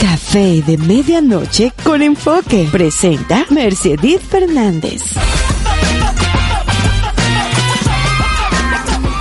Café 0.00 0.62
de 0.62 0.76
medianoche 0.78 1.72
con 1.82 2.02
enfoque. 2.02 2.68
Presenta 2.70 3.46
Mercedes 3.50 4.20
Fernández. 4.22 5.02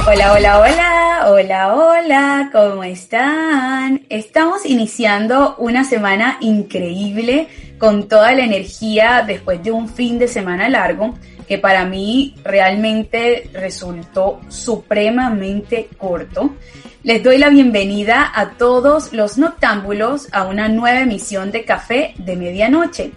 Hola, 0.07 0.33
hola, 0.33 0.59
hola, 0.59 1.23
hola, 1.27 1.75
hola, 1.75 2.49
¿cómo 2.51 2.83
están? 2.83 4.05
Estamos 4.09 4.65
iniciando 4.65 5.55
una 5.57 5.83
semana 5.83 6.37
increíble 6.41 7.47
con 7.77 8.07
toda 8.07 8.33
la 8.33 8.43
energía 8.43 9.23
después 9.25 9.63
de 9.63 9.71
un 9.71 9.87
fin 9.89 10.19
de 10.19 10.27
semana 10.27 10.69
largo 10.69 11.15
que 11.47 11.57
para 11.57 11.85
mí 11.85 12.35
realmente 12.43 13.49
resultó 13.53 14.41
supremamente 14.49 15.89
corto. 15.97 16.55
Les 17.03 17.23
doy 17.23 17.37
la 17.37 17.49
bienvenida 17.49 18.31
a 18.33 18.51
todos 18.51 19.13
los 19.13 19.37
noctámbulos 19.37 20.27
a 20.31 20.45
una 20.45 20.69
nueva 20.69 21.01
emisión 21.01 21.51
de 21.51 21.63
Café 21.63 22.15
de 22.17 22.35
Medianoche. 22.35 23.11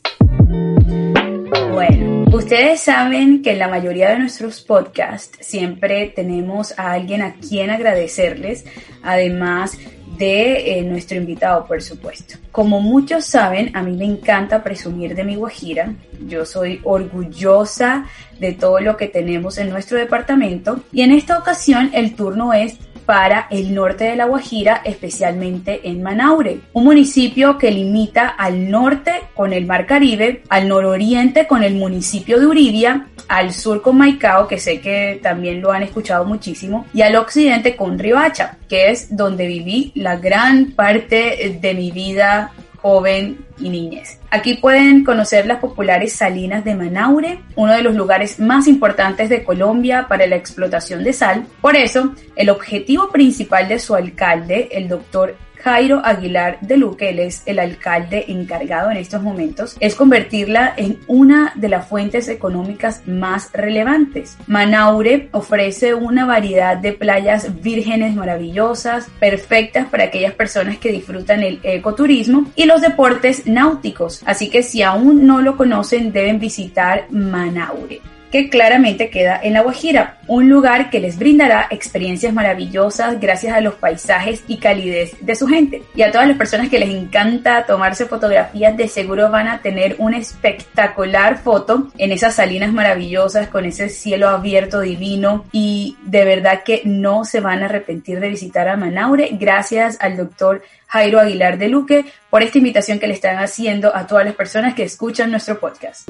Bueno, 1.72 2.26
ustedes 2.34 2.82
saben 2.82 3.42
que 3.42 3.54
en 3.54 3.60
la 3.60 3.70
mayoría 3.70 4.10
de 4.10 4.20
nuestros 4.20 4.60
podcasts 4.62 5.38
siempre 5.42 6.12
tenemos 6.16 6.78
a 6.78 6.92
alguien 6.92 7.22
a 7.22 7.36
quien 7.36 7.70
agradecerles, 7.70 8.66
además 9.02 9.78
de 10.18 10.80
eh, 10.80 10.84
nuestro 10.84 11.18
invitado, 11.18 11.66
por 11.66 11.82
supuesto. 11.82 12.36
Como 12.52 12.80
muchos 12.82 13.26
saben, 13.26 13.76
a 13.76 13.82
mí 13.82 13.96
me 13.96 14.06
encanta 14.06 14.64
presumir 14.64 15.16
de 15.16 15.24
mi 15.24 15.36
Guajira. 15.36 15.94
Yo 16.28 16.46
soy 16.46 16.80
orgullosa 16.84 18.06
de 18.40 18.54
todo 18.54 18.80
lo 18.80 18.98
que 18.98 19.08
tenemos 19.08 19.58
en 19.58 19.70
nuestro 19.70 19.98
departamento 19.98 20.84
y 20.92 21.02
en 21.02 21.12
esta 21.12 21.38
ocasión 21.38 21.92
el 21.94 22.16
turno 22.16 22.54
es 22.54 22.78
para 23.06 23.48
el 23.50 23.74
norte 23.74 24.06
de 24.06 24.16
La 24.16 24.26
Guajira, 24.26 24.82
especialmente 24.84 25.88
en 25.88 26.02
Manaure, 26.02 26.60
un 26.74 26.84
municipio 26.86 27.58
que 27.58 27.72
limita 27.72 28.28
al 28.28 28.70
norte 28.70 29.12
con 29.34 29.54
el 29.54 29.66
Mar 29.66 29.86
Caribe, 29.86 30.44
al 30.50 30.68
nororiente 30.68 31.48
con 31.48 31.64
el 31.64 31.76
municipio 31.76 32.40
de 32.40 32.48
Uribia, 32.48 33.08
al 33.28 33.54
sur 33.54 33.82
con 33.82 33.98
Maicao, 33.98 34.48
que 34.48 34.58
sé 34.58 34.80
que 34.82 35.20
también 35.22 35.62
lo 35.62 35.72
han 35.72 35.84
escuchado 35.84 36.26
muchísimo, 36.26 36.86
y 36.94 37.02
al 37.02 37.16
occidente 37.16 37.76
con 37.76 37.98
Ribacha, 37.98 38.58
que 38.68 38.92
es 38.92 39.16
donde 39.16 39.48
viví 39.48 39.92
la 39.96 40.18
gran 40.18 40.72
parte 40.72 41.58
de 41.62 41.74
mi 41.74 41.92
vida 41.92 42.52
joven 42.84 43.46
y 43.60 43.70
niñez. 43.70 44.20
Aquí 44.30 44.56
pueden 44.56 45.06
conocer 45.06 45.46
las 45.46 45.60
populares 45.60 46.12
salinas 46.12 46.66
de 46.66 46.76
Manaure, 46.76 47.40
uno 47.56 47.72
de 47.72 47.82
los 47.82 47.96
lugares 47.96 48.42
más 48.42 48.68
importantes 48.68 49.30
de 49.30 49.46
Colombia 49.46 50.08
para 50.10 50.28
la 50.28 50.36
explotación 50.36 51.02
de 51.02 51.14
sal. 51.14 51.48
Por 51.62 51.78
eso, 51.78 52.14
el 52.36 52.50
objetivo 52.50 53.10
principal 53.10 53.70
de 53.70 53.80
su 53.80 53.96
alcalde, 53.96 54.68
el 54.74 54.90
doctor 54.90 55.38
Jairo 55.64 56.02
Aguilar 56.04 56.60
de 56.62 56.78
Luque, 56.78 57.14
es 57.26 57.44
el 57.46 57.60
alcalde 57.60 58.26
encargado 58.28 58.92
en 58.92 58.98
estos 58.98 59.22
momentos, 59.22 59.78
es 59.80 59.96
convertirla 59.96 60.74
en 60.76 61.00
una 61.08 61.54
de 61.56 61.70
las 61.70 61.88
fuentes 61.88 62.28
económicas 62.28 63.02
más 63.08 63.50
relevantes. 63.54 64.38
Manaure 64.48 65.30
ofrece 65.32 65.94
una 65.94 66.26
variedad 66.26 66.76
de 66.78 66.92
playas 66.92 67.62
vírgenes 67.62 68.16
maravillosas, 68.16 69.08
perfectas 69.20 69.88
para 69.88 70.06
aquellas 70.06 70.34
personas 70.34 70.78
que 70.78 70.92
disfrutan 70.92 71.44
el 71.44 71.60
ecoturismo 71.64 72.52
y 72.56 72.66
los 72.66 72.82
deportes 72.82 73.48
náuticos. 73.48 74.22
Así 74.26 74.50
que 74.50 74.64
si 74.64 74.82
aún 74.82 75.26
no 75.26 75.42
lo 75.42 75.56
conocen, 75.56 76.12
deben 76.12 76.40
visitar 76.40 77.06
Manaure 77.10 78.13
que 78.34 78.50
claramente 78.50 79.12
queda 79.12 79.40
en 79.44 79.54
La 79.54 79.62
Guajira, 79.62 80.18
un 80.26 80.50
lugar 80.50 80.90
que 80.90 81.00
les 81.00 81.20
brindará 81.20 81.68
experiencias 81.70 82.34
maravillosas 82.34 83.20
gracias 83.20 83.54
a 83.56 83.62
los 83.62 83.76
paisajes 83.76 84.44
y 84.48 84.58
calidez 84.58 85.16
de 85.22 85.36
su 85.36 85.46
gente. 85.46 85.84
Y 85.94 86.02
a 86.02 86.12
todas 86.12 86.28
las 86.28 86.36
personas 86.36 86.70
que 86.70 86.80
les 86.80 86.90
encanta 86.90 87.68
tomarse 87.68 88.08
fotografías, 88.08 88.76
de 88.76 88.88
seguro 88.88 89.30
van 89.30 89.48
a 89.48 89.62
tener 89.62 89.98
una 90.00 90.18
espectacular 90.18 91.38
foto 91.38 91.92
en 92.00 92.12
esas 92.12 92.34
salinas 92.34 92.74
maravillosas 92.74 93.50
con 93.50 93.66
ese 93.66 93.90
cielo 93.90 94.30
abierto 94.30 94.80
divino 94.80 95.46
y 95.52 95.96
de 96.02 96.26
verdad 96.26 96.64
que 96.64 96.82
no 96.86 97.26
se 97.26 97.40
van 97.40 97.62
a 97.62 97.66
arrepentir 97.66 98.20
de 98.20 98.30
visitar 98.30 98.68
a 98.68 98.76
Manaure 98.76 99.30
gracias 99.34 100.00
al 100.02 100.18
doctor 100.18 100.64
Jairo 100.88 101.20
Aguilar 101.20 101.60
de 101.60 101.68
Luque 101.68 102.06
por 102.32 102.42
esta 102.42 102.58
invitación 102.58 102.98
que 102.98 103.06
le 103.06 103.14
están 103.14 103.38
haciendo 103.38 103.96
a 103.96 104.08
todas 104.08 104.26
las 104.26 104.34
personas 104.34 104.74
que 104.74 104.82
escuchan 104.82 105.30
nuestro 105.30 105.60
podcast. 105.60 106.10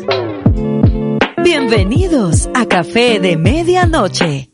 Bienvenidos 1.43 2.49
a 2.55 2.65
Café 2.67 3.19
de 3.19 3.35
Medianoche. 3.35 4.49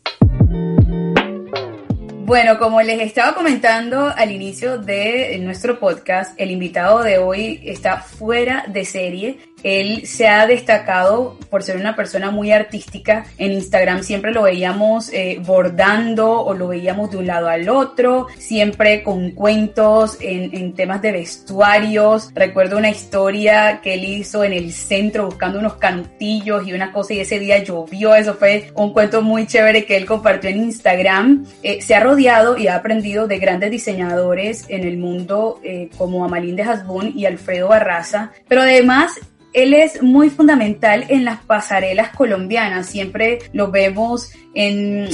Bueno, 2.25 2.57
como 2.57 2.81
les 2.81 3.00
estaba 3.01 3.35
comentando 3.35 4.11
al 4.16 4.31
inicio 4.31 4.79
de 4.79 5.38
nuestro 5.39 5.79
podcast, 5.79 6.33
el 6.39 6.50
invitado 6.50 7.03
de 7.03 7.19
hoy 7.19 7.61
está 7.63 7.97
fuera 8.01 8.66
de 8.67 8.85
serie 8.85 9.39
él 9.64 10.06
se 10.06 10.28
ha 10.28 10.46
destacado 10.47 11.38
por 11.50 11.64
ser 11.64 11.78
una 11.78 11.96
persona 11.96 12.31
muy 12.31 12.52
artística. 12.52 13.25
En 13.38 13.52
Instagram 13.52 14.03
siempre 14.03 14.31
lo 14.31 14.44
veíamos 14.44 15.12
eh, 15.12 15.42
bordando 15.46 16.42
o 16.42 16.53
lo 16.53 16.68
veíamos 16.68 17.12
de 17.12 17.18
un 17.18 17.28
lado 17.28 17.47
al 17.47 17.69
otro, 17.69 18.28
siempre 18.38 19.03
con 19.03 19.31
cuentos 19.31 20.18
en, 20.22 20.56
en, 20.56 20.74
temas 20.74 21.02
de 21.02 21.12
vestuarios. 21.12 22.31
Recuerdo 22.34 22.78
una 22.78 22.90
historia 22.90 23.81
que 23.81 23.96
él 23.96 24.06
hizo 24.06 24.44
en 24.44 24.53
el 24.53 24.72
centro 24.72 25.25
buscando 25.25 25.60
unos 25.60 25.75
cantillos 25.75 26.68
y 26.68 26.74
una 26.74 26.92
cosa 26.92 27.13
y 27.13 27.19
ese 27.19 27.39
día 27.39 27.63
llovió. 27.63 28.16
Eso 28.16 28.36
fue 28.36 28.72
un 28.75 28.94
cuento 28.94 29.22
muy 29.22 29.48
chévere 29.48 29.86
que 29.86 29.98
él 29.98 30.06
compartió 30.06 30.50
en 30.50 30.57
Instagram. 30.57 31.45
Eh, 31.63 31.81
se 31.81 31.95
ha 31.95 32.00
rodeado 32.00 32.57
y 32.57 32.68
ha 32.68 32.75
aprendido 32.75 33.28
de 33.28 33.39
grandes 33.39 33.72
diseñadores 33.72 34.66
en 34.69 34.83
el 34.83 34.98
mundo 34.98 35.60
eh, 35.63 35.89
como 35.98 36.24
Amalín 36.24 36.56
de 36.56 36.63
Hasbun 36.63 37.13
y 37.16 37.25
Alfredo 37.25 37.68
Barraza, 37.68 38.31
pero 38.48 38.62
además 38.62 39.19
él 39.54 39.74
es 39.74 40.01
muy 40.04 40.30
fundamental 40.30 41.06
en 41.10 41.25
las 41.25 41.40
pasarelas 41.40 42.10
colombianas. 42.10 42.88
Siempre 42.88 43.40
lo 43.51 43.72
vemos 43.72 44.31
en, 44.54 45.07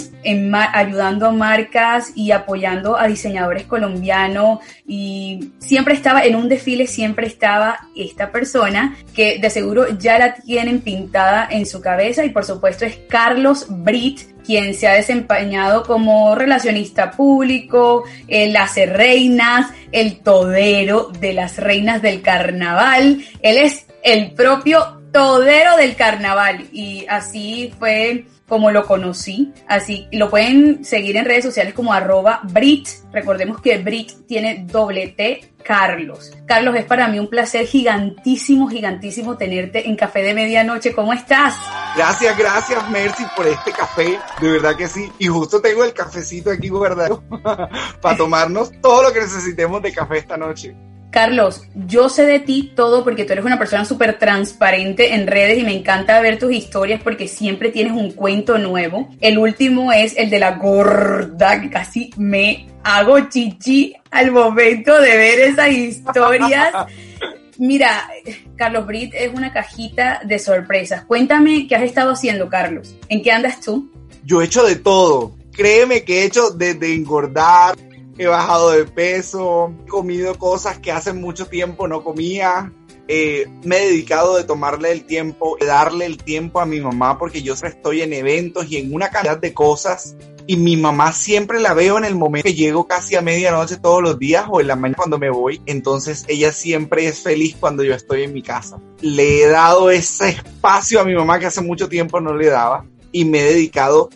ayudando 0.53 1.27
a 1.27 1.31
marcas 1.31 2.11
y 2.15 2.31
apoyando 2.31 2.97
a 2.97 3.07
diseñadores 3.07 3.63
colombianos. 3.63 4.59
Y 4.85 5.51
siempre 5.59 5.93
estaba 5.93 6.23
en 6.23 6.35
un 6.35 6.49
desfile, 6.49 6.87
siempre 6.87 7.27
estaba 7.27 7.87
esta 7.95 8.31
persona 8.31 8.97
que 9.13 9.39
de 9.39 9.49
seguro 9.49 9.97
ya 9.97 10.19
la 10.19 10.33
tienen 10.35 10.81
pintada 10.81 11.47
en 11.49 11.65
su 11.65 11.79
cabeza. 11.79 12.25
Y 12.25 12.29
por 12.29 12.43
supuesto 12.43 12.85
es 12.85 12.97
Carlos 13.07 13.67
Brit, 13.69 14.21
quien 14.45 14.73
se 14.73 14.87
ha 14.87 14.93
desempeñado 14.93 15.83
como 15.83 16.35
relacionista 16.35 17.11
público, 17.11 18.03
el 18.27 18.55
hace 18.57 18.85
reinas, 18.85 19.71
el 19.91 20.19
todero 20.19 21.11
de 21.19 21.33
las 21.33 21.57
reinas 21.57 22.01
del 22.01 22.21
carnaval. 22.21 23.21
Él 23.41 23.57
es 23.57 23.85
el 24.05 24.33
propio 24.33 25.01
todero 25.11 25.77
del 25.77 25.95
carnaval 25.95 26.67
y 26.71 27.07
así 27.09 27.73
fue 27.79 28.27
como 28.47 28.69
lo 28.69 28.85
conocí. 28.85 29.51
Así 29.67 30.07
lo 30.11 30.29
pueden 30.29 30.85
seguir 30.85 31.17
en 31.17 31.25
redes 31.25 31.43
sociales 31.43 31.73
como 31.73 31.91
arroba 31.91 32.41
Brit. 32.43 32.87
Recordemos 33.11 33.59
que 33.61 33.79
Brit 33.79 34.27
tiene 34.27 34.63
doble 34.69 35.07
T 35.07 35.53
Carlos. 35.63 36.31
Carlos, 36.45 36.75
es 36.75 36.85
para 36.85 37.07
mí 37.07 37.17
un 37.17 37.27
placer 37.27 37.65
gigantísimo, 37.65 38.69
gigantísimo 38.69 39.35
tenerte 39.37 39.89
en 39.89 39.95
Café 39.95 40.21
de 40.21 40.35
Medianoche. 40.35 40.93
¿Cómo 40.93 41.11
estás? 41.11 41.55
Gracias, 41.97 42.37
gracias, 42.37 42.89
Mercy, 42.91 43.23
por 43.35 43.47
este 43.47 43.71
café. 43.71 44.19
De 44.39 44.51
verdad 44.51 44.75
que 44.75 44.87
sí. 44.87 45.11
Y 45.17 45.25
justo 45.25 45.59
tengo 45.61 45.83
el 45.83 45.93
cafecito 45.93 46.51
aquí 46.51 46.69
guardado 46.69 47.23
para 48.01 48.17
tomarnos 48.17 48.71
todo 48.81 49.01
lo 49.01 49.11
que 49.11 49.21
necesitemos 49.21 49.81
de 49.81 49.91
café 49.91 50.19
esta 50.19 50.37
noche. 50.37 50.75
Carlos, 51.15 51.61
yo 51.87 52.09
sé 52.09 52.25
de 52.25 52.41
ti 52.41 52.73
todo 52.75 53.05
porque 53.05 53.23
tú 53.23 53.31
eres 53.31 53.45
una 53.45 53.57
persona 53.57 53.85
súper 53.85 54.19
transparente 54.19 55.13
en 55.13 55.27
redes 55.27 55.57
y 55.57 55.63
me 55.63 55.73
encanta 55.73 56.19
ver 56.19 56.37
tus 56.37 56.51
historias 56.51 57.01
porque 57.01 57.29
siempre 57.29 57.69
tienes 57.69 57.93
un 57.93 58.11
cuento 58.11 58.57
nuevo. 58.57 59.07
El 59.21 59.37
último 59.37 59.93
es 59.93 60.17
el 60.17 60.29
de 60.29 60.39
la 60.39 60.57
gorda, 60.57 61.61
que 61.61 61.69
casi 61.69 62.09
me 62.17 62.67
hago 62.83 63.29
chichi 63.29 63.95
al 64.11 64.33
momento 64.33 64.99
de 64.99 65.15
ver 65.15 65.39
esas 65.39 65.71
historias. 65.71 66.73
Mira, 67.59 68.09
Carlos 68.57 68.85
Brit 68.85 69.13
es 69.13 69.33
una 69.33 69.53
cajita 69.53 70.19
de 70.25 70.37
sorpresas. 70.37 71.05
Cuéntame 71.05 71.65
qué 71.69 71.77
has 71.77 71.83
estado 71.83 72.11
haciendo, 72.11 72.49
Carlos. 72.49 72.93
¿En 73.07 73.23
qué 73.23 73.31
andas 73.31 73.61
tú? 73.61 73.89
Yo 74.25 74.41
he 74.41 74.45
hecho 74.47 74.65
de 74.65 74.75
todo. 74.75 75.33
Créeme 75.53 76.03
que 76.03 76.23
he 76.23 76.25
hecho 76.25 76.49
desde 76.49 76.93
engordar, 76.93 77.77
he 78.17 78.27
bajado 78.27 78.71
de 78.71 78.85
peso, 78.85 79.73
he 79.85 79.89
comido 79.89 80.37
cosas 80.37 80.79
que 80.79 80.91
hace 80.91 81.13
mucho 81.13 81.47
tiempo 81.47 81.87
no 81.87 82.03
comía. 82.03 82.71
Eh, 83.07 83.45
me 83.63 83.77
he 83.77 83.87
dedicado 83.87 84.35
de 84.35 84.43
tomarle 84.43 84.91
el 84.91 85.05
tiempo, 85.05 85.57
darle 85.59 86.05
el 86.05 86.17
tiempo 86.17 86.59
a 86.59 86.65
mi 86.65 86.79
mamá 86.79 87.19
porque 87.19 87.43
yo 87.43 87.53
estoy 87.53 88.01
en 88.01 88.13
eventos 88.13 88.71
y 88.71 88.77
en 88.77 88.93
una 88.93 89.09
cantidad 89.09 89.37
de 89.37 89.53
cosas 89.53 90.15
y 90.47 90.57
mi 90.57 90.77
mamá 90.77 91.11
siempre 91.11 91.59
la 91.59 91.73
veo 91.73 91.97
en 91.97 92.05
el 92.05 92.15
momento 92.15 92.45
que 92.45 92.53
llego 92.53 92.87
casi 92.87 93.15
a 93.15 93.21
medianoche 93.21 93.77
todos 93.77 94.01
los 94.01 94.19
días 94.19 94.45
o 94.49 94.61
en 94.61 94.67
la 94.67 94.75
mañana 94.75 94.97
cuando 94.97 95.17
me 95.17 95.29
voy. 95.29 95.61
Entonces 95.65 96.25
ella 96.27 96.51
siempre 96.51 97.07
es 97.07 97.21
feliz 97.21 97.55
cuando 97.59 97.83
yo 97.83 97.93
estoy 97.93 98.23
en 98.23 98.33
mi 98.33 98.41
casa. 98.41 98.79
Le 99.01 99.43
he 99.43 99.47
dado 99.47 99.89
ese 99.89 100.29
espacio 100.29 100.99
a 100.99 101.05
mi 101.05 101.15
mamá 101.15 101.39
que 101.39 101.47
hace 101.47 101.61
mucho 101.61 101.89
tiempo 101.89 102.19
no 102.19 102.35
le 102.35 102.47
daba 102.47 102.85
y 103.11 103.25
me 103.25 103.39
he 103.39 103.53
dedicado 103.53 104.09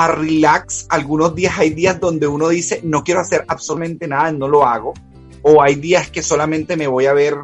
a 0.00 0.08
relax. 0.08 0.86
Algunos 0.88 1.34
días 1.34 1.58
hay 1.58 1.70
días 1.70 2.00
donde 2.00 2.26
uno 2.26 2.48
dice, 2.48 2.80
no 2.82 3.04
quiero 3.04 3.20
hacer 3.20 3.44
absolutamente 3.48 4.08
nada, 4.08 4.32
no 4.32 4.48
lo 4.48 4.64
hago. 4.64 4.94
O 5.42 5.62
hay 5.62 5.74
días 5.74 6.10
que 6.10 6.22
solamente 6.22 6.74
me 6.78 6.86
voy 6.86 7.04
a 7.04 7.12
ver 7.12 7.36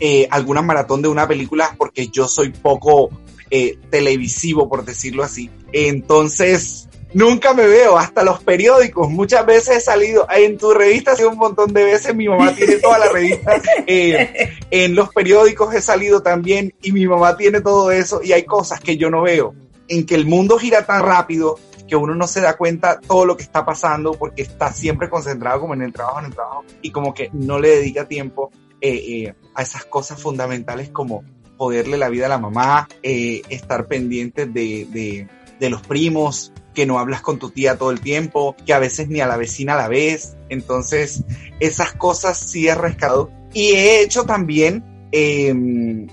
eh, 0.00 0.26
alguna 0.32 0.60
maratón 0.60 1.02
de 1.02 1.08
una 1.08 1.28
película 1.28 1.72
porque 1.78 2.08
yo 2.08 2.26
soy 2.26 2.50
poco 2.50 3.10
eh, 3.48 3.78
televisivo, 3.90 4.68
por 4.68 4.84
decirlo 4.84 5.22
así. 5.22 5.50
Entonces, 5.72 6.88
nunca 7.14 7.54
me 7.54 7.68
veo, 7.68 7.96
hasta 7.96 8.24
los 8.24 8.42
periódicos. 8.42 9.08
Muchas 9.08 9.46
veces 9.46 9.76
he 9.76 9.80
salido, 9.80 10.26
en 10.34 10.58
tu 10.58 10.72
revista 10.72 11.12
ha 11.12 11.26
un 11.28 11.38
montón 11.38 11.72
de 11.72 11.84
veces, 11.84 12.12
mi 12.12 12.28
mamá 12.28 12.52
tiene 12.56 12.74
toda 12.76 12.98
la 12.98 13.08
revista. 13.08 13.62
Eh, 13.86 14.50
en 14.70 14.94
los 14.94 15.10
periódicos 15.10 15.74
he 15.74 15.80
salido 15.80 16.22
también 16.22 16.74
y 16.82 16.90
mi 16.90 17.06
mamá 17.06 17.36
tiene 17.36 17.60
todo 17.60 17.90
eso 17.92 18.20
y 18.22 18.32
hay 18.32 18.44
cosas 18.44 18.80
que 18.80 18.96
yo 18.96 19.10
no 19.10 19.22
veo. 19.22 19.54
En 19.86 20.06
que 20.06 20.14
el 20.16 20.26
mundo 20.26 20.58
gira 20.58 20.86
tan 20.86 21.02
rápido 21.02 21.58
que 21.90 21.96
uno 21.96 22.14
no 22.14 22.28
se 22.28 22.40
da 22.40 22.56
cuenta 22.56 23.00
todo 23.00 23.26
lo 23.26 23.36
que 23.36 23.42
está 23.42 23.66
pasando 23.66 24.12
porque 24.12 24.42
está 24.42 24.72
siempre 24.72 25.10
concentrado 25.10 25.60
como 25.60 25.74
en 25.74 25.82
el 25.82 25.92
trabajo, 25.92 26.20
en 26.20 26.26
el 26.26 26.34
trabajo 26.34 26.64
y 26.80 26.92
como 26.92 27.12
que 27.12 27.30
no 27.32 27.58
le 27.58 27.68
dedica 27.68 28.06
tiempo 28.06 28.52
eh, 28.80 28.94
eh, 28.94 29.34
a 29.56 29.62
esas 29.62 29.84
cosas 29.86 30.22
fundamentales 30.22 30.90
como 30.90 31.24
poderle 31.58 31.98
la 31.98 32.08
vida 32.08 32.26
a 32.26 32.28
la 32.28 32.38
mamá, 32.38 32.88
eh, 33.02 33.42
estar 33.48 33.88
pendiente 33.88 34.46
de, 34.46 35.26
de, 35.58 35.68
los 35.68 35.82
primos, 35.82 36.52
que 36.72 36.86
no 36.86 36.98
hablas 36.98 37.20
con 37.20 37.38
tu 37.38 37.50
tía 37.50 37.76
todo 37.76 37.90
el 37.90 38.00
tiempo, 38.00 38.56
que 38.64 38.72
a 38.72 38.78
veces 38.78 39.08
ni 39.08 39.20
a 39.20 39.26
la 39.26 39.36
vecina 39.36 39.74
la 39.74 39.88
ves. 39.88 40.36
Entonces, 40.48 41.24
esas 41.58 41.92
cosas 41.92 42.38
sí 42.38 42.68
he 42.68 42.74
rescatado. 42.74 43.30
Y 43.52 43.72
he 43.72 44.00
hecho 44.00 44.24
también 44.24 44.82
em, 45.12 46.06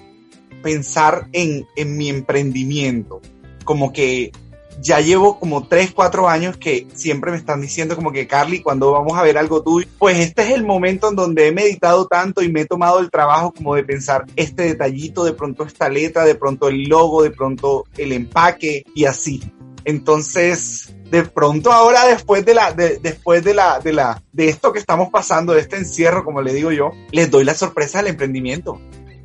pensar 0.62 1.30
en, 1.32 1.66
en 1.78 1.96
mi 1.96 2.10
emprendimiento. 2.10 3.22
Como 3.64 3.94
que 3.94 4.34
ya 4.82 5.00
llevo 5.00 5.40
como 5.40 5.68
3, 5.68 5.92
4 5.94 6.30
años 6.30 6.58
que 6.58 6.88
siempre 6.94 7.32
me 7.32 7.38
están 7.38 7.62
diciendo 7.62 7.96
como 7.96 8.12
que 8.12 8.28
Carly, 8.28 8.62
cuando 8.62 8.92
vamos 8.92 9.18
a 9.18 9.24
ver 9.24 9.38
algo 9.38 9.64
tuyo, 9.64 9.88
pues 9.98 10.20
este 10.20 10.44
es 10.44 10.50
el 10.52 10.64
momento 10.64 11.10
en 11.10 11.16
donde 11.16 11.48
he 11.48 11.52
meditado 11.52 12.08
tanto 12.08 12.42
y 12.42 12.52
me 12.52 12.62
he 12.62 12.66
tomado 12.66 13.00
el 13.00 13.10
trabajo 13.10 13.54
como 13.54 13.76
de 13.76 13.84
pensar 13.84 14.26
este 14.36 14.64
detallito, 14.64 15.24
de 15.24 15.34
pronto 15.34 15.64
esta 15.64 15.90
letra, 15.90 16.26
de 16.26 16.36
pronto 16.36 16.68
el 16.68 16.84
logo, 16.84 17.24
de 17.24 17.32
pronto 17.32 17.86
el 17.98 18.12
empaque 18.12 18.86
y 18.94 19.06
así. 19.06 19.42
Entonces, 19.86 20.94
de 21.10 21.24
pronto 21.24 21.72
ahora 21.72 22.06
después 22.06 22.46
de 22.46 22.54
la 22.54 22.74
de, 22.74 22.98
después 22.98 23.44
de 23.44 23.54
la 23.54 23.80
de 23.80 23.94
la 23.94 24.22
de 24.34 24.50
esto 24.50 24.74
que 24.74 24.80
estamos 24.80 25.10
pasando, 25.10 25.54
de 25.54 25.62
este 25.62 25.78
encierro, 25.78 26.26
como 26.26 26.42
le 26.42 26.54
digo 26.54 26.72
yo, 26.72 26.92
les 27.12 27.32
doy 27.32 27.46
la 27.46 27.54
sorpresa 27.54 28.00
del 28.00 28.08
emprendimiento. 28.08 28.82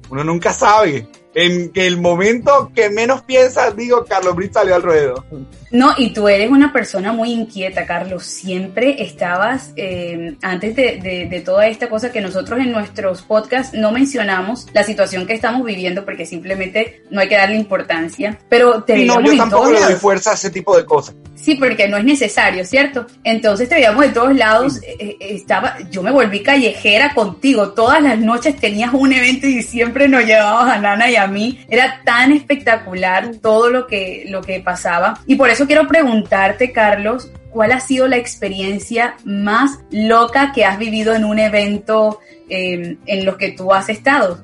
Uno 0.09 0.25
nunca 0.25 0.53
sabe 0.53 1.09
en 1.35 1.71
que 1.73 1.87
el 1.87 1.99
momento 1.99 2.71
que 2.75 2.91
menos 2.91 3.23
piensas, 3.23 3.77
digo, 3.77 4.05
Carlos 4.05 4.37
Brit 4.37 4.53
salió 4.53 4.75
al 4.75 4.83
ruedo. 4.83 5.25
No, 5.71 5.95
y 5.97 6.13
tú 6.13 6.29
eres 6.29 6.51
una 6.51 6.71
persona 6.71 7.13
muy 7.13 7.33
inquieta, 7.33 7.87
Carlos. 7.87 8.25
Siempre 8.25 9.03
estabas, 9.03 9.73
eh, 9.77 10.37
antes 10.43 10.77
de, 10.77 11.27
de, 11.31 11.41
toda 11.41 11.67
esta 11.67 11.89
cosa 11.89 12.13
que 12.13 12.21
nosotros 12.21 12.61
en 12.61 12.73
nuestros 12.73 13.23
podcasts 13.23 13.77
no 13.77 13.91
mencionamos, 13.91 14.67
la 14.75 14.85
situación 14.85 15.27
que 15.27 15.33
estamos 15.33 15.65
viviendo, 15.65 16.05
porque 16.05 16.27
simplemente 16.27 17.03
no 17.11 17.21
hay 17.21 17.29
que 17.29 17.37
darle 17.37 17.57
importancia. 17.57 18.39
Pero 18.51 18.83
te 18.83 19.07
No, 19.07 19.21
yo 19.23 19.35
tampoco 19.35 19.71
le 19.71 19.81
doy 19.81 19.95
fuerza 19.95 20.33
a 20.33 20.35
ese 20.35 20.51
tipo 20.51 20.77
de 20.77 20.85
cosas. 20.85 21.15
Sí, 21.35 21.55
porque 21.55 21.89
no 21.89 21.97
es 21.97 22.05
necesario, 22.05 22.65
¿cierto? 22.65 23.07
Entonces 23.25 23.69
te 23.69 23.77
veíamos 23.77 24.03
de 24.03 24.11
todos 24.11 24.37
lados. 24.37 24.77
Eh, 24.83 24.97
eh, 24.99 25.17
estaba, 25.21 25.79
yo 25.91 26.03
me 26.03 26.13
volví 26.13 26.43
callejera 26.43 27.15
contigo. 27.15 27.71
Todas 27.71 28.03
las 28.03 28.19
noches 28.19 28.57
tenías 28.57 28.93
un 28.93 29.13
evento 29.13 29.47
y 29.47 29.63
siempre 29.63 30.07
nos 30.07 30.25
llevabas 30.25 30.77
a 30.77 30.79
Nana 30.79 31.11
y 31.11 31.17
a 31.17 31.22
mí. 31.27 31.65
Era 31.69 32.03
tan 32.05 32.33
espectacular 32.33 33.37
todo 33.41 33.71
lo 33.71 33.87
que, 33.87 34.25
lo 34.29 34.43
que 34.43 34.61
pasaba. 34.61 35.21
Y 35.27 35.37
por 35.37 35.51
eso 35.51 35.67
quiero 35.67 35.87
preguntarte, 35.87 36.73
Carlos, 36.73 37.31
¿cuál 37.51 37.73
ha 37.73 37.81
sido 37.81 38.09
la 38.09 38.17
experiencia 38.17 39.17
más 39.25 39.81
loca 39.91 40.53
que 40.53 40.65
has 40.65 40.79
vivido 40.79 41.15
en 41.15 41.25
un 41.25 41.39
evento 41.39 42.21
eh, 42.49 42.97
en 43.07 43.25
los 43.25 43.37
que 43.37 43.53
tú 43.53 43.73
has 43.73 43.89
estado? 43.89 44.43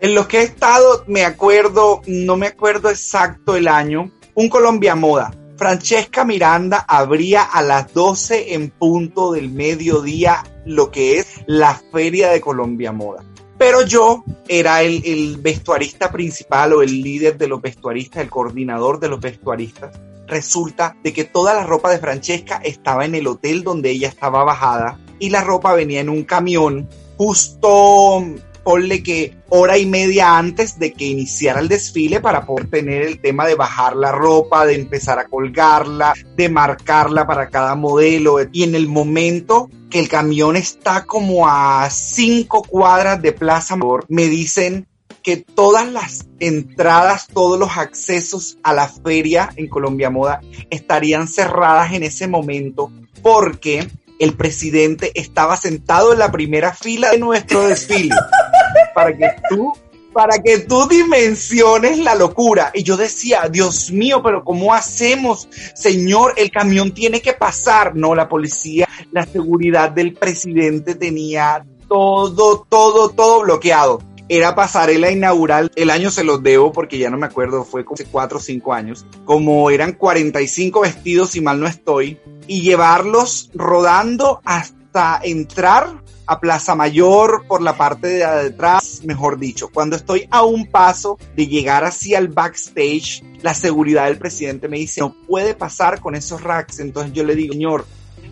En 0.00 0.14
los 0.14 0.26
que 0.26 0.40
he 0.40 0.42
estado, 0.42 1.04
me 1.06 1.24
acuerdo, 1.24 2.02
no 2.06 2.36
me 2.36 2.48
acuerdo 2.48 2.90
exacto 2.90 3.54
el 3.54 3.68
año, 3.68 4.10
un 4.34 4.48
Colombia 4.48 4.96
Moda. 4.96 5.30
Francesca 5.56 6.24
Miranda 6.24 6.84
abría 6.88 7.44
a 7.44 7.62
las 7.62 7.92
12 7.92 8.54
en 8.54 8.70
punto 8.70 9.30
del 9.30 9.50
mediodía 9.50 10.42
lo 10.64 10.90
que 10.90 11.18
es 11.18 11.42
la 11.46 11.80
Feria 11.92 12.30
de 12.30 12.40
Colombia 12.40 12.90
Moda. 12.90 13.22
Pero 13.64 13.86
yo 13.86 14.24
era 14.48 14.82
el, 14.82 15.36
vestuarista 15.38 16.10
principal 16.10 16.72
o 16.72 16.82
el 16.82 17.00
líder 17.00 17.38
de 17.38 17.46
los 17.46 17.62
vestuaristas, 17.62 18.20
el 18.20 18.28
coordinador 18.28 18.98
de 18.98 19.06
los 19.06 19.20
vestuaristas. 19.20 19.94
Resulta 20.26 20.96
de 21.04 21.12
que 21.12 21.22
toda 21.22 21.54
la 21.54 21.62
ropa 21.62 21.88
de 21.92 22.00
Francesca 22.00 22.60
estaba 22.64 23.04
en 23.04 23.14
el 23.14 23.28
hotel 23.28 23.62
donde 23.62 23.90
ella 23.90 24.08
estaba 24.08 24.42
bajada 24.42 24.98
y 25.20 25.30
la 25.30 25.44
ropa 25.44 25.74
venía 25.74 26.00
en 26.00 26.08
un 26.08 26.24
camión 26.24 26.88
justo 27.16 28.24
ponle 28.62 29.02
que 29.02 29.36
hora 29.48 29.78
y 29.78 29.86
media 29.86 30.38
antes 30.38 30.78
de 30.78 30.92
que 30.92 31.06
iniciara 31.06 31.60
el 31.60 31.68
desfile 31.68 32.20
para 32.20 32.46
poder 32.46 32.68
tener 32.68 33.02
el 33.02 33.20
tema 33.20 33.46
de 33.46 33.54
bajar 33.54 33.96
la 33.96 34.12
ropa, 34.12 34.66
de 34.66 34.74
empezar 34.74 35.18
a 35.18 35.26
colgarla, 35.26 36.14
de 36.36 36.48
marcarla 36.48 37.26
para 37.26 37.48
cada 37.48 37.74
modelo. 37.74 38.38
Y 38.52 38.62
en 38.62 38.74
el 38.74 38.88
momento 38.88 39.70
que 39.90 39.98
el 39.98 40.08
camión 40.08 40.56
está 40.56 41.04
como 41.04 41.48
a 41.48 41.88
cinco 41.90 42.62
cuadras 42.62 43.20
de 43.20 43.32
Plaza 43.32 43.76
Mayor, 43.76 44.06
me 44.08 44.28
dicen 44.28 44.86
que 45.22 45.36
todas 45.36 45.90
las 45.90 46.26
entradas, 46.40 47.28
todos 47.32 47.58
los 47.58 47.76
accesos 47.76 48.58
a 48.62 48.72
la 48.72 48.88
feria 48.88 49.50
en 49.56 49.68
Colombia 49.68 50.10
Moda 50.10 50.40
estarían 50.70 51.28
cerradas 51.28 51.92
en 51.92 52.02
ese 52.02 52.26
momento 52.26 52.90
porque 53.22 53.88
el 54.18 54.34
presidente 54.34 55.12
estaba 55.14 55.56
sentado 55.56 56.12
en 56.12 56.18
la 56.18 56.30
primera 56.30 56.72
fila 56.72 57.10
de 57.10 57.18
nuestro 57.18 57.66
desfile. 57.66 58.14
para 58.94 59.16
que 59.16 59.28
tú 59.48 59.72
para 60.12 60.38
que 60.42 60.58
tú 60.58 60.86
dimensiones 60.88 61.98
la 61.98 62.14
locura. 62.14 62.70
Y 62.74 62.82
yo 62.82 62.96
decía, 62.96 63.48
Dios 63.50 63.90
mío, 63.90 64.22
pero 64.22 64.44
¿cómo 64.44 64.74
hacemos? 64.74 65.48
Señor, 65.74 66.34
el 66.36 66.50
camión 66.50 66.92
tiene 66.92 67.20
que 67.20 67.32
pasar. 67.32 67.96
No, 67.96 68.14
la 68.14 68.28
policía, 68.28 68.88
la 69.10 69.24
seguridad 69.24 69.90
del 69.90 70.14
presidente 70.14 70.94
tenía 70.94 71.64
todo, 71.88 72.66
todo, 72.68 73.10
todo 73.10 73.42
bloqueado. 73.42 74.02
era 74.28 74.54
pasarela 74.54 75.10
inaugural. 75.10 75.70
El 75.76 75.90
año 75.90 76.10
se 76.10 76.24
los 76.24 76.42
debo 76.42 76.72
porque 76.72 76.98
ya 76.98 77.10
no 77.10 77.18
me 77.18 77.26
acuerdo, 77.26 77.64
fue 77.64 77.84
como 77.84 77.94
hace 77.94 78.06
4 78.06 78.38
o 78.38 78.40
5 78.40 78.72
años. 78.72 79.06
Como 79.24 79.70
eran 79.70 79.92
45 79.92 80.80
vestidos, 80.80 81.30
si 81.30 81.40
mal 81.40 81.60
no 81.60 81.66
estoy, 81.66 82.18
y 82.46 82.62
llevarlos 82.62 83.50
rodando 83.54 84.40
hasta 84.44 84.81
entrar 85.22 86.02
a 86.26 86.40
Plaza 86.40 86.74
Mayor 86.74 87.44
por 87.46 87.62
la 87.62 87.76
parte 87.76 88.08
de 88.08 88.24
atrás, 88.24 89.02
mejor 89.04 89.38
dicho. 89.38 89.68
Cuando 89.72 89.96
estoy 89.96 90.28
a 90.30 90.44
un 90.44 90.66
paso 90.66 91.18
de 91.36 91.46
llegar 91.46 91.84
hacia 91.84 92.18
el 92.18 92.28
backstage, 92.28 93.22
la 93.42 93.54
seguridad 93.54 94.06
del 94.06 94.18
presidente 94.18 94.68
me 94.68 94.78
dice, 94.78 95.00
no 95.00 95.14
puede 95.26 95.54
pasar 95.54 96.00
con 96.00 96.14
esos 96.14 96.42
racks. 96.42 96.78
Entonces 96.80 97.12
yo 97.12 97.24
le 97.24 97.34
digo, 97.34 97.52
señor, 97.52 97.84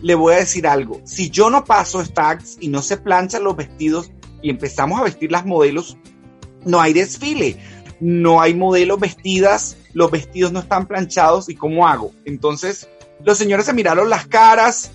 le 0.02 0.14
voy 0.14 0.34
a 0.34 0.38
decir 0.38 0.66
algo. 0.66 1.00
Si 1.04 1.30
yo 1.30 1.50
no 1.50 1.64
paso 1.64 2.04
stacks 2.04 2.56
y 2.60 2.68
no 2.68 2.82
se 2.82 2.96
planchan 2.96 3.44
los 3.44 3.56
vestidos 3.56 4.10
y 4.42 4.50
empezamos 4.50 5.00
a 5.00 5.04
vestir 5.04 5.30
las 5.30 5.44
modelos, 5.44 5.96
no 6.64 6.80
hay 6.80 6.92
desfile. 6.92 7.58
No 8.00 8.40
hay 8.40 8.54
modelos 8.54 8.98
vestidas, 8.98 9.76
los 9.92 10.10
vestidos 10.10 10.52
no 10.52 10.60
están 10.60 10.86
planchados 10.86 11.50
y 11.50 11.54
cómo 11.54 11.86
hago. 11.86 12.12
Entonces, 12.24 12.88
los 13.22 13.36
señores 13.36 13.66
se 13.66 13.74
miraron 13.74 14.08
las 14.08 14.26
caras, 14.26 14.90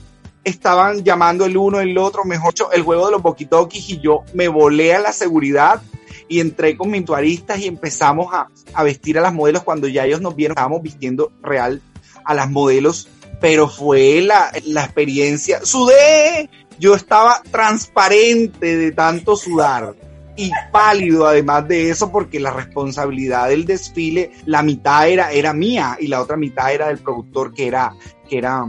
estaban 0.45 1.03
llamando 1.03 1.45
el 1.45 1.57
uno 1.57 1.81
el 1.81 1.97
otro, 1.97 2.23
mejor 2.23 2.53
dicho, 2.53 2.71
el 2.71 2.83
juego 2.83 3.07
de 3.07 3.13
los 3.13 3.21
boquitokis 3.21 3.89
y 3.89 3.99
yo 3.99 4.23
me 4.33 4.47
volé 4.47 4.93
a 4.93 4.99
la 4.99 5.11
seguridad 5.11 5.81
y 6.29 6.39
entré 6.39 6.77
con 6.77 6.91
mis 6.91 7.03
tuaristas 7.03 7.59
y 7.59 7.67
empezamos 7.67 8.33
a, 8.33 8.47
vestir 8.83 9.17
a 9.17 9.21
las 9.21 9.33
modelos 9.33 9.63
cuando 9.63 9.87
ya 9.87 10.05
ellos 10.05 10.21
nos 10.21 10.35
vieron, 10.35 10.53
estábamos 10.53 10.81
vistiendo 10.81 11.31
real 11.41 11.81
a 12.23 12.33
las 12.33 12.49
modelos, 12.49 13.09
pero 13.41 13.67
fue 13.67 14.21
la, 14.21 14.51
la 14.65 14.85
experiencia, 14.85 15.65
sudé, 15.65 16.49
yo 16.79 16.95
estaba 16.95 17.41
transparente 17.51 18.77
de 18.77 18.91
tanto 18.91 19.35
sudar 19.35 19.95
y 20.37 20.51
pálido 20.71 21.25
además 21.25 21.67
de 21.67 21.89
eso 21.89 22.11
porque 22.11 22.39
la 22.39 22.51
responsabilidad 22.51 23.47
del 23.47 23.65
desfile 23.65 24.31
la 24.45 24.63
mitad 24.63 25.07
era 25.07 25.31
era 25.31 25.53
mía 25.53 25.97
y 25.97 26.07
la 26.07 26.21
otra 26.21 26.35
mitad 26.35 26.73
era 26.73 26.87
del 26.87 26.97
productor 26.97 27.53
que 27.53 27.67
era 27.67 27.93
que 28.27 28.39
era 28.39 28.65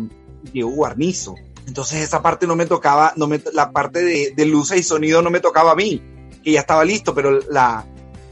Diego 0.52 0.70
Guarnizo 0.70 1.34
entonces 1.66 2.02
esa 2.02 2.22
parte 2.22 2.46
no 2.46 2.56
me 2.56 2.66
tocaba 2.66 3.12
no 3.16 3.26
me, 3.26 3.40
la 3.52 3.70
parte 3.72 4.02
de, 4.34 4.46
luces 4.46 4.78
y 4.78 4.82
sonido 4.82 5.22
no 5.22 5.30
me 5.30 5.40
tocaba 5.40 5.72
a 5.72 5.76
mí 5.76 6.02
que 6.42 6.52
ya 6.52 6.60
estaba 6.60 6.84
listo 6.84 7.14
pero 7.14 7.40
la 7.50 7.86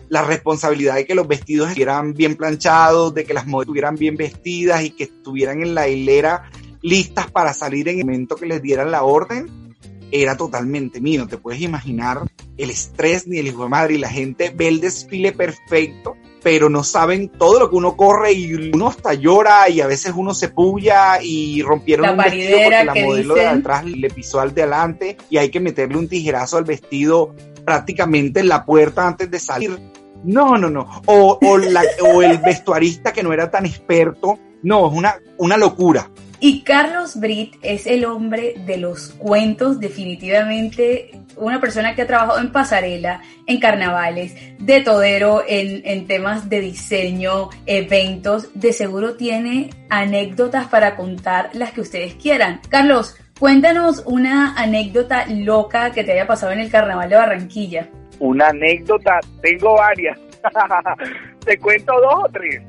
la 0.09 0.23
responsabilidad 0.23 0.95
de 0.95 1.07
que 1.07 1.15
los 1.15 1.27
vestidos 1.27 1.69
estuvieran 1.69 2.13
bien 2.13 2.37
planchados, 2.37 3.15
de 3.15 3.25
que 3.25 3.35
las 3.35 3.47
modelos 3.47 3.65
estuvieran 3.65 3.97
bien 3.97 4.17
vestidas 4.17 4.85
y 4.85 4.91
que 4.91 5.05
estuvieran 5.05 5.63
en 5.63 5.75
la 5.75 5.89
hilera 5.89 6.51
listas 6.83 7.31
para 7.31 7.55
salir 7.55 7.89
en 7.89 7.99
el 7.99 8.05
momento 8.05 8.37
que 8.37 8.47
les 8.47 8.61
dieran 8.61 8.91
la 8.91 9.03
orden, 9.03 9.75
era 10.13 10.37
totalmente 10.37 11.01
mío. 11.01 11.27
Te 11.27 11.39
puedes 11.39 11.61
imaginar 11.61 12.21
el 12.59 12.71
estrés 12.71 13.27
ni 13.27 13.39
el 13.39 13.49
hijo 13.49 13.65
de 13.65 13.71
madre 13.71 13.95
y 13.95 13.99
la 13.99 14.11
gente 14.11 14.53
ve 14.55 14.69
el 14.69 14.81
desfile 14.81 15.33
perfecto, 15.33 16.15
pero 16.45 16.69
no 16.69 16.85
saben 16.85 17.31
todo 17.31 17.59
lo 17.59 17.71
que 17.71 17.75
uno 17.77 17.97
corre 17.97 18.33
y 18.33 18.71
uno 18.73 18.87
hasta 18.89 19.15
llora 19.15 19.69
y 19.71 19.81
a 19.81 19.87
veces 19.89 20.13
uno 20.15 20.33
se 20.35 20.51
puya 20.51 21.21
y 21.21 21.63
rompieron 21.63 22.05
La 22.07 22.13
un 22.13 22.19
vestido 22.19 22.59
porque 22.63 22.85
la 22.85 22.95
modelo 23.07 23.35
de 23.35 23.41
atrás 23.61 23.85
le 23.87 24.11
pisó 24.11 24.39
al 24.41 24.55
de 24.55 24.63
adelante 24.63 25.17
y 25.31 25.39
hay 25.39 25.49
que 25.51 25.59
meterle 25.59 25.97
un 25.99 26.07
tijerazo 26.07 26.59
al 26.59 26.65
vestido 26.65 27.35
prácticamente 27.65 28.41
en 28.41 28.49
la 28.49 28.65
puerta 28.65 29.07
antes 29.09 29.31
de 29.31 29.39
salir. 29.41 29.79
No, 30.23 30.57
no, 30.57 30.71
no. 30.71 30.87
O, 31.07 31.39
o, 31.43 31.59
la- 31.59 31.83
o 32.03 32.23
el 32.23 32.39
vestuarista 32.39 33.13
que 33.13 33.23
no 33.23 33.33
era 33.33 33.51
tan 33.51 33.67
experto. 33.67 34.39
No, 34.63 34.87
es 34.89 34.93
una, 34.95 35.17
una 35.39 35.57
locura. 35.57 36.11
Y 36.45 36.61
Carlos 36.61 37.19
Brit 37.19 37.57
es 37.63 37.87
el 37.87 38.05
hombre 38.05 38.53
de 38.67 38.77
los 38.77 39.15
cuentos, 39.17 39.81
definitivamente 39.81 41.11
una 41.37 41.59
persona 41.59 41.95
que 41.95 42.03
ha 42.03 42.07
trabajado 42.07 42.39
en 42.39 42.53
pasarela, 42.53 43.23
en 43.47 43.59
carnavales, 43.59 44.37
de 44.59 44.83
todero, 44.83 45.43
en, 45.49 45.81
en 45.87 46.07
temas 46.07 46.51
de 46.51 46.61
diseño, 46.61 47.49
eventos. 47.65 48.51
De 48.53 48.75
seguro 48.75 49.15
tiene 49.15 49.71
anécdotas 49.89 50.67
para 50.67 50.97
contar 50.97 51.49
las 51.55 51.73
que 51.73 51.81
ustedes 51.81 52.15
quieran. 52.17 52.61
Carlos, 52.69 53.17
cuéntanos 53.41 54.03
una 54.05 54.55
anécdota 54.55 55.25
loca 55.31 55.93
que 55.93 56.05
te 56.05 56.13
haya 56.13 56.27
pasado 56.27 56.53
en 56.53 56.61
el 56.61 56.71
carnaval 56.71 57.09
de 57.09 57.17
Barranquilla. 57.17 57.89
Una 58.19 58.49
anécdota, 58.49 59.19
tengo 59.41 59.77
varias. 59.77 60.19
Te 61.47 61.59
cuento 61.59 61.95
dos 62.03 62.25
o 62.27 62.29
tres. 62.31 62.61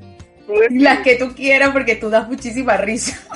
Las 0.71 0.99
que 0.99 1.15
tú 1.15 1.33
quieras 1.35 1.71
porque 1.71 1.95
tú 1.95 2.09
das 2.09 2.27
muchísima 2.27 2.77
risa. 2.77 3.17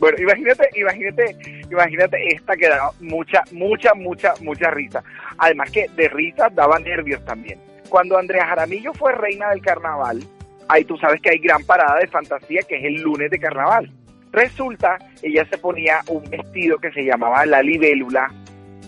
Bueno, 0.00 0.18
imagínate, 0.20 0.68
imagínate, 0.74 1.36
imagínate 1.70 2.34
esta 2.34 2.54
que 2.56 2.68
da 2.68 2.90
mucha, 3.00 3.42
mucha, 3.52 3.94
mucha, 3.94 4.34
mucha 4.42 4.70
risa. 4.70 5.02
Además 5.38 5.70
que 5.70 5.86
de 5.96 6.08
risa 6.08 6.50
daba 6.50 6.78
nervios 6.78 7.24
también. 7.24 7.58
Cuando 7.88 8.18
Andrea 8.18 8.46
Jaramillo 8.46 8.92
fue 8.92 9.12
reina 9.12 9.48
del 9.48 9.62
carnaval, 9.62 10.22
ahí 10.68 10.84
tú 10.84 10.98
sabes 10.98 11.22
que 11.22 11.30
hay 11.30 11.38
gran 11.38 11.64
parada 11.64 12.00
de 12.00 12.08
fantasía 12.08 12.60
que 12.68 12.76
es 12.76 12.84
el 12.84 13.00
lunes 13.00 13.30
de 13.30 13.38
carnaval. 13.38 13.90
Resulta, 14.32 14.98
ella 15.22 15.46
se 15.48 15.56
ponía 15.56 16.00
un 16.08 16.28
vestido 16.28 16.76
que 16.78 16.90
se 16.92 17.04
llamaba 17.04 17.46
la 17.46 17.62
libélula 17.62 18.30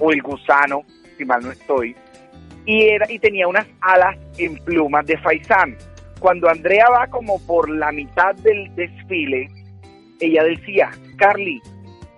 o 0.01 0.13
el 0.13 0.21
gusano, 0.21 0.85
si 1.17 1.25
mal 1.25 1.43
no 1.43 1.53
estoy, 1.53 1.97
y 2.67 2.89
era 2.89 3.11
y 3.11 3.19
tenía 3.19 3.47
unas 3.47 3.67
alas 3.81 4.17
en 4.39 4.57
plumas 4.57 5.07
de 5.07 5.17
faisán. 5.19 5.77
Cuando 6.21 6.49
Andrea 6.49 6.87
va 6.91 7.07
como 7.09 7.39
por 7.47 7.69
la 7.69 7.93
mitad 7.93 8.35
del 8.37 8.75
desfile, 8.75 9.49
ella 10.21 10.45
decía, 10.45 10.91
Carly, 11.19 11.61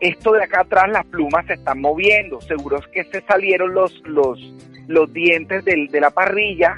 esto 0.00 0.33
de 0.33 0.45
acá 0.45 0.61
atrás 0.61 0.88
las 0.88 1.05
plumas 1.07 1.47
se 1.47 1.55
están 1.55 1.81
moviendo, 1.81 2.40
seguro 2.40 2.78
es 2.78 2.87
que 2.88 3.05
se 3.05 3.21
salieron 3.23 3.75
los, 3.75 4.00
los, 4.05 4.38
los 4.87 5.12
dientes 5.12 5.64
de 5.64 6.00
la 6.00 6.11
parrilla 6.11 6.76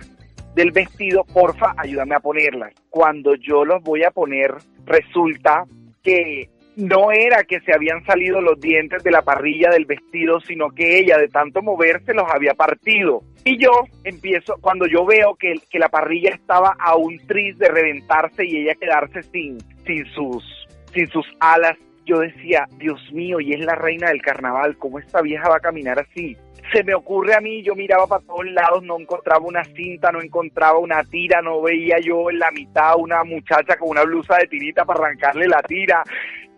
del 0.54 0.72
vestido, 0.72 1.24
porfa, 1.24 1.74
ayúdame 1.76 2.14
a 2.14 2.20
ponerlas. 2.20 2.72
Cuando 2.88 3.34
yo 3.34 3.64
los 3.64 3.82
voy 3.82 4.04
a 4.04 4.10
poner, 4.10 4.54
resulta 4.84 5.64
que 6.02 6.50
no 6.80 7.12
era 7.12 7.44
que 7.44 7.60
se 7.60 7.74
habían 7.74 8.04
salido 8.04 8.40
los 8.40 8.60
dientes 8.60 9.02
de 9.02 9.10
la 9.10 9.22
parrilla 9.22 9.70
del 9.70 9.84
vestido, 9.84 10.40
sino 10.40 10.70
que 10.70 10.98
ella 10.98 11.18
de 11.18 11.28
tanto 11.28 11.62
moverse 11.62 12.14
los 12.14 12.28
había 12.30 12.54
partido. 12.54 13.22
Y 13.44 13.58
yo 13.58 13.70
empiezo, 14.04 14.56
cuando 14.60 14.86
yo 14.86 15.04
veo 15.04 15.34
que, 15.36 15.54
que 15.70 15.78
la 15.78 15.88
parrilla 15.88 16.30
estaba 16.30 16.76
a 16.78 16.96
un 16.96 17.18
de 17.26 17.68
reventarse 17.68 18.44
y 18.44 18.58
ella 18.58 18.74
quedarse 18.74 19.22
sin, 19.22 19.58
sin 19.86 20.04
sus 20.06 20.44
sin 20.92 21.06
sus 21.08 21.26
alas, 21.38 21.76
yo 22.04 22.18
decía, 22.18 22.66
Dios 22.78 23.00
mío, 23.12 23.40
y 23.40 23.52
es 23.52 23.60
la 23.60 23.74
reina 23.74 24.08
del 24.08 24.22
carnaval, 24.22 24.76
¿cómo 24.76 24.98
esta 24.98 25.22
vieja 25.22 25.48
va 25.48 25.56
a 25.56 25.60
caminar 25.60 25.98
así? 25.98 26.36
Se 26.72 26.82
me 26.84 26.94
ocurre 26.94 27.34
a 27.34 27.40
mí, 27.40 27.62
yo 27.62 27.74
miraba 27.74 28.06
para 28.06 28.24
todos 28.24 28.46
lados, 28.46 28.82
no 28.82 28.98
encontraba 28.98 29.44
una 29.44 29.64
cinta, 29.64 30.10
no 30.10 30.20
encontraba 30.20 30.78
una 30.78 31.02
tira, 31.04 31.40
no 31.42 31.62
veía 31.62 31.98
yo 32.00 32.30
en 32.30 32.38
la 32.38 32.50
mitad 32.50 32.96
una 32.96 33.22
muchacha 33.24 33.76
con 33.76 33.90
una 33.90 34.02
blusa 34.02 34.36
de 34.38 34.46
tirita 34.46 34.84
para 34.84 35.00
arrancarle 35.00 35.46
la 35.46 35.62
tira. 35.62 36.02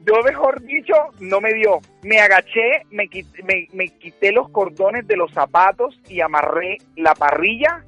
Yo, 0.07 0.21
mejor 0.25 0.61
dicho, 0.63 0.95
no 1.21 1.41
me 1.41 1.55
dio. 1.55 1.81
Me 2.03 2.21
agaché, 2.21 2.83
me 2.91 3.09
me, 3.45 3.69
me 3.73 3.89
quité 3.89 4.33
los 4.33 4.49
cordones 4.51 5.07
de 5.07 5.17
los 5.17 5.33
zapatos 5.33 5.99
y 6.09 6.21
amarré 6.21 6.79
la 6.97 7.15
parrilla 7.15 7.85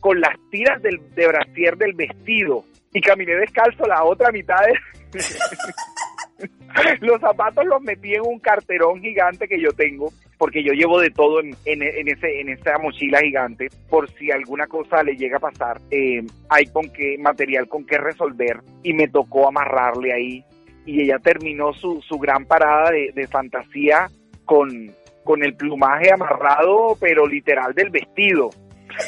con 0.00 0.20
las 0.20 0.34
tiras 0.50 0.80
del, 0.82 1.00
de 1.14 1.26
brasier 1.26 1.76
del 1.76 1.94
vestido 1.94 2.64
y 2.92 3.00
caminé 3.00 3.34
descalzo 3.34 3.86
la 3.86 4.04
otra 4.04 4.30
mitad 4.30 4.60
de... 4.64 5.20
los 7.00 7.20
zapatos 7.20 7.64
los 7.64 7.82
metí 7.82 8.14
en 8.14 8.22
un 8.22 8.38
carterón 8.38 9.00
gigante 9.00 9.48
que 9.48 9.60
yo 9.60 9.72
tengo 9.72 10.12
porque 10.36 10.62
yo 10.62 10.72
llevo 10.72 11.00
de 11.00 11.10
todo 11.10 11.40
en, 11.40 11.56
en, 11.64 11.82
en 11.82 12.08
ese 12.08 12.40
en 12.40 12.50
esa 12.50 12.78
mochila 12.78 13.20
gigante 13.20 13.68
por 13.88 14.08
si 14.12 14.30
alguna 14.30 14.66
cosa 14.66 15.02
le 15.02 15.16
llega 15.16 15.38
a 15.38 15.40
pasar 15.40 15.80
eh, 15.90 16.22
hay 16.48 16.66
con 16.66 16.88
qué 16.92 17.16
material 17.18 17.68
con 17.68 17.84
qué 17.84 17.98
resolver 17.98 18.60
y 18.82 18.92
me 18.92 19.08
tocó 19.08 19.48
amarrarle 19.48 20.12
ahí 20.12 20.44
y 20.88 21.02
ella 21.02 21.18
terminó 21.18 21.74
su, 21.74 22.00
su 22.00 22.18
gran 22.18 22.46
parada 22.46 22.90
de, 22.90 23.12
de 23.14 23.26
fantasía 23.26 24.08
con, 24.46 24.90
con 25.22 25.44
el 25.44 25.54
plumaje 25.54 26.10
amarrado 26.10 26.96
pero 26.98 27.26
literal 27.26 27.74
del 27.74 27.90
vestido. 27.90 28.48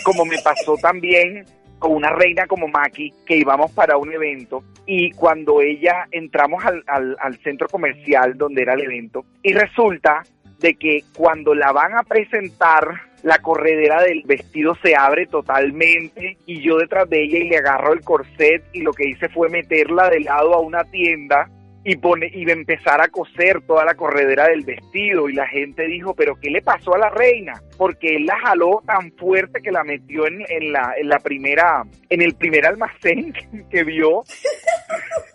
Como 0.05 0.27
me 0.27 0.37
pasó 0.45 0.77
también 0.77 1.47
con 1.79 1.93
una 1.93 2.11
reina 2.11 2.47
como 2.47 2.69
Maki, 2.69 3.15
que 3.25 3.39
íbamos 3.39 3.73
para 3.73 3.97
un 3.97 4.13
evento, 4.13 4.63
y 4.85 5.13
cuando 5.13 5.63
ella 5.63 6.07
entramos 6.11 6.63
al, 6.67 6.85
al, 6.87 7.17
al 7.19 7.39
centro 7.39 7.67
comercial 7.69 8.37
donde 8.37 8.61
era 8.61 8.75
el 8.75 8.83
evento, 8.83 9.25
y 9.43 9.55
resulta 9.55 10.23
de 10.59 10.75
que 10.75 11.05
cuando 11.17 11.55
la 11.55 11.73
van 11.73 11.95
a 11.95 12.03
presentar, 12.03 12.85
la 13.23 13.39
corredera 13.39 14.03
del 14.03 14.23
vestido 14.25 14.75
se 14.83 14.95
abre 14.95 15.27
totalmente 15.27 16.37
y 16.47 16.61
yo 16.61 16.77
detrás 16.77 17.09
de 17.09 17.23
ella 17.23 17.39
y 17.39 17.49
le 17.49 17.57
agarro 17.57 17.93
el 17.93 18.01
corset 18.01 18.63
y 18.73 18.81
lo 18.81 18.93
que 18.93 19.09
hice 19.09 19.29
fue 19.29 19.49
meterla 19.49 20.09
de 20.09 20.21
lado 20.21 20.55
a 20.55 20.61
una 20.61 20.85
tienda 20.85 21.49
y 21.85 21.97
pone 21.97 22.31
y 22.33 22.51
empezar 22.51 23.01
a 23.01 23.09
coser 23.09 23.63
toda 23.67 23.85
la 23.85 23.95
corredera 23.95 24.49
del 24.49 24.65
vestido 24.65 25.29
y 25.29 25.35
la 25.35 25.47
gente 25.47 25.87
dijo 25.87 26.15
pero 26.15 26.37
qué 26.37 26.51
le 26.51 26.63
pasó 26.63 26.95
a 26.95 26.99
la 26.99 27.09
reina 27.11 27.55
porque 27.79 28.17
él 28.17 28.27
la 28.27 28.39
jaló 28.39 28.83
tan 28.87 29.13
fuerte 29.13 29.63
que 29.63 29.73
la 29.73 29.85
metió 29.85 30.27
en, 30.27 30.45
en 30.49 30.73
la 30.73 30.95
en 30.99 31.09
la 31.09 31.19
primera 31.19 31.85
en 32.09 32.23
el 32.23 32.35
primer 32.35 32.67
almacén 32.67 33.33
que, 33.71 33.85
vio 33.85 34.23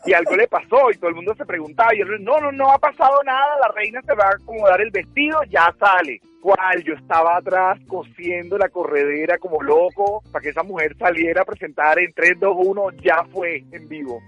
y 0.05 0.13
algo 0.13 0.35
le 0.35 0.47
pasó 0.47 0.91
y 0.91 0.97
todo 0.97 1.09
el 1.09 1.15
mundo 1.15 1.33
se 1.35 1.45
preguntaba 1.45 1.93
y 1.93 1.99
yo 1.99 2.05
no, 2.05 2.39
no, 2.39 2.51
no 2.51 2.71
ha 2.71 2.77
pasado 2.77 3.23
nada, 3.23 3.57
la 3.61 3.73
reina 3.73 4.01
se 4.05 4.13
va 4.13 4.25
a 4.25 4.35
acomodar 4.35 4.81
el 4.81 4.91
vestido, 4.91 5.41
ya 5.49 5.73
sale. 5.79 6.21
¿Cuál? 6.41 6.83
Yo 6.83 6.93
estaba 6.93 7.37
atrás 7.37 7.79
cosiendo 7.87 8.57
la 8.57 8.69
corredera 8.69 9.39
como 9.39 9.63
loco 9.63 10.21
para 10.31 10.43
que 10.43 10.49
esa 10.49 10.61
mujer 10.61 10.95
saliera 10.97 11.41
a 11.41 11.45
presentar 11.45 11.97
en 11.97 12.13
3, 12.13 12.39
2, 12.39 12.55
1, 12.55 12.91
ya 13.03 13.23
fue 13.31 13.63
en 13.71 13.87
vivo. 13.87 14.21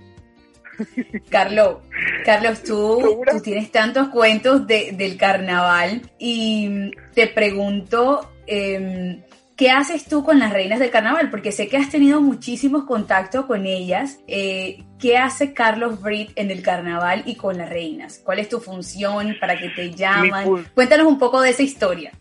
Carlos, 1.30 1.78
Carlos, 2.26 2.64
tú, 2.64 3.22
tú 3.32 3.42
tienes 3.42 3.72
tantos 3.72 4.10
cuentos 4.10 4.68
de, 4.68 4.92
del 4.94 5.18
carnaval 5.18 6.02
y 6.20 6.92
te 7.14 7.28
pregunto, 7.28 8.32
eh, 8.46 9.24
¿Qué 9.58 9.72
haces 9.72 10.06
tú 10.06 10.24
con 10.24 10.38
las 10.38 10.54
reinas 10.54 10.78
del 10.78 10.92
carnaval? 10.92 11.32
Porque 11.32 11.52
sé 11.52 11.68
que 11.68 11.78
has 11.78 11.90
tenido 11.90 12.22
muchísimos 12.22 12.84
contactos 12.84 13.48
con 13.48 13.66
ellas. 13.66 14.20
Eh, 14.28 14.84
¿Qué 15.00 15.18
hace 15.18 15.52
Carlos 15.52 16.00
Britt 16.00 16.30
en 16.36 16.52
el 16.52 16.62
carnaval 16.62 17.24
y 17.26 17.34
con 17.34 17.58
las 17.58 17.68
reinas? 17.68 18.22
¿Cuál 18.24 18.38
es 18.38 18.50
tu 18.50 18.60
función? 18.60 19.36
¿Para 19.42 19.58
qué 19.58 19.70
te 19.70 19.90
llaman? 19.90 20.68
Cuéntanos 20.76 21.08
un 21.08 21.18
poco 21.18 21.42
de 21.42 21.50
esa 21.50 21.64
historia. 21.64 22.12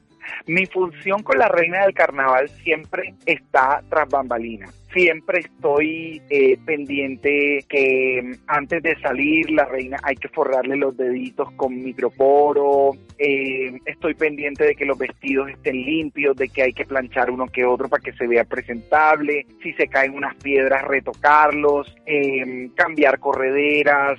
Mi 0.47 0.67
función 0.67 1.23
con 1.23 1.39
la 1.39 1.49
reina 1.49 1.83
del 1.83 1.95
carnaval 1.95 2.49
siempre 2.63 3.15
está 3.25 3.83
tras 3.89 4.09
bambalinas. 4.09 4.73
Siempre 4.93 5.41
estoy 5.41 6.23
eh, 6.31 6.57
pendiente 6.65 7.65
que 7.69 8.23
mm, 8.23 8.33
antes 8.47 8.83
de 8.83 8.99
salir 9.01 9.51
la 9.51 9.65
reina 9.65 9.99
hay 10.03 10.15
que 10.17 10.29
forrarle 10.29 10.77
los 10.77 10.97
deditos 10.97 11.51
con 11.53 11.83
microporo, 11.83 12.93
eh, 13.19 13.79
estoy 13.85 14.15
pendiente 14.15 14.65
de 14.65 14.75
que 14.75 14.87
los 14.87 14.97
vestidos 14.97 15.51
estén 15.51 15.83
limpios, 15.83 16.37
de 16.37 16.49
que 16.49 16.63
hay 16.63 16.73
que 16.73 16.87
planchar 16.87 17.31
uno 17.31 17.47
que 17.47 17.65
otro 17.65 17.89
para 17.89 18.03
que 18.03 18.13
se 18.13 18.27
vea 18.27 18.45
presentable, 18.45 19.47
si 19.63 19.73
se 19.75 19.89
caen 19.89 20.15
unas 20.15 20.35
piedras 20.37 20.83
retocarlos, 20.85 21.95
eh, 22.07 22.71
cambiar 22.75 23.19
correderas, 23.19 24.19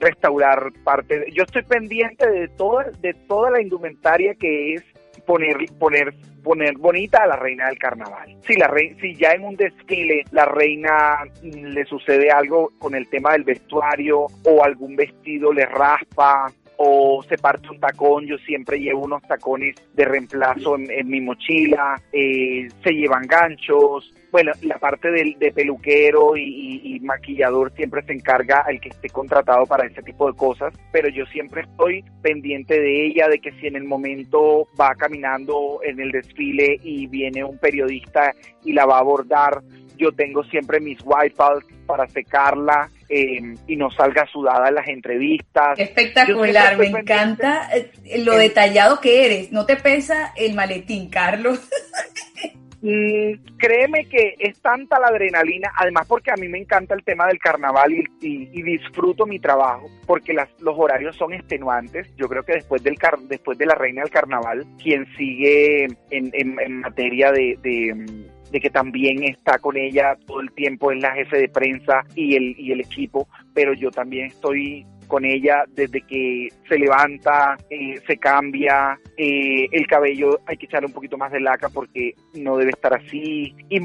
restaurar 0.00 0.72
parte, 0.82 1.26
yo 1.32 1.42
estoy 1.42 1.62
pendiente 1.62 2.28
de 2.28 2.48
toda, 2.48 2.90
de 3.02 3.12
toda 3.14 3.50
la 3.50 3.60
indumentaria 3.60 4.34
que 4.34 4.74
es 4.74 4.82
poner, 5.28 5.58
poner, 5.78 6.14
poner 6.42 6.78
bonita 6.78 7.22
a 7.22 7.26
la 7.26 7.36
reina 7.36 7.66
del 7.66 7.78
carnaval. 7.78 8.34
Si, 8.46 8.54
la 8.54 8.72
si 8.98 9.14
ya 9.14 9.32
en 9.32 9.44
un 9.44 9.56
desfile 9.56 10.24
la 10.32 10.46
reina 10.46 11.18
le 11.42 11.84
sucede 11.84 12.30
algo 12.30 12.72
con 12.78 12.94
el 12.94 13.06
tema 13.08 13.32
del 13.32 13.44
vestuario 13.44 14.26
o 14.44 14.64
algún 14.64 14.96
vestido 14.96 15.52
le 15.52 15.66
raspa 15.66 16.50
o 16.78 17.22
se 17.28 17.36
parte 17.36 17.68
un 17.70 17.80
tacón, 17.80 18.26
yo 18.26 18.38
siempre 18.38 18.78
llevo 18.78 19.04
unos 19.04 19.22
tacones 19.22 19.74
de 19.94 20.04
reemplazo 20.04 20.76
en, 20.76 21.08
mi 21.08 21.20
mochila, 21.20 22.00
eh, 22.12 22.68
se 22.84 22.92
llevan 22.92 23.26
ganchos, 23.26 24.12
bueno, 24.30 24.52
la 24.62 24.78
parte 24.78 25.10
del, 25.10 25.38
de 25.38 25.52
peluquero 25.52 26.36
y, 26.36 27.00
maquillador 27.00 27.72
siempre 27.72 28.02
se 28.02 28.12
encarga 28.12 28.66
el 28.68 28.80
que 28.80 28.90
esté 28.90 29.08
contratado 29.08 29.64
para 29.64 29.86
ese 29.86 30.02
tipo 30.02 30.30
de 30.30 30.36
cosas, 30.36 30.74
pero 30.92 31.08
yo 31.08 31.24
siempre 31.26 31.62
estoy 31.62 32.04
pendiente 32.20 32.78
de 32.78 33.06
ella, 33.06 33.28
de 33.28 33.38
que 33.38 33.52
si 33.52 33.66
en 33.66 33.76
el 33.76 33.84
momento 33.84 34.66
va 34.78 34.94
caminando 34.94 35.80
en 35.82 36.00
el 36.00 36.10
desfile 36.12 36.78
y 36.82 37.06
viene 37.06 37.44
un 37.44 37.56
periodista 37.56 38.34
y 38.62 38.74
la 38.74 38.84
va 38.84 38.96
a 38.96 39.00
abordar, 39.00 39.62
yo 39.98 40.12
tengo 40.12 40.42
siempre 40.44 40.80
mis 40.80 40.98
wipeouts 41.04 41.66
para 41.86 42.06
secarla 42.08 42.90
eh, 43.08 43.54
y 43.66 43.76
no 43.76 43.90
salga 43.90 44.26
sudada 44.26 44.68
en 44.68 44.74
las 44.74 44.88
entrevistas. 44.88 45.78
Espectacular, 45.78 46.78
me 46.78 46.86
encanta 46.86 47.68
eh, 47.74 48.22
lo 48.24 48.36
detallado 48.36 49.00
que 49.00 49.26
eres. 49.26 49.52
¿No 49.52 49.66
te 49.66 49.76
pesa 49.76 50.32
el 50.36 50.54
maletín, 50.54 51.10
Carlos? 51.10 51.60
Mm, 52.80 53.56
créeme 53.56 54.04
que 54.04 54.36
es 54.38 54.60
tanta 54.60 55.00
la 55.00 55.08
adrenalina, 55.08 55.72
además 55.76 56.06
porque 56.06 56.30
a 56.30 56.36
mí 56.36 56.46
me 56.46 56.58
encanta 56.58 56.94
el 56.94 57.02
tema 57.02 57.26
del 57.26 57.40
carnaval 57.40 57.92
y, 58.20 58.62
disfruto 58.62 59.26
mi 59.26 59.40
trabajo, 59.40 59.88
porque 60.06 60.32
las, 60.32 60.48
los 60.60 60.76
horarios 60.78 61.16
son 61.16 61.32
extenuantes. 61.32 62.06
Yo 62.16 62.28
creo 62.28 62.44
que 62.44 62.52
después, 62.52 62.82
del 62.84 62.96
después 63.22 63.58
de 63.58 63.66
la 63.66 63.74
reina 63.74 64.02
del 64.02 64.10
carnaval, 64.10 64.64
quien 64.80 65.06
sigue 65.16 65.84
en, 65.84 65.96
en, 66.10 66.80
materia 66.80 67.32
de, 67.32 67.58
de 67.62 68.28
que 68.50 68.70
también 68.70 69.22
está 69.24 69.58
con 69.58 69.76
ella 69.76 70.16
todo 70.26 70.40
el 70.40 70.50
tiempo 70.52 70.90
en 70.90 71.00
la 71.00 71.12
jefe 71.12 71.38
de 71.38 71.48
prensa 71.48 72.02
y 72.14 72.34
el, 72.34 72.54
y 72.58 72.72
el 72.72 72.80
equipo, 72.80 73.28
pero 73.54 73.74
yo 73.74 73.90
también 73.90 74.26
estoy 74.26 74.86
con 75.08 75.24
ella 75.24 75.64
desde 75.74 76.02
que 76.02 76.48
se 76.68 76.78
levanta, 76.78 77.56
eh, 77.70 77.94
se 78.06 78.18
cambia, 78.18 78.98
eh, 79.16 79.66
el 79.72 79.86
cabello 79.86 80.38
hay 80.46 80.56
que 80.56 80.66
echarle 80.66 80.86
un 80.86 80.92
poquito 80.92 81.16
más 81.16 81.32
de 81.32 81.40
laca 81.40 81.68
porque 81.70 82.14
no 82.34 82.58
debe 82.58 82.70
estar 82.70 82.94
así 82.94 83.54
y 83.68 83.80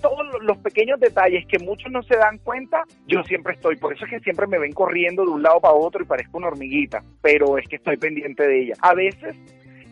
todos 0.00 0.26
los 0.42 0.58
pequeños 0.58 0.98
detalles 1.00 1.46
que 1.46 1.58
muchos 1.60 1.90
no 1.90 2.02
se 2.02 2.16
dan 2.16 2.38
cuenta, 2.38 2.84
yo 3.06 3.22
siempre 3.22 3.54
estoy, 3.54 3.76
por 3.76 3.94
eso 3.94 4.04
es 4.04 4.10
que 4.10 4.20
siempre 4.20 4.46
me 4.46 4.58
ven 4.58 4.72
corriendo 4.72 5.24
de 5.24 5.30
un 5.30 5.42
lado 5.42 5.60
para 5.60 5.74
otro 5.74 6.02
y 6.02 6.06
parezco 6.06 6.38
una 6.38 6.48
hormiguita, 6.48 7.02
pero 7.22 7.56
es 7.56 7.66
que 7.68 7.76
estoy 7.76 7.96
pendiente 7.96 8.46
de 8.46 8.62
ella. 8.62 8.74
A 8.82 8.94
veces 8.94 9.36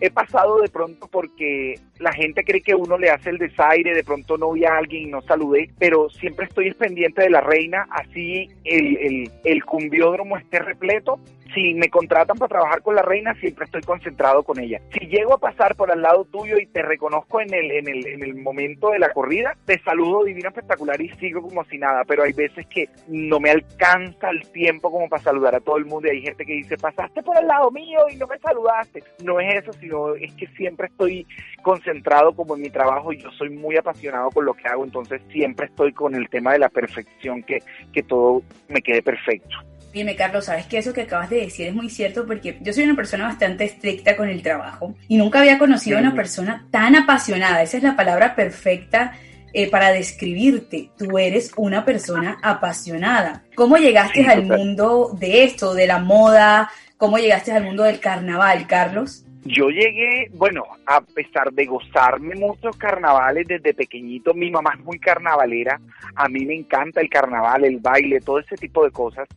he 0.01 0.11
pasado 0.11 0.61
de 0.61 0.69
pronto 0.69 1.09
porque 1.09 1.75
la 1.99 2.13
gente 2.13 2.45
cree 2.45 2.61
que 2.61 2.75
uno 2.75 2.99
le 2.99 3.11
hace 3.11 3.31
el 3.31 3.39
desaire, 3.39 3.95
de 3.95 4.05
pronto 4.05 4.37
no 4.37 4.53
vi 4.53 4.65
a 4.65 4.77
alguien 4.77 5.09
y 5.09 5.11
no 5.11 5.23
saludé, 5.23 5.71
pero 5.79 6.09
siempre 6.11 6.47
estoy 6.47 6.73
pendiente 6.75 7.23
de 7.23 7.31
la 7.31 7.41
reina, 7.41 7.87
así 7.91 8.49
el, 8.65 8.97
el, 8.97 9.31
el 9.45 9.65
cumbiódromo 9.65 10.37
esté 10.37 10.61
repleto, 10.61 11.19
si 11.55 11.75
me 11.75 11.89
contratan 11.89 12.37
para 12.37 12.49
trabajar 12.49 12.83
con 12.83 12.95
la 12.95 13.03
reina, 13.03 13.35
siempre 13.35 13.65
estoy 13.65 13.83
concentrado 13.83 14.43
con 14.43 14.61
ella. 14.61 14.81
Si 14.93 15.07
llego 15.07 15.35
a 15.35 15.39
pasar 15.39 15.75
por 15.77 15.91
al 15.91 16.03
lado 16.03 16.25
tuyo 16.25 16.59
y 16.59 16.67
te 16.67 16.83
reconozco 16.83 17.41
en 17.41 17.53
el, 17.53 17.71
en 17.71 17.89
el, 17.89 18.07
en 18.07 18.23
el 18.23 18.35
momento 18.35 18.91
de 18.91 18.99
la 18.99 19.13
corrida, 19.13 19.57
te 19.65 19.81
saludo 19.81 20.25
divino 20.25 20.49
espectacular 20.49 21.01
y 21.01 21.09
sigo 21.17 21.43
como 21.43 21.65
si 21.65 21.79
nada, 21.79 22.05
pero 22.05 22.23
hay 22.23 22.33
veces 22.33 22.67
que 22.67 22.89
no 23.09 23.41
me 23.41 23.51
alcanza 23.51 24.31
el 24.31 24.47
tiempo 24.51 24.91
como 24.91 25.09
para 25.09 25.23
saludar 25.23 25.55
a 25.55 25.61
todo 25.61 25.79
el 25.79 25.87
mundo 25.87 26.09
y 26.09 26.17
hay 26.17 26.23
gente 26.23 26.45
que 26.45 26.53
dice, 26.53 26.77
pasaste 26.77 27.23
por 27.23 27.37
al 27.37 27.47
lado 27.47 27.71
mío 27.71 28.01
y 28.13 28.17
no 28.17 28.27
me 28.27 28.39
saludaste. 28.39 29.03
No 29.25 29.41
es 29.41 29.63
eso, 29.63 29.73
sino 29.73 30.15
es 30.15 30.33
que 30.35 30.47
siempre 30.49 30.89
estoy 30.89 31.27
concentrado 31.63 31.88
como 32.35 32.57
en 32.57 32.63
mi 32.63 32.71
trabajo 32.71 33.13
yo 33.13 33.31
soy 33.33 33.51
muy 33.51 33.77
apasionado 33.77 34.31
con 34.31 34.45
lo 34.45 34.55
que 34.55 34.69
hago, 34.69 34.85
entonces 34.85 35.21
siempre 35.31 35.67
estoy 35.67 35.93
con 35.93 36.15
el 36.15 36.29
tema 36.29 36.53
de 36.53 36.59
la 36.59 36.69
perfección, 36.69 37.43
que, 37.43 37.63
que 37.93 38.03
todo 38.03 38.43
me 38.69 38.81
quede 38.83 39.03
perfecto. 39.03 39.57
Dime, 39.93 40.17
Carlos, 40.17 40.45
sabes 40.45 40.67
que 40.67 40.79
eso 40.79 40.93
que 40.93 41.03
acabas 41.03 41.31
de 41.31 41.41
decir 41.41 41.67
es 41.67 41.75
muy 41.75 41.89
cierto 41.89 42.27
porque 42.27 42.59
yo 42.61 42.73
soy 42.73 42.85
una 42.85 42.95
persona 42.95 43.25
bastante 43.25 43.65
estricta 43.65 44.17
con 44.17 44.29
el 44.29 44.43
trabajo 44.43 44.95
y 45.09 45.17
nunca 45.17 45.41
había 45.41 45.59
conocido 45.59 45.97
a 45.97 46.01
una 46.01 46.15
persona 46.15 46.67
tan 46.71 46.95
apasionada. 46.95 47.63
Esa 47.63 47.79
es 47.79 47.83
la 47.83 47.97
palabra 47.97 48.35
perfecta 48.37 49.15
eh, 49.55 49.71
para 49.71 49.91
describirte. 49.91 50.91
Tú 50.99 51.19
eres 51.19 51.53
una 51.57 51.87
persona 51.87 52.39
apasionada. 52.43 53.45
¿Cómo 53.55 53.79
llegaste 53.79 54.27
al 54.27 54.45
mundo 54.45 55.17
de 55.19 55.45
esto, 55.45 55.73
de 55.73 55.87
la 55.87 55.99
moda? 55.99 56.71
¿Cómo 56.99 57.17
llegaste 57.17 57.53
al 57.53 57.65
mundo 57.65 57.85
del 57.85 57.99
carnaval, 57.99 58.67
Carlos? 58.67 59.25
Yo 59.45 59.69
llegué, 59.69 60.29
bueno, 60.35 60.65
a 60.87 61.01
pesar 61.01 61.53
de 61.53 61.67
gozarme 61.67 62.35
muchos 62.35 62.77
carnavales 62.77 63.47
desde 63.47 63.73
pequeñito, 63.73 64.35
mi 64.35 64.51
mamá 64.51 64.75
es 64.77 64.85
muy 64.85 64.99
carnavalera, 64.99 65.81
a 66.17 66.29
mí 66.29 66.45
me 66.45 66.55
encanta 66.55 67.01
el 67.01 67.09
carnaval, 67.09 67.65
el 67.65 67.79
baile, 67.79 68.21
todo 68.21 68.41
ese 68.41 68.57
tipo 68.57 68.85
de 68.85 68.91
cosas 68.91 69.29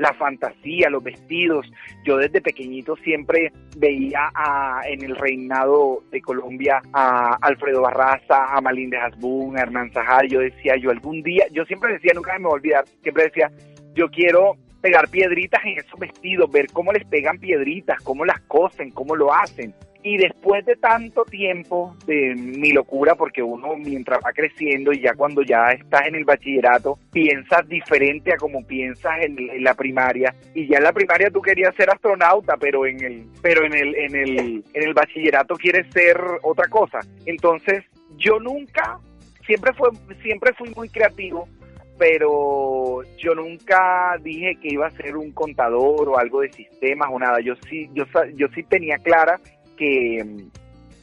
la 0.00 0.14
fantasía, 0.14 0.88
los 0.88 1.04
vestidos. 1.04 1.70
Yo 2.04 2.16
desde 2.16 2.40
pequeñito 2.40 2.96
siempre 2.96 3.52
veía 3.76 4.30
a, 4.34 4.80
en 4.86 5.04
el 5.04 5.14
reinado 5.14 6.02
de 6.10 6.22
Colombia 6.22 6.80
a 6.92 7.36
Alfredo 7.42 7.82
Barraza, 7.82 8.46
a 8.46 8.60
Malín 8.62 8.88
de 8.88 8.96
Hasbun, 8.96 9.58
a 9.58 9.62
Hernán 9.62 9.92
Zahar. 9.92 10.26
Yo 10.26 10.40
decía, 10.40 10.76
yo 10.76 10.90
algún 10.90 11.22
día, 11.22 11.44
yo 11.52 11.64
siempre 11.66 11.92
decía, 11.92 12.12
nunca 12.14 12.36
me 12.38 12.44
voy 12.44 12.52
a 12.52 12.54
olvidar, 12.54 12.84
siempre 13.02 13.24
decía, 13.24 13.50
yo 13.94 14.08
quiero 14.10 14.56
pegar 14.80 15.08
piedritas 15.08 15.62
en 15.64 15.78
esos 15.78 15.98
vestidos, 15.98 16.50
ver 16.50 16.66
cómo 16.72 16.92
les 16.92 17.04
pegan 17.06 17.38
piedritas, 17.38 18.00
cómo 18.02 18.24
las 18.24 18.40
cosen, 18.42 18.90
cómo 18.90 19.16
lo 19.16 19.32
hacen. 19.32 19.74
Y 20.02 20.16
después 20.16 20.64
de 20.64 20.76
tanto 20.76 21.24
tiempo 21.24 21.94
de 22.06 22.34
mi 22.34 22.72
locura, 22.72 23.16
porque 23.16 23.42
uno 23.42 23.76
mientras 23.76 24.18
va 24.24 24.32
creciendo 24.32 24.92
y 24.92 25.00
ya 25.00 25.14
cuando 25.14 25.42
ya 25.42 25.72
estás 25.72 26.06
en 26.06 26.14
el 26.14 26.24
bachillerato, 26.24 26.98
piensas 27.12 27.68
diferente 27.68 28.32
a 28.32 28.38
como 28.38 28.66
piensas 28.66 29.12
en, 29.20 29.62
la 29.62 29.74
primaria. 29.74 30.34
Y 30.54 30.66
ya 30.68 30.78
en 30.78 30.84
la 30.84 30.92
primaria 30.92 31.30
tú 31.30 31.42
querías 31.42 31.74
ser 31.74 31.90
astronauta, 31.90 32.56
pero 32.56 32.86
en 32.86 33.04
el, 33.04 33.26
pero 33.42 33.66
en 33.66 33.74
el, 33.74 33.94
en 33.94 34.16
el, 34.16 34.64
en 34.72 34.82
el 34.88 34.94
bachillerato 34.94 35.54
quieres 35.56 35.86
ser 35.92 36.18
otra 36.42 36.66
cosa. 36.68 37.00
Entonces, 37.26 37.84
yo 38.16 38.40
nunca, 38.40 38.98
siempre 39.44 39.74
fue, 39.74 39.90
siempre 40.22 40.54
fui 40.54 40.70
muy 40.74 40.88
creativo, 40.88 41.46
pero 42.00 43.02
yo 43.18 43.34
nunca 43.34 44.16
dije 44.22 44.56
que 44.56 44.68
iba 44.72 44.86
a 44.86 44.90
ser 44.92 45.18
un 45.18 45.32
contador 45.32 46.08
o 46.08 46.18
algo 46.18 46.40
de 46.40 46.50
sistemas 46.50 47.10
o 47.12 47.18
nada. 47.18 47.40
Yo 47.40 47.54
sí, 47.68 47.90
yo, 47.92 48.04
yo 48.36 48.46
sí 48.54 48.62
tenía 48.62 48.96
clara 48.96 49.38
que, 49.76 50.24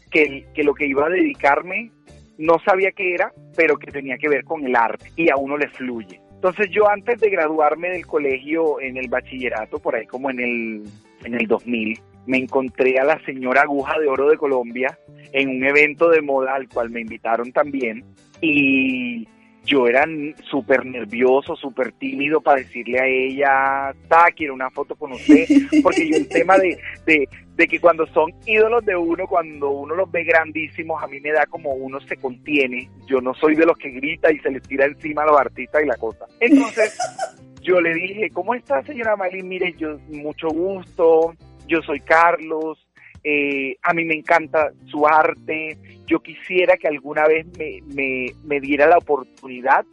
que, 0.09 0.63
lo 0.63 0.73
que 0.73 0.87
iba 0.87 1.05
a 1.05 1.09
dedicarme 1.09 1.91
no 2.39 2.57
sabía 2.65 2.91
qué 2.93 3.13
era, 3.13 3.31
pero 3.55 3.77
que 3.77 3.91
tenía 3.91 4.17
que 4.17 4.27
ver 4.27 4.43
con 4.43 4.65
el 4.65 4.75
arte 4.75 5.11
y 5.15 5.29
a 5.29 5.35
uno 5.35 5.55
le 5.55 5.69
fluye. 5.69 6.19
Entonces 6.33 6.67
yo 6.71 6.89
antes 6.89 7.19
de 7.19 7.29
graduarme 7.29 7.91
del 7.91 8.07
colegio 8.07 8.81
en 8.81 8.97
el 8.97 9.07
bachillerato, 9.07 9.77
por 9.77 9.95
ahí 9.95 10.07
como 10.07 10.31
en 10.31 10.39
el, 10.39 10.83
en 11.25 11.35
el 11.35 11.45
2000, 11.45 11.99
me 12.25 12.37
encontré 12.37 12.97
a 12.97 13.03
la 13.03 13.23
señora 13.23 13.61
Aguja 13.61 13.99
de 13.99 14.07
Oro 14.07 14.29
de 14.29 14.37
Colombia 14.37 14.97
en 15.31 15.49
un 15.49 15.63
evento 15.63 16.09
de 16.09 16.23
moda 16.23 16.55
al 16.55 16.67
cual 16.67 16.89
me 16.89 17.01
invitaron 17.01 17.51
también 17.51 18.03
y 18.41 19.27
yo 19.67 19.85
era 19.85 20.05
súper 20.49 20.85
nervioso, 20.85 21.55
súper 21.55 21.91
tímido 21.91 22.39
para 22.41 22.61
decirle 22.61 22.99
a 22.99 23.05
ella, 23.05 23.93
ta, 24.07 24.27
quiero 24.35 24.53
una 24.53 24.71
foto 24.71 24.95
con 24.95 25.11
usted, 25.11 25.45
porque 25.83 26.09
yo 26.09 26.17
el 26.17 26.29
tema 26.29 26.57
de, 26.57 26.79
de, 27.05 27.27
de 27.55 27.67
que 27.67 27.79
cuando 27.79 28.07
son 28.07 28.31
ídolos 28.45 28.85
de 28.85 28.95
uno, 28.95 29.27
cuando 29.27 29.69
uno 29.69 29.93
los 29.93 30.09
ve 30.09 30.23
grandísimos, 30.23 31.03
a 31.03 31.07
mí 31.07 31.19
me 31.19 31.33
da 31.33 31.45
como 31.47 31.73
uno 31.73 31.99
se 31.99 32.15
contiene, 32.15 32.89
yo 33.07 33.19
no 33.19 33.33
soy 33.33 33.55
de 33.55 33.65
los 33.65 33.77
que 33.77 33.89
grita 33.89 34.31
y 34.31 34.39
se 34.39 34.49
les 34.49 34.63
tira 34.63 34.85
encima 34.85 35.23
a 35.23 35.27
los 35.27 35.39
artistas 35.39 35.83
y 35.83 35.85
la 35.85 35.97
cosa. 35.97 36.25
Entonces, 36.39 36.97
yo 37.61 37.81
le 37.81 37.93
dije, 37.93 38.29
¿cómo 38.31 38.55
está 38.55 38.81
señora 38.83 39.17
Malin? 39.17 39.49
Mire, 39.49 39.75
yo, 39.77 39.97
mucho 40.07 40.47
gusto, 40.47 41.35
yo 41.67 41.81
soy 41.81 41.99
Carlos, 41.99 42.86
eh, 43.23 43.75
a 43.81 43.93
mí 43.93 44.05
me 44.05 44.15
encanta 44.15 44.71
su 44.85 45.07
arte, 45.07 45.77
yo 46.05 46.19
quisiera 46.19 46.77
que 46.77 46.87
alguna 46.87 47.27
vez 47.27 47.45
me, 47.57 47.81
me, 47.93 48.27
me 48.43 48.59
diera 48.59 48.87
la 48.87 48.97
oportunidad 48.97 49.85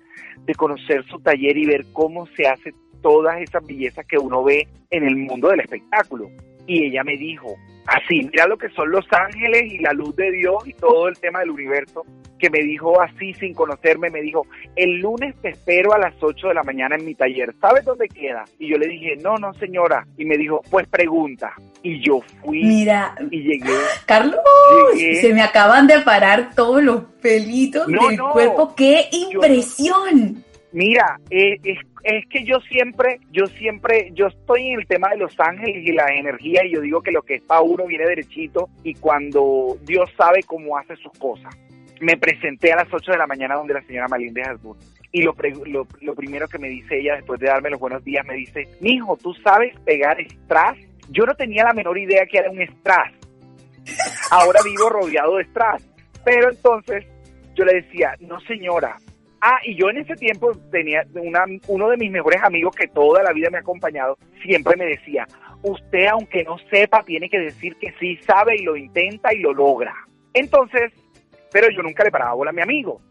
de 0.45 0.55
conocer 0.55 1.05
su 1.07 1.21
taller 1.21 1.57
y 1.57 1.67
ver 1.67 1.85
cómo 1.93 2.27
se 2.29 2.47
hace 2.47 2.73
todas 3.03 3.41
esas 3.41 3.67
bellezas 3.67 4.07
que 4.07 4.19
uno 4.19 4.43
ve 4.43 4.67
en 4.91 5.05
el 5.05 5.17
mundo 5.17 5.49
del 5.49 5.61
espectáculo. 5.61 6.31
Y 6.67 6.87
ella 6.87 7.05
me 7.05 7.17
dijo, 7.17 7.55
así, 7.87 8.23
mira 8.31 8.47
lo 8.47 8.57
que 8.57 8.71
son 8.71 8.91
los 8.91 9.05
ángeles 9.13 9.65
y 9.65 9.79
la 9.79 9.93
luz 9.93 10.17
de 10.17 10.31
Dios 10.31 10.67
y 10.67 10.73
todo 10.73 11.09
el 11.09 11.19
tema 11.19 11.41
del 11.41 11.51
universo, 11.51 12.05
que 12.39 12.51
me 12.51 12.61
dijo 12.61 13.01
así 13.01 13.35
sin 13.35 13.55
conocerme, 13.55 14.11
me 14.11 14.23
dijo, 14.23 14.47
el 14.77 14.99
lunes 15.01 15.35
te 15.43 15.51
espero 15.51 15.93
a 15.93 15.99
las 15.99 16.15
8 16.21 16.49
de 16.49 16.55
la 16.55 16.63
mañana 16.63 16.97
en 16.97 17.05
mi 17.05 17.15
taller, 17.15 17.55
¿sabes 17.61 17.85
dónde 17.85 18.09
queda? 18.09 18.45
Y 18.59 18.69
yo 18.69 18.79
le 18.79 18.89
dije, 18.89 19.17
no, 19.23 19.37
no 19.37 19.53
señora, 19.55 20.07
y 20.17 20.25
me 20.25 20.37
dijo, 20.37 20.63
pues 20.71 20.87
pregunta. 20.89 21.55
Y 21.85 22.01
yo 22.01 22.20
fui 22.42 22.64
Mira, 22.64 23.14
y 23.31 23.42
llegué. 23.42 23.70
Carlos, 24.07 24.40
Llegué. 24.97 25.20
se 25.20 25.35
me 25.35 25.42
acaban 25.42 25.87
de 25.87 26.01
parar 26.01 26.55
todos 26.57 26.83
los 26.83 27.03
pelitos 27.23 27.87
No, 27.88 28.09
del 28.09 28.16
no, 28.16 28.33
cuerpo. 28.33 28.75
¡Qué 28.75 29.05
yo 29.12 29.18
impresión! 29.35 30.42
Mira, 30.73 31.20
eh, 31.31 31.59
es, 31.62 31.79
es 32.03 32.27
que 32.29 32.42
yo 32.44 32.59
siempre, 32.61 33.20
yo 33.31 33.47
siempre, 33.47 34.11
yo 34.14 34.27
estoy 34.29 34.70
en 34.70 34.81
el 34.81 34.87
tema 34.87 35.11
de 35.11 35.18
los 35.18 35.38
ángeles 35.38 35.87
y 35.87 35.92
la 35.92 36.07
energía 36.07 36.64
y 36.64 36.73
yo 36.73 36.81
digo 36.81 37.01
que 37.03 37.12
lo 37.12 37.23
que 37.23 37.35
es 37.37 37.42
para 37.42 37.61
uno 37.61 37.87
viene 37.87 38.07
derechito 38.07 38.68
y 38.83 38.94
cuando 38.94 39.77
Dios 39.83 40.11
sabe 40.16 40.42
cómo 40.42 40.77
hace 40.79 40.97
sus 40.97 41.12
cosas. 41.18 41.55
Me 42.01 42.16
presenté 42.16 42.73
a 42.73 42.77
las 42.77 42.88
8 42.92 43.12
de 43.12 43.18
la 43.18 43.27
mañana 43.27 43.55
donde 43.55 43.75
la 43.75 43.83
señora 43.83 44.09
Malín 44.09 44.35
de 44.35 44.42
Hasbun 44.42 44.77
y 45.12 45.23
lo, 45.23 45.33
pre- 45.35 45.55
lo, 45.66 45.87
lo 46.01 46.14
primero 46.16 46.49
que 46.49 46.59
me 46.59 46.68
dice 46.68 46.99
ella 46.99 47.14
después 47.14 47.38
de 47.38 47.47
darme 47.47 47.70
los 47.70 47.79
buenos 47.79 48.03
días 48.03 48.27
me 48.27 48.35
dice, 48.35 48.66
mijo, 48.81 49.16
¿tú 49.23 49.33
sabes 49.44 49.73
pegar 49.85 50.16
strass? 50.42 50.77
Yo 51.11 51.25
no 51.25 51.35
tenía 51.35 51.64
la 51.64 51.73
menor 51.73 51.99
idea 51.99 52.27
que 52.27 52.38
era 52.38 52.51
un 52.51 52.61
strass. 52.61 53.12
Ahora 54.31 54.61
vivo 54.64 54.88
rodeado 54.88 55.37
de 55.37 55.45
strass. 55.45 55.87
Pero 56.25 56.51
entonces 56.51 57.05
yo 57.55 57.64
le 57.64 57.83
decía, 57.83 58.17
no 58.21 58.40
señora, 58.40 58.97
Ah, 59.47 59.59
y 59.62 59.75
yo 59.75 59.90
en 59.90 59.99
ese 59.99 60.14
tiempo 60.14 60.53
tenía 60.73 61.05
una, 61.17 61.45
uno 61.69 61.90
de 61.90 61.99
mis 61.99 62.11
mejores 62.11 62.43
amigos 62.43 62.75
que 62.75 62.88
toda 62.88 63.23
la 63.23 63.31
vida 63.35 63.51
me 63.51 63.59
ha 63.59 63.61
acompañado, 63.61 64.17
siempre 64.43 64.75
me 64.75 64.87
decía, 64.87 65.27
usted 65.61 66.07
aunque 66.07 66.45
no 66.45 66.57
sepa, 66.71 67.03
tiene 67.05 67.29
que 67.29 67.38
decir 67.38 67.77
que 67.77 67.93
sí 68.01 68.17
sabe 68.27 68.57
y 68.57 68.62
lo 68.62 68.75
intenta 68.75 69.35
y 69.35 69.40
lo 69.40 69.53
logra. 69.53 69.95
Entonces, 70.33 70.95
pero 71.53 71.69
yo 71.77 71.83
nunca 71.83 72.05
le 72.05 72.11
paraba 72.11 72.33
bola 72.33 72.53
a 72.53 72.55
mi 72.55 72.62
amigo. 72.62 73.03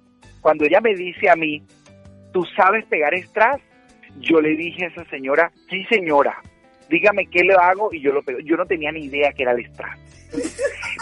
Cuando 0.42 0.66
ella 0.66 0.82
me 0.82 0.96
dice 0.96 1.30
a 1.30 1.36
mí, 1.36 1.62
¿tú 2.32 2.44
sabes 2.56 2.84
pegar 2.86 3.14
strass? 3.14 3.62
Yo 4.20 4.42
le 4.42 4.56
dije 4.56 4.86
a 4.86 4.88
esa 4.88 5.06
señora, 5.12 5.52
sí 5.70 5.86
señora, 5.86 6.42
dígame 6.94 7.26
qué 7.28 7.44
le 7.44 7.54
hago 7.56 7.90
y 7.92 8.00
yo 8.02 8.12
lo 8.12 8.22
pego. 8.22 8.40
Yo 8.40 8.56
no 8.56 8.66
tenía 8.66 8.92
ni 8.92 9.06
idea 9.06 9.32
que 9.34 9.44
era 9.44 9.52
el 9.54 9.66
strass. 9.66 10.00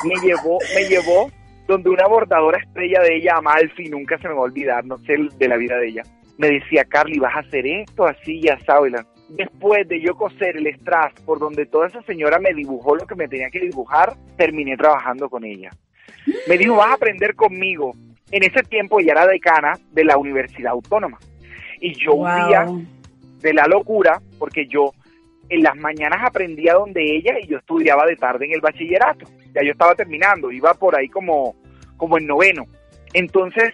Me 0.05 0.15
llevó, 0.25 0.57
me 0.73 0.87
llevó 0.87 1.29
donde 1.67 1.89
una 1.89 2.07
bordadora 2.07 2.59
estrella 2.59 3.01
de 3.01 3.17
ella, 3.17 3.35
Amalfi, 3.37 3.89
nunca 3.89 4.17
se 4.17 4.27
me 4.27 4.33
va 4.33 4.39
a 4.41 4.43
olvidar, 4.43 4.83
no 4.85 4.97
sé 4.99 5.15
de 5.37 5.47
la 5.47 5.57
vida 5.57 5.77
de 5.77 5.87
ella, 5.89 6.03
me 6.37 6.49
decía, 6.49 6.83
Carly, 6.85 7.19
vas 7.19 7.35
a 7.35 7.39
hacer 7.39 7.65
esto 7.67 8.05
así, 8.05 8.41
ya 8.41 8.57
sabes. 8.65 8.93
Después 9.29 9.87
de 9.87 10.01
yo 10.01 10.15
coser 10.15 10.57
el 10.57 10.67
strass 10.75 11.13
por 11.25 11.39
donde 11.39 11.65
toda 11.65 11.87
esa 11.87 12.01
señora 12.01 12.39
me 12.39 12.53
dibujó 12.53 12.95
lo 12.95 13.05
que 13.05 13.15
me 13.15 13.27
tenía 13.27 13.49
que 13.49 13.59
dibujar, 13.59 14.13
terminé 14.37 14.75
trabajando 14.75 15.29
con 15.29 15.45
ella. 15.45 15.69
Me 16.47 16.57
dijo, 16.57 16.75
vas 16.75 16.91
a 16.91 16.93
aprender 16.95 17.35
conmigo. 17.35 17.91
En 18.31 18.43
ese 18.43 18.63
tiempo 18.63 18.99
ella 18.99 19.13
era 19.13 19.27
decana 19.27 19.73
de 19.91 20.03
la 20.03 20.17
Universidad 20.17 20.71
Autónoma. 20.73 21.19
Y 21.79 21.93
yo 21.93 22.13
un 22.15 22.47
día 22.47 22.63
Wow. 22.65 22.85
de 23.39 23.53
la 23.53 23.65
locura, 23.67 24.21
porque 24.37 24.65
yo 24.67 24.91
en 25.51 25.63
las 25.63 25.75
mañanas 25.75 26.19
aprendía 26.23 26.75
donde 26.75 27.03
ella 27.03 27.33
y 27.41 27.47
yo 27.47 27.57
estudiaba 27.57 28.05
de 28.05 28.15
tarde 28.15 28.45
en 28.45 28.53
el 28.53 28.61
bachillerato. 28.61 29.25
Ya 29.53 29.61
yo 29.63 29.73
estaba 29.73 29.93
terminando, 29.95 30.49
iba 30.49 30.73
por 30.73 30.97
ahí 30.97 31.09
como, 31.09 31.55
como 31.97 32.17
en 32.17 32.25
noveno. 32.25 32.65
Entonces 33.13 33.73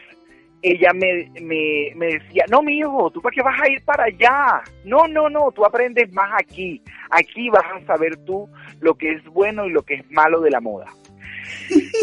ella 0.64 0.92
me, 0.94 1.30
me, 1.40 1.94
me 1.96 2.08
decía, 2.08 2.46
no, 2.50 2.64
mi 2.64 2.80
hijo, 2.80 3.12
¿tú 3.12 3.22
para 3.22 3.36
qué 3.36 3.44
vas 3.44 3.62
a 3.62 3.70
ir 3.70 3.84
para 3.86 4.06
allá? 4.06 4.64
No, 4.86 5.08
no, 5.08 5.30
no, 5.30 5.52
tú 5.52 5.64
aprendes 5.64 6.12
más 6.14 6.32
aquí. 6.42 6.82
Aquí 7.12 7.48
vas 7.50 7.66
a 7.76 7.86
saber 7.86 8.18
tú 8.26 8.50
lo 8.80 8.96
que 8.96 9.12
es 9.12 9.24
bueno 9.26 9.68
y 9.68 9.70
lo 9.70 9.84
que 9.84 9.96
es 9.96 10.12
malo 10.12 10.42
de 10.42 10.50
la 10.50 10.60
moda. 10.60 10.88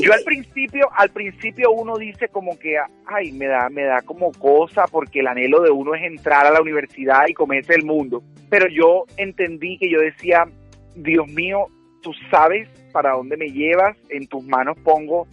Yo 0.03 0.13
al 0.13 0.23
principio, 0.25 0.89
al 0.97 1.11
principio 1.11 1.71
uno 1.73 1.97
dice 1.97 2.29
como 2.29 2.59
que, 2.59 2.77
ay, 3.07 3.33
me 3.33 3.47
da, 3.47 3.69
me 3.71 3.85
da 3.85 4.03
como 4.03 4.33
cosa 4.33 4.87
porque 4.91 5.21
el 5.21 5.29
anhelo 5.29 5.63
de 5.63 5.71
uno 5.71 5.95
es 5.95 6.03
entrar 6.03 6.47
a 6.47 6.51
la 6.51 6.61
universidad 6.61 7.27
y 7.29 7.35
comerse 7.35 7.75
el 7.75 7.85
mundo. 7.85 8.23
Pero 8.51 8.69
yo 8.69 9.05
entendí 9.17 9.79
que 9.79 9.91
yo 9.91 10.01
decía, 10.01 10.45
Dios 10.95 11.27
mío, 11.29 11.69
tú 12.03 12.13
sabes 12.31 12.69
para 12.93 13.13
dónde 13.13 13.37
me 13.37 13.51
llevas, 13.51 13.97
en 14.11 14.27
tus 14.29 14.45
manos 14.45 14.77
pongo 14.85 15.27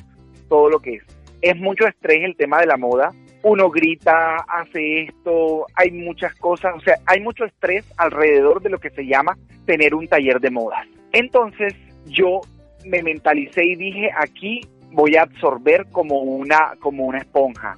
todo 0.49 0.69
lo 0.69 0.79
que 0.79 0.95
es. 0.95 1.03
Es 1.41 1.57
mucho 1.57 1.87
estrés 1.87 2.23
el 2.23 2.35
tema 2.35 2.59
de 2.59 2.67
la 2.67 2.77
moda. 2.77 3.11
Uno 3.43 3.69
grita, 3.69 4.37
hace 4.47 5.03
esto, 5.03 5.65
hay 5.75 5.91
muchas 5.91 6.35
cosas, 6.35 6.75
o 6.75 6.81
sea, 6.81 6.97
hay 7.07 7.19
mucho 7.21 7.45
estrés 7.45 7.85
alrededor 7.97 8.61
de 8.61 8.69
lo 8.69 8.79
que 8.79 8.91
se 8.91 9.05
llama 9.05 9.37
tener 9.65 9.95
un 9.95 10.07
taller 10.07 10.39
de 10.39 10.51
modas. 10.51 10.87
Entonces, 11.11 11.73
yo 12.05 12.41
me 12.85 13.01
mentalicé 13.01 13.65
y 13.65 13.75
dije, 13.75 14.09
aquí 14.17 14.61
voy 14.91 15.15
a 15.15 15.23
absorber 15.23 15.85
como 15.91 16.19
una, 16.21 16.73
como 16.79 17.05
una 17.05 17.19
esponja. 17.19 17.77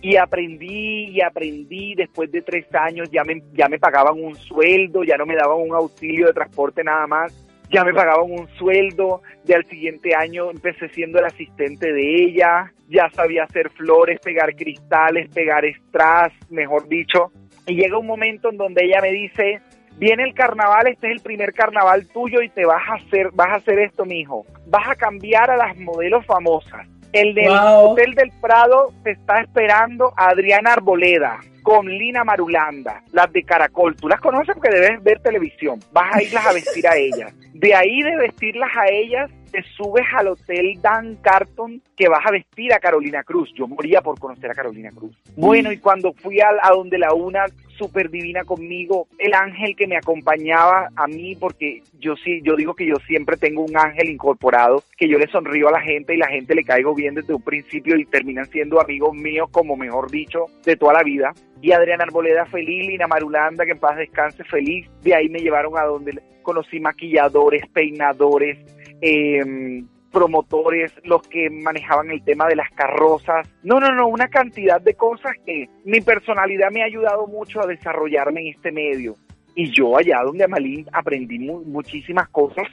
Y 0.00 0.16
aprendí 0.16 1.10
y 1.10 1.20
aprendí, 1.22 1.94
después 1.94 2.30
de 2.30 2.42
tres 2.42 2.66
años 2.74 3.08
ya 3.10 3.24
me, 3.24 3.42
ya 3.52 3.68
me 3.68 3.78
pagaban 3.78 4.22
un 4.22 4.34
sueldo, 4.34 5.04
ya 5.04 5.16
no 5.16 5.26
me 5.26 5.36
daban 5.36 5.60
un 5.60 5.74
auxilio 5.74 6.26
de 6.26 6.32
transporte 6.32 6.82
nada 6.82 7.06
más, 7.06 7.32
ya 7.70 7.84
me 7.84 7.94
pagaban 7.94 8.30
un 8.30 8.48
sueldo, 8.58 9.22
ya 9.44 9.56
al 9.56 9.64
siguiente 9.64 10.14
año 10.14 10.50
empecé 10.50 10.88
siendo 10.90 11.18
el 11.18 11.24
asistente 11.24 11.92
de 11.92 12.24
ella, 12.24 12.72
ya 12.88 13.08
sabía 13.10 13.44
hacer 13.44 13.70
flores, 13.70 14.20
pegar 14.20 14.54
cristales, 14.54 15.30
pegar 15.32 15.64
strass, 15.64 16.32
mejor 16.50 16.86
dicho. 16.88 17.32
Y 17.66 17.76
llega 17.76 17.96
un 17.96 18.06
momento 18.06 18.50
en 18.50 18.58
donde 18.58 18.84
ella 18.84 19.00
me 19.00 19.12
dice, 19.12 19.60
viene 19.98 20.24
el 20.24 20.34
carnaval, 20.34 20.86
este 20.86 21.08
es 21.08 21.12
el 21.14 21.20
primer 21.20 21.52
carnaval 21.52 22.06
tuyo 22.08 22.42
y 22.42 22.48
te 22.48 22.64
vas 22.64 22.82
a 22.88 22.94
hacer, 22.94 23.30
vas 23.32 23.48
a 23.48 23.54
hacer 23.56 23.78
esto, 23.78 24.04
mijo. 24.04 24.44
Vas 24.66 24.88
a 24.88 24.94
cambiar 24.94 25.50
a 25.50 25.56
las 25.56 25.76
modelos 25.78 26.24
famosas. 26.26 26.86
El 27.12 27.34
del 27.34 27.48
Wow. 27.48 27.90
Hotel 27.90 28.14
del 28.14 28.32
Prado 28.40 28.92
te 29.04 29.10
está 29.10 29.40
esperando 29.42 30.14
a 30.16 30.30
Adriana 30.30 30.72
Arboleda 30.72 31.38
con 31.62 31.86
Lina 31.86 32.24
Marulanda, 32.24 33.02
las 33.12 33.30
de 33.32 33.42
Caracol. 33.44 33.94
Tú 33.96 34.08
las 34.08 34.20
conoces 34.20 34.54
porque 34.54 34.70
debes 34.70 35.02
ver 35.02 35.20
televisión. 35.20 35.78
Vas 35.92 36.14
a 36.16 36.22
irlas 36.22 36.46
a 36.46 36.52
vestir 36.52 36.88
a 36.88 36.96
ellas. 36.96 37.32
De 37.52 37.74
ahí 37.74 38.02
de 38.02 38.16
vestirlas 38.16 38.70
a 38.76 38.88
ellas, 38.88 39.30
te 39.52 39.62
subes 39.76 40.06
al 40.16 40.28
Hotel 40.28 40.80
Dan 40.80 41.16
Carton 41.16 41.82
que 41.94 42.08
vas 42.08 42.24
a 42.26 42.32
vestir 42.32 42.72
a 42.72 42.80
Carolina 42.80 43.22
Cruz. 43.22 43.52
Yo 43.54 43.68
moría 43.68 44.00
por 44.00 44.18
conocer 44.18 44.50
a 44.50 44.54
Carolina 44.54 44.90
Cruz. 44.90 45.14
Bueno, 45.36 45.70
y 45.70 45.76
cuando 45.76 46.12
fui 46.14 46.40
a, 46.40 46.48
a 46.62 46.70
donde 46.70 46.98
la 46.98 47.12
una 47.12 47.44
súper 47.76 48.10
divina 48.10 48.44
conmigo, 48.44 49.08
el 49.18 49.34
ángel 49.34 49.74
que 49.76 49.86
me 49.86 49.96
acompañaba 49.96 50.88
a 50.96 51.06
mí, 51.06 51.36
porque 51.36 51.82
yo 51.98 52.16
sí, 52.16 52.40
yo 52.42 52.56
digo 52.56 52.74
que 52.74 52.86
yo 52.86 52.96
siempre 53.06 53.36
tengo 53.36 53.62
un 53.62 53.76
ángel 53.76 54.08
incorporado, 54.08 54.82
que 54.96 55.08
yo 55.08 55.18
le 55.18 55.26
sonrío 55.26 55.68
a 55.68 55.72
la 55.72 55.80
gente 55.80 56.14
y 56.14 56.18
la 56.18 56.28
gente 56.28 56.54
le 56.54 56.64
caigo 56.64 56.94
bien 56.94 57.14
desde 57.14 57.34
un 57.34 57.42
principio 57.42 57.96
y 57.96 58.06
terminan 58.06 58.46
siendo 58.46 58.80
amigos 58.80 59.14
míos, 59.14 59.48
como 59.50 59.76
mejor 59.76 60.10
dicho, 60.10 60.46
de 60.64 60.76
toda 60.76 60.94
la 60.94 61.02
vida. 61.02 61.32
Y 61.60 61.72
Adriana 61.72 62.04
Arboleda 62.04 62.46
feliz, 62.46 62.86
Lina 62.86 63.06
Marulanda, 63.06 63.64
que 63.64 63.72
en 63.72 63.78
paz 63.78 63.96
descanse 63.96 64.44
feliz. 64.44 64.88
De 65.02 65.14
ahí 65.14 65.28
me 65.28 65.38
llevaron 65.38 65.76
a 65.76 65.84
donde 65.84 66.20
conocí 66.42 66.80
maquilladores, 66.80 67.66
peinadores, 67.68 68.58
eh, 69.02 69.82
promotores, 70.10 70.92
los 71.04 71.26
que 71.28 71.50
manejaban 71.50 72.10
el 72.10 72.22
tema 72.22 72.46
de 72.46 72.56
las 72.56 72.70
carrozas. 72.70 73.48
No, 73.62 73.80
no, 73.80 73.94
no, 73.94 74.08
una 74.08 74.28
cantidad 74.28 74.80
de 74.80 74.94
cosas 74.94 75.32
que 75.44 75.68
mi 75.84 76.00
personalidad 76.00 76.70
me 76.70 76.82
ha 76.82 76.86
ayudado 76.86 77.26
mucho 77.26 77.60
a 77.62 77.66
desarrollarme 77.66 78.42
en 78.42 78.54
este 78.54 78.72
medio. 78.72 79.16
Y 79.54 79.70
yo 79.70 79.96
allá 79.96 80.22
donde 80.24 80.44
Amalín 80.44 80.86
aprendí 80.92 81.38
mu- 81.38 81.62
muchísimas 81.64 82.28
cosas 82.28 82.66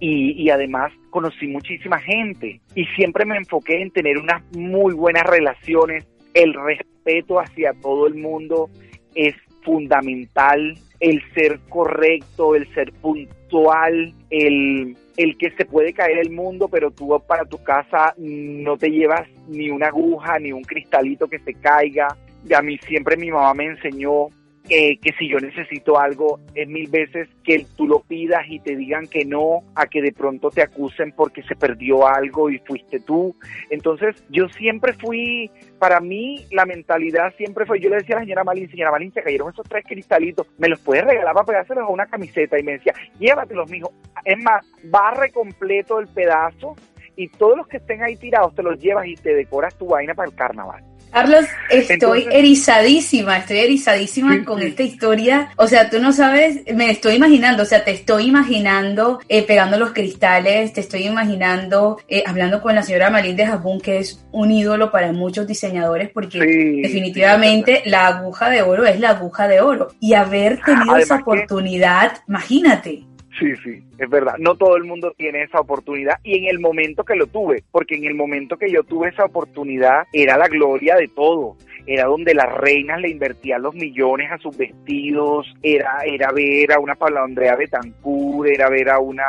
y, 0.00 0.32
y 0.42 0.50
además 0.50 0.92
conocí 1.10 1.46
muchísima 1.46 1.98
gente. 1.98 2.60
Y 2.74 2.84
siempre 2.96 3.24
me 3.24 3.36
enfoqué 3.36 3.80
en 3.80 3.90
tener 3.90 4.18
unas 4.18 4.42
muy 4.56 4.94
buenas 4.94 5.24
relaciones. 5.24 6.06
El 6.34 6.54
respeto 6.54 7.40
hacia 7.40 7.72
todo 7.80 8.06
el 8.06 8.14
mundo 8.14 8.68
es 9.14 9.34
fundamental. 9.64 10.76
El 11.00 11.22
ser 11.34 11.60
correcto, 11.68 12.56
el 12.56 12.72
ser 12.74 12.92
puntual 12.94 13.37
ritual, 13.48 14.12
el, 14.30 14.96
el 15.16 15.38
que 15.38 15.50
se 15.52 15.64
puede 15.64 15.92
caer 15.92 16.18
el 16.18 16.30
mundo, 16.30 16.68
pero 16.68 16.90
tú 16.90 17.20
para 17.26 17.44
tu 17.44 17.62
casa 17.62 18.14
no 18.18 18.76
te 18.76 18.90
llevas 18.90 19.28
ni 19.48 19.70
una 19.70 19.88
aguja, 19.88 20.38
ni 20.38 20.52
un 20.52 20.62
cristalito 20.62 21.26
que 21.26 21.38
se 21.38 21.54
caiga. 21.54 22.16
Y 22.48 22.54
a 22.54 22.62
mí 22.62 22.78
siempre 22.86 23.16
mi 23.16 23.30
mamá 23.30 23.54
me 23.54 23.66
enseñó 23.66 24.28
que 24.68 25.14
si 25.18 25.28
yo 25.28 25.38
necesito 25.38 25.98
algo 25.98 26.40
es 26.54 26.68
mil 26.68 26.88
veces 26.90 27.28
que 27.44 27.64
tú 27.76 27.86
lo 27.86 28.00
pidas 28.00 28.42
y 28.48 28.60
te 28.60 28.76
digan 28.76 29.06
que 29.06 29.24
no, 29.24 29.62
a 29.74 29.86
que 29.86 30.02
de 30.02 30.12
pronto 30.12 30.50
te 30.50 30.62
acusen 30.62 31.12
porque 31.12 31.42
se 31.42 31.56
perdió 31.56 32.06
algo 32.06 32.50
y 32.50 32.58
fuiste 32.58 33.00
tú. 33.00 33.34
Entonces 33.70 34.22
yo 34.28 34.48
siempre 34.50 34.92
fui, 34.92 35.50
para 35.78 36.00
mí 36.00 36.44
la 36.50 36.66
mentalidad 36.66 37.34
siempre 37.36 37.64
fue, 37.66 37.80
yo 37.80 37.88
le 37.88 37.96
decía 37.96 38.16
a 38.16 38.18
la 38.18 38.24
señora 38.24 38.44
Malin, 38.44 38.70
señora 38.70 38.90
Malin, 38.90 39.12
se 39.12 39.22
cayeron 39.22 39.50
esos 39.50 39.66
tres 39.68 39.84
cristalitos, 39.86 40.46
me 40.58 40.68
los 40.68 40.80
puedes 40.80 41.04
regalar 41.04 41.34
para 41.34 41.46
pegárselos 41.46 41.84
a 41.84 41.88
una 41.88 42.06
camiseta 42.06 42.58
y 42.58 42.62
me 42.62 42.72
decía, 42.72 42.92
llévatelos, 43.18 43.70
mijo. 43.70 43.92
Es 44.24 44.36
más, 44.42 44.66
barre 44.84 45.30
completo 45.32 45.98
el 45.98 46.08
pedazo 46.08 46.76
y 47.16 47.28
todos 47.28 47.56
los 47.56 47.66
que 47.66 47.78
estén 47.78 48.02
ahí 48.02 48.16
tirados 48.16 48.54
te 48.54 48.62
los 48.62 48.78
llevas 48.78 49.06
y 49.06 49.14
te 49.14 49.34
decoras 49.34 49.76
tu 49.76 49.86
vaina 49.86 50.14
para 50.14 50.28
el 50.28 50.36
carnaval. 50.36 50.84
Carlos, 51.12 51.46
estoy 51.70 52.26
erizadísima, 52.30 53.38
estoy 53.38 53.58
erizadísima 53.58 54.44
con 54.44 54.62
esta 54.62 54.82
historia. 54.82 55.50
O 55.56 55.66
sea, 55.66 55.90
tú 55.90 55.98
no 56.00 56.12
sabes, 56.12 56.60
me 56.74 56.90
estoy 56.90 57.14
imaginando, 57.14 57.62
o 57.62 57.66
sea, 57.66 57.84
te 57.84 57.92
estoy 57.92 58.26
imaginando 58.26 59.20
eh, 59.28 59.42
pegando 59.42 59.78
los 59.78 59.92
cristales, 59.92 60.72
te 60.72 60.80
estoy 60.80 61.06
imaginando 61.06 61.98
eh, 62.08 62.22
hablando 62.26 62.60
con 62.60 62.74
la 62.74 62.82
señora 62.82 63.10
Malín 63.10 63.36
de 63.36 63.46
Japón, 63.46 63.80
que 63.80 63.98
es 63.98 64.24
un 64.32 64.52
ídolo 64.52 64.90
para 64.90 65.12
muchos 65.12 65.46
diseñadores, 65.46 66.10
porque 66.10 66.38
definitivamente 66.38 67.82
la 67.86 68.06
aguja 68.06 68.50
de 68.50 68.62
oro 68.62 68.84
es 68.84 69.00
la 69.00 69.10
aguja 69.10 69.48
de 69.48 69.60
oro. 69.60 69.88
Y 70.00 70.14
haber 70.14 70.60
tenido 70.62 70.96
esa 70.96 71.16
oportunidad, 71.16 72.18
imagínate. 72.28 73.07
Sí, 73.38 73.54
sí, 73.62 73.82
es 73.98 74.10
verdad. 74.10 74.34
No 74.38 74.56
todo 74.56 74.76
el 74.76 74.84
mundo 74.84 75.12
tiene 75.16 75.42
esa 75.42 75.60
oportunidad 75.60 76.18
y 76.24 76.38
en 76.38 76.46
el 76.46 76.58
momento 76.58 77.04
que 77.04 77.14
lo 77.14 77.26
tuve, 77.28 77.62
porque 77.70 77.94
en 77.94 78.04
el 78.04 78.14
momento 78.14 78.56
que 78.56 78.70
yo 78.70 78.82
tuve 78.82 79.10
esa 79.10 79.24
oportunidad 79.26 80.06
era 80.12 80.36
la 80.36 80.48
gloria 80.48 80.96
de 80.96 81.08
todo. 81.08 81.56
Era 81.86 82.04
donde 82.04 82.34
las 82.34 82.52
reinas 82.52 83.00
le 83.00 83.10
invertían 83.10 83.62
los 83.62 83.74
millones 83.74 84.30
a 84.32 84.38
sus 84.38 84.56
vestidos, 84.56 85.46
era, 85.62 86.00
era 86.04 86.32
ver 86.32 86.72
a 86.72 86.80
una 86.80 86.96
Paula 86.96 87.22
Andrea 87.22 87.56
Betancourt, 87.56 88.50
era 88.50 88.68
ver 88.68 88.90
a 88.90 88.98
una 88.98 89.24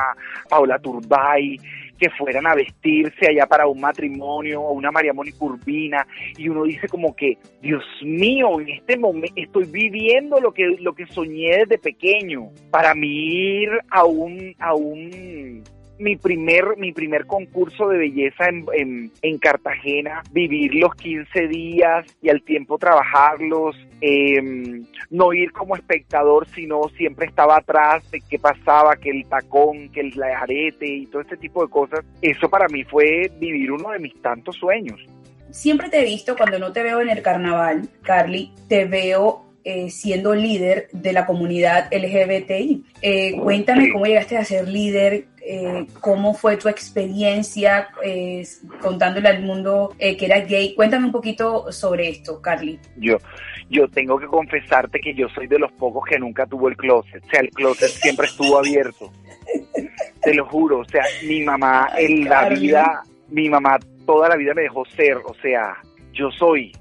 Paula 0.50 0.80
Turbay, 0.80 1.58
que 2.00 2.10
fueran 2.12 2.48
a 2.48 2.56
vestirse 2.56 3.30
allá 3.30 3.46
para 3.46 3.68
un 3.68 3.80
matrimonio 3.80 4.62
o 4.62 4.72
una 4.72 4.92
María 4.92 5.14
Mónica 5.14 5.38
Urbina 5.42 6.08
y 6.38 6.50
uno 6.50 6.64
dice 6.64 6.88
como 6.88 7.16
que 7.16 7.38
Dios 7.62 7.84
mío 8.02 8.60
en 8.62 8.70
este 8.70 8.98
momento 8.98 9.34
estoy 9.36 9.66
viviendo 9.66 10.40
lo 10.40 10.54
que 10.54 10.66
lo 10.80 10.94
que 10.94 11.06
soñé 11.08 11.58
desde 11.60 11.78
pequeño 11.78 12.50
para 12.72 12.96
mí 12.96 13.62
ir 13.64 13.70
a 13.90 14.06
un 14.06 14.56
a 14.60 14.74
un 14.74 15.64
mi 16.00 16.16
primer, 16.16 16.78
mi 16.78 16.92
primer 16.92 17.26
concurso 17.26 17.88
de 17.90 17.98
belleza 17.98 18.46
en, 18.48 19.12
en, 19.22 19.38
Cartagena, 19.38 20.24
vivir 20.32 20.76
los 20.76 20.96
15 20.96 21.48
días 21.48 22.06
y 22.22 22.30
al 22.30 22.42
tiempo 22.42 22.78
trabajarlos, 22.78 23.76
em, 24.02 24.86
no 25.10 25.34
ir 25.34 25.52
como 25.52 25.76
espectador, 25.76 26.48
sino 26.50 26.84
siempre 26.98 27.28
estaba 27.28 27.58
atrás 27.58 28.10
de 28.12 28.22
qué 28.22 28.40
pasaba, 28.40 28.96
que 28.96 29.10
el 29.10 29.26
tacón, 29.28 29.90
que 29.90 30.02
el 30.02 30.24
arete 30.24 30.88
y 30.88 31.06
todo 31.08 31.22
este 31.22 31.38
tipo 31.38 31.64
de 31.64 31.70
cosas. 31.70 32.06
Eso 32.22 32.50
para 32.50 32.68
mí 32.68 32.84
fue 32.84 33.30
vivir 33.40 33.72
uno 33.72 33.92
de 33.92 34.00
mis 34.00 34.20
tantos 34.22 34.56
sueños. 34.56 35.00
Siempre 35.52 35.90
te 35.90 36.02
he 36.02 36.06
visto 36.06 36.38
cuando 36.38 36.60
no 36.60 36.72
te 36.72 36.84
veo 36.84 37.02
en 37.02 37.10
el 37.10 37.22
carnaval, 37.22 37.90
Carly, 38.04 38.54
te 38.68 38.86
veo 38.86 39.49
eh, 39.64 39.90
siendo 39.90 40.34
líder 40.34 40.88
de 40.94 41.12
la 41.12 41.26
comunidad 41.26 41.90
LGBTI. 41.92 42.86
Eh, 43.02 43.36
cuéntame 43.38 43.92
cómo 43.92 44.06
llegaste 44.06 44.38
a 44.38 44.46
ser 44.46 44.68
líder, 44.68 45.26
eh, 45.46 45.86
cómo 46.00 46.34
fue 46.34 46.56
tu 46.56 46.70
experiencia 46.70 47.90
contándole 48.82 49.28
al 49.28 49.42
mundo 49.42 49.94
que 49.98 50.26
eras 50.26 50.48
gay. 50.48 50.74
Cuéntame 50.76 51.06
un 51.06 51.12
poquito 51.12 51.72
sobre 51.72 52.10
esto, 52.10 52.42
Carly. 52.42 52.80
Yo, 52.98 53.18
yo 53.70 53.88
tengo 53.90 54.18
que 54.18 54.28
confesarte 54.28 55.00
que 55.00 55.14
yo 55.14 55.28
soy 55.30 55.48
de 55.48 55.60
los 55.60 55.72
pocos 55.74 56.04
que 56.10 56.18
nunca 56.18 56.46
tuvo 56.46 56.70
el 56.70 56.78
closet. 56.78 57.24
O 57.26 57.30
sea, 57.30 57.42
el 57.42 57.50
closet 57.50 57.90
siempre 57.90 58.28
estuvo 58.28 58.58
abierto. 58.58 59.12
Te 60.22 60.34
lo 60.34 60.46
juro. 60.46 60.80
O 60.80 60.86
sea, 60.86 61.04
mi 61.28 61.42
mamá 61.42 61.90
en 61.98 62.30
la 62.30 62.50
vida, 62.50 63.04
mi 63.30 63.50
mamá 63.50 63.78
toda 64.06 64.30
la 64.30 64.36
vida 64.38 64.54
me 64.54 64.62
dejó 64.62 64.86
ser. 64.86 65.18
O 65.18 65.34
sea, 65.42 65.78
yo 66.14 66.32
soy, 66.32 66.72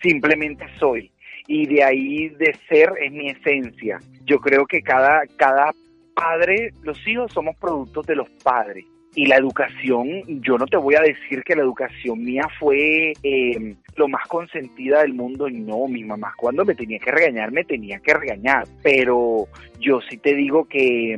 simplemente 0.00 0.64
soy 0.78 1.12
y 1.46 1.66
de 1.66 1.84
ahí 1.84 2.28
de 2.30 2.56
ser 2.68 2.92
es 3.00 3.12
mi 3.12 3.28
esencia. 3.28 3.98
Yo 4.24 4.38
creo 4.38 4.66
que 4.66 4.82
cada, 4.82 5.22
cada 5.36 5.72
padre, 6.14 6.72
los 6.82 6.98
hijos 7.06 7.32
somos 7.32 7.56
productos 7.56 8.06
de 8.06 8.16
los 8.16 8.28
padres. 8.42 8.84
Y 9.14 9.26
la 9.26 9.36
educación, 9.36 10.42
yo 10.42 10.58
no 10.58 10.66
te 10.66 10.76
voy 10.76 10.94
a 10.94 11.00
decir 11.00 11.42
que 11.42 11.56
la 11.56 11.62
educación 11.62 12.22
mía 12.22 12.46
fue 12.58 13.14
eh, 13.22 13.74
lo 13.96 14.08
más 14.08 14.26
consentida 14.28 15.00
del 15.00 15.14
mundo, 15.14 15.48
no, 15.48 15.88
mi 15.88 16.04
mamá 16.04 16.34
cuando 16.36 16.66
me 16.66 16.74
tenía 16.74 16.98
que 16.98 17.10
regañar, 17.10 17.50
me 17.50 17.64
tenía 17.64 17.98
que 18.00 18.12
regañar, 18.12 18.64
pero 18.82 19.46
yo 19.80 20.00
sí 20.10 20.18
te 20.18 20.34
digo 20.34 20.66
que 20.66 21.16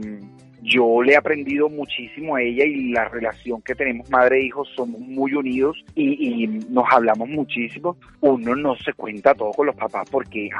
yo 0.62 1.02
le 1.02 1.12
he 1.12 1.16
aprendido 1.16 1.68
muchísimo 1.68 2.36
a 2.36 2.42
ella 2.42 2.64
y 2.64 2.90
la 2.90 3.08
relación 3.08 3.62
que 3.62 3.74
tenemos 3.74 4.10
madre 4.10 4.38
e 4.38 4.46
hijo 4.46 4.64
somos 4.64 5.00
muy 5.00 5.34
unidos 5.34 5.84
y, 5.94 6.46
nos 6.68 6.84
hablamos 6.90 7.28
muchísimo. 7.28 7.96
Uno 8.20 8.56
no 8.56 8.76
se 8.76 8.92
cuenta 8.92 9.34
todo 9.34 9.50
con 9.52 9.66
los 9.66 9.76
papás 9.76 10.08
porque 10.10 10.50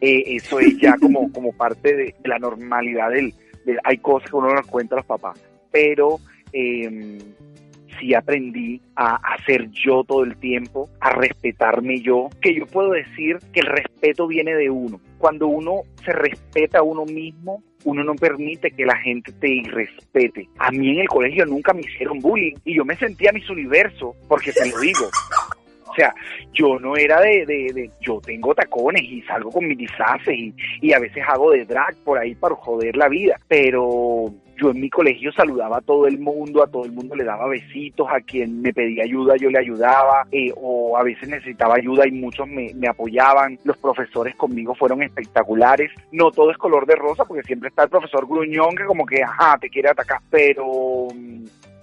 eh, 0.00 0.22
eso 0.26 0.58
es 0.60 0.78
ya 0.78 0.96
como, 1.00 1.30
como 1.32 1.52
parte 1.52 1.94
de, 1.94 2.14
la 2.24 2.38
normalidad 2.38 3.10
del, 3.10 3.32
hay 3.84 3.98
cosas 3.98 4.30
que 4.30 4.36
uno 4.36 4.54
no 4.54 4.62
cuenta 4.68 4.94
a 4.96 4.98
los 4.98 5.06
papás, 5.06 5.40
pero 5.70 6.18
eh, 6.52 7.18
sí 7.98 8.14
aprendí 8.14 8.80
a 8.94 9.16
hacer 9.34 9.70
yo 9.70 10.04
todo 10.04 10.24
el 10.24 10.36
tiempo, 10.36 10.88
a 11.00 11.10
respetarme 11.10 12.00
yo, 12.00 12.28
que 12.40 12.54
yo 12.54 12.66
puedo 12.66 12.90
decir 12.90 13.38
que 13.52 13.60
el 13.60 13.66
respeto 13.66 14.26
viene 14.26 14.54
de 14.54 14.70
uno. 14.70 15.00
Cuando 15.18 15.48
uno 15.48 15.82
se 16.04 16.12
respeta 16.12 16.78
a 16.78 16.82
uno 16.82 17.04
mismo, 17.04 17.62
uno 17.86 18.02
no 18.02 18.14
permite 18.16 18.72
que 18.72 18.84
la 18.84 18.96
gente 18.96 19.32
te 19.32 19.48
irrespete. 19.48 20.48
A 20.58 20.72
mí 20.72 20.90
en 20.90 20.98
el 21.00 21.08
colegio 21.08 21.46
nunca 21.46 21.72
me 21.72 21.82
hicieron 21.82 22.18
bullying 22.18 22.54
y 22.64 22.74
yo 22.76 22.84
me 22.84 22.96
sentía 22.96 23.32
mis 23.32 23.48
universo, 23.48 24.14
porque 24.28 24.52
te 24.52 24.68
lo 24.68 24.80
digo. 24.80 25.08
O 25.86 25.94
sea, 25.94 26.12
yo 26.52 26.80
no 26.80 26.96
era 26.96 27.20
de, 27.20 27.46
de, 27.46 27.90
yo 28.00 28.20
tengo 28.20 28.54
tacones 28.54 29.02
y 29.02 29.22
salgo 29.22 29.50
con 29.52 29.68
mis 29.68 29.78
disfraces 29.78 30.34
y, 30.34 30.52
y 30.82 30.92
a 30.92 30.98
veces 30.98 31.22
hago 31.26 31.52
de 31.52 31.64
drag 31.64 31.94
por 32.04 32.18
ahí 32.18 32.34
para 32.34 32.56
joder 32.56 32.96
la 32.96 33.08
vida, 33.08 33.40
pero 33.46 34.34
yo 34.56 34.70
en 34.70 34.80
mi 34.80 34.90
colegio 34.90 35.32
saludaba 35.32 35.78
a 35.78 35.80
todo 35.80 36.06
el 36.06 36.18
mundo, 36.18 36.62
a 36.62 36.66
todo 36.66 36.84
el 36.84 36.92
mundo 36.92 37.14
le 37.14 37.24
daba 37.24 37.46
besitos, 37.48 38.06
a 38.10 38.20
quien 38.20 38.62
me 38.62 38.72
pedía 38.72 39.04
ayuda 39.04 39.36
yo 39.36 39.50
le 39.50 39.58
ayudaba, 39.58 40.26
eh, 40.32 40.52
o 40.56 40.96
a 40.96 41.02
veces 41.02 41.28
necesitaba 41.28 41.74
ayuda 41.76 42.06
y 42.06 42.12
muchos 42.12 42.48
me, 42.48 42.72
me, 42.74 42.88
apoyaban. 42.88 43.58
Los 43.64 43.76
profesores 43.78 44.34
conmigo 44.36 44.74
fueron 44.74 45.02
espectaculares. 45.02 45.90
No 46.12 46.30
todo 46.30 46.50
es 46.50 46.58
color 46.58 46.86
de 46.86 46.96
rosa, 46.96 47.24
porque 47.24 47.42
siempre 47.42 47.68
está 47.68 47.84
el 47.84 47.90
profesor 47.90 48.26
gruñón 48.26 48.74
que 48.76 48.84
como 48.84 49.04
que, 49.06 49.22
ajá, 49.22 49.58
te 49.60 49.68
quiere 49.68 49.90
atacar, 49.90 50.20
pero 50.30 51.08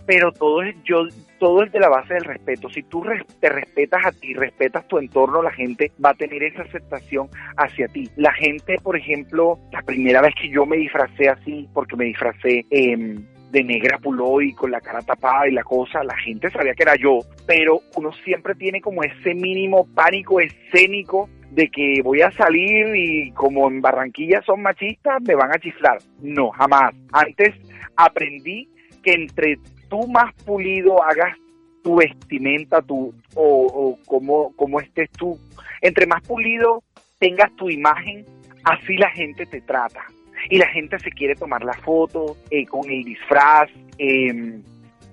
pero 0.06 0.32
todo 0.32 0.62
es 0.64 0.76
yo 0.84 1.08
todo 1.40 1.64
es 1.64 1.72
de 1.74 1.80
la 1.80 1.90
base 1.90 2.14
del 2.14 2.24
respeto. 2.24 2.70
Si 2.70 2.84
tú 2.84 3.04
te 3.42 3.50
respetas 3.50 4.06
a 4.06 4.12
ti, 4.14 4.34
respetas 4.34 4.88
tu 4.88 4.98
entorno, 4.98 5.42
la 5.42 5.52
gente 5.52 5.92
va 6.04 6.12
a 6.12 6.14
tener 6.14 6.42
esa 6.42 6.62
aceptación 6.62 7.28
hacia 7.58 7.90
ti. 7.90 8.10
La 8.16 8.32
gente, 8.32 8.78
por 8.82 8.96
ejemplo, 8.96 9.60
la 9.74 9.82
primera 9.82 10.22
vez 10.22 10.34
que 10.42 10.50
yo 10.50 10.66
me 10.66 10.78
disfracé 10.78 11.28
así, 11.28 11.68
porque 11.74 11.98
me 11.98 12.06
disfracé 12.06 12.66
em, 12.70 13.26
de 13.52 13.64
negra 13.64 14.00
puló 14.00 14.42
y 14.42 14.54
con 14.54 14.72
la 14.72 14.80
cara 14.80 15.02
tapada 15.02 15.48
y 15.48 15.52
la 15.52 15.64
cosa, 15.64 16.04
la 16.04 16.18
gente 16.18 16.50
sabía 16.50 16.74
que 16.74 16.84
era 16.84 16.96
yo, 16.96 17.20
pero 17.46 17.82
uno 17.98 18.12
siempre 18.24 18.56
tiene 18.56 18.80
como 18.80 19.04
ese 19.04 19.36
mínimo 19.36 19.86
pánico 19.94 20.40
escénico 20.40 21.30
de 21.52 21.68
que 21.70 22.02
voy 22.04 22.22
a 22.22 22.32
salir 22.32 22.96
y 22.96 23.32
como 23.32 23.68
en 23.70 23.82
Barranquilla 23.82 24.42
son 24.44 24.62
machistas, 24.62 25.22
me 25.22 25.36
van 25.36 25.54
a 25.54 25.60
chiflar. 25.60 25.98
No, 26.22 26.50
jamás. 26.52 26.96
Antes 27.12 27.54
aprendí 27.96 28.68
que 29.04 29.14
entre 29.14 29.60
tú 29.94 30.08
más 30.08 30.34
pulido 30.44 31.04
hagas 31.04 31.38
tu 31.84 31.98
vestimenta, 31.98 32.82
tu, 32.82 33.14
o, 33.36 34.00
como 34.06 34.80
estés 34.80 35.08
tú, 35.12 35.38
entre 35.82 36.08
más 36.08 36.24
pulido 36.24 36.82
tengas 37.20 37.56
tu 37.58 37.70
imagen, 37.70 38.26
así 38.64 38.98
la 38.98 39.12
gente 39.12 39.46
te 39.46 39.62
trata. 39.62 40.04
Y 40.50 40.58
la 40.58 40.68
gente 40.70 40.98
se 40.98 41.12
quiere 41.12 41.36
tomar 41.36 41.64
la 41.64 41.74
foto 41.74 42.36
eh, 42.50 42.66
con 42.66 42.90
el 42.90 43.04
disfraz. 43.04 43.70
Em, 44.00 44.64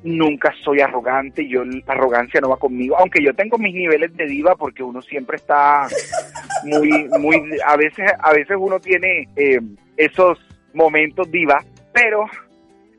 nunca 0.02 0.50
soy 0.64 0.80
arrogante, 0.80 1.46
yo 1.46 1.62
la 1.62 1.82
arrogancia 1.88 2.40
no 2.40 2.48
va 2.48 2.56
conmigo, 2.56 2.96
aunque 2.98 3.22
yo 3.22 3.34
tengo 3.34 3.58
mis 3.58 3.74
niveles 3.74 4.16
de 4.16 4.24
diva 4.24 4.56
porque 4.56 4.82
uno 4.82 5.02
siempre 5.02 5.36
está 5.36 5.88
muy, 6.64 7.06
muy, 7.18 7.58
a 7.66 7.76
veces, 7.76 8.10
a 8.18 8.32
veces 8.32 8.56
uno 8.58 8.80
tiene 8.80 9.28
em, 9.36 9.76
esos 9.98 10.38
momentos 10.72 11.30
diva, 11.30 11.62
pero 11.92 12.24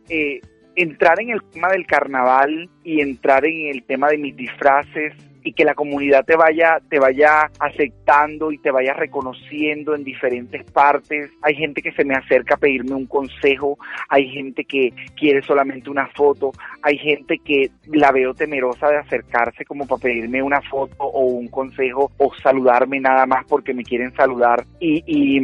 eh, 0.10 0.42
entrar 0.76 1.20
en 1.22 1.30
el 1.32 1.44
tema 1.52 1.70
del 1.70 1.86
carnaval 1.86 2.70
y 2.84 3.02
entrar 3.02 3.46
en 3.46 3.68
el 3.68 3.84
tema 3.84 4.10
de 4.10 4.18
mis 4.18 4.36
disfraces 4.36 5.14
y 5.44 5.54
que 5.54 5.66
la 5.66 5.74
comunidad 5.74 6.24
te 6.26 6.36
vaya, 6.36 6.80
te 6.90 7.00
vaya 7.00 7.50
aceptando 7.60 8.52
y 8.52 8.58
te 8.60 8.72
vaya 8.72 8.94
reconociendo 8.94 9.96
en 9.96 10.04
diferentes 10.04 10.64
partes. 10.72 11.32
Hay 11.42 11.56
gente 11.56 11.82
que 11.82 11.92
se 11.94 12.06
me 12.06 12.16
acerca 12.16 12.56
a 12.56 12.58
pedirme 12.58 12.96
un 12.96 13.08
consejo, 13.08 13.78
hay 14.10 14.30
gente 14.30 14.66
que 14.66 14.94
quiere 15.16 15.42
solamente 15.42 15.90
una 15.90 16.08
foto, 16.08 16.52
hay 16.82 16.98
gente 16.98 17.40
que 17.44 17.72
la 17.88 18.12
veo 18.12 18.34
temerosa 18.34 18.88
de 18.90 18.98
acercarse 18.98 19.66
como 19.66 19.88
para 19.88 20.02
pedirme 20.02 20.44
una 20.44 20.62
foto 20.62 20.96
o 21.00 21.26
un 21.26 21.48
consejo 21.48 22.12
o 22.18 22.34
saludarme 22.36 23.00
nada 23.00 23.26
más 23.26 23.46
porque 23.48 23.74
me 23.74 23.84
quieren 23.84 24.14
saludar 24.14 24.66
y, 24.80 25.04
y 25.06 25.40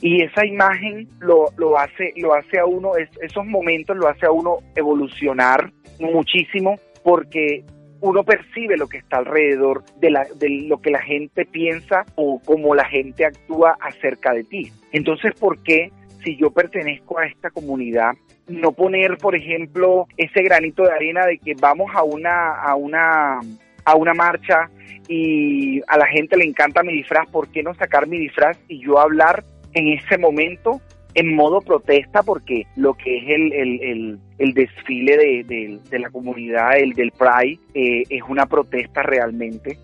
y 0.00 0.22
esa 0.22 0.46
imagen 0.46 1.08
lo, 1.20 1.46
lo 1.56 1.78
hace 1.78 2.12
lo 2.16 2.34
hace 2.34 2.58
a 2.58 2.66
uno 2.66 2.92
esos 2.96 3.46
momentos 3.46 3.96
lo 3.96 4.08
hace 4.08 4.26
a 4.26 4.30
uno 4.30 4.58
evolucionar 4.76 5.72
muchísimo 5.98 6.78
porque 7.02 7.64
uno 8.00 8.24
percibe 8.24 8.76
lo 8.76 8.88
que 8.88 8.98
está 8.98 9.18
alrededor 9.18 9.84
de, 10.00 10.10
la, 10.10 10.26
de 10.36 10.48
lo 10.66 10.80
que 10.80 10.90
la 10.90 11.02
gente 11.02 11.44
piensa 11.44 12.04
o 12.14 12.40
cómo 12.44 12.74
la 12.74 12.86
gente 12.86 13.26
actúa 13.26 13.76
acerca 13.80 14.32
de 14.32 14.44
ti. 14.44 14.72
Entonces, 14.92 15.34
¿por 15.38 15.62
qué 15.62 15.90
si 16.24 16.36
yo 16.36 16.50
pertenezco 16.50 17.18
a 17.18 17.26
esta 17.26 17.50
comunidad, 17.50 18.12
no 18.48 18.72
poner, 18.72 19.16
por 19.18 19.36
ejemplo, 19.36 20.06
ese 20.16 20.42
granito 20.42 20.82
de 20.82 20.92
arena 20.92 21.26
de 21.26 21.38
que 21.38 21.54
vamos 21.60 21.90
a 21.94 22.02
una, 22.02 22.54
a 22.54 22.74
una, 22.74 23.40
a 23.84 23.94
una 23.94 24.14
marcha 24.14 24.70
y 25.08 25.80
a 25.86 25.96
la 25.96 26.06
gente 26.06 26.36
le 26.36 26.44
encanta 26.44 26.82
mi 26.82 26.92
disfraz, 26.92 27.28
¿por 27.30 27.48
qué 27.50 27.62
no 27.62 27.74
sacar 27.74 28.06
mi 28.06 28.18
disfraz 28.18 28.58
y 28.68 28.80
yo 28.80 28.98
hablar 28.98 29.44
en 29.74 29.88
ese 29.88 30.18
momento 30.18 30.80
en 31.14 31.34
modo 31.34 31.60
protesta 31.60 32.22
porque 32.22 32.66
lo 32.76 32.94
que 32.94 33.18
es 33.18 33.24
el, 33.28 33.52
el, 33.52 34.18
el, 34.38 34.54
desfile 34.54 35.16
de, 35.16 35.78
de, 35.90 35.98
la 35.98 36.10
comunidad, 36.10 36.78
el 36.78 36.92
del 36.92 37.12
Pride, 37.12 37.58
eh, 37.74 38.04
es 38.08 38.22
una 38.28 38.46
protesta 38.46 39.02
realmente 39.02 39.76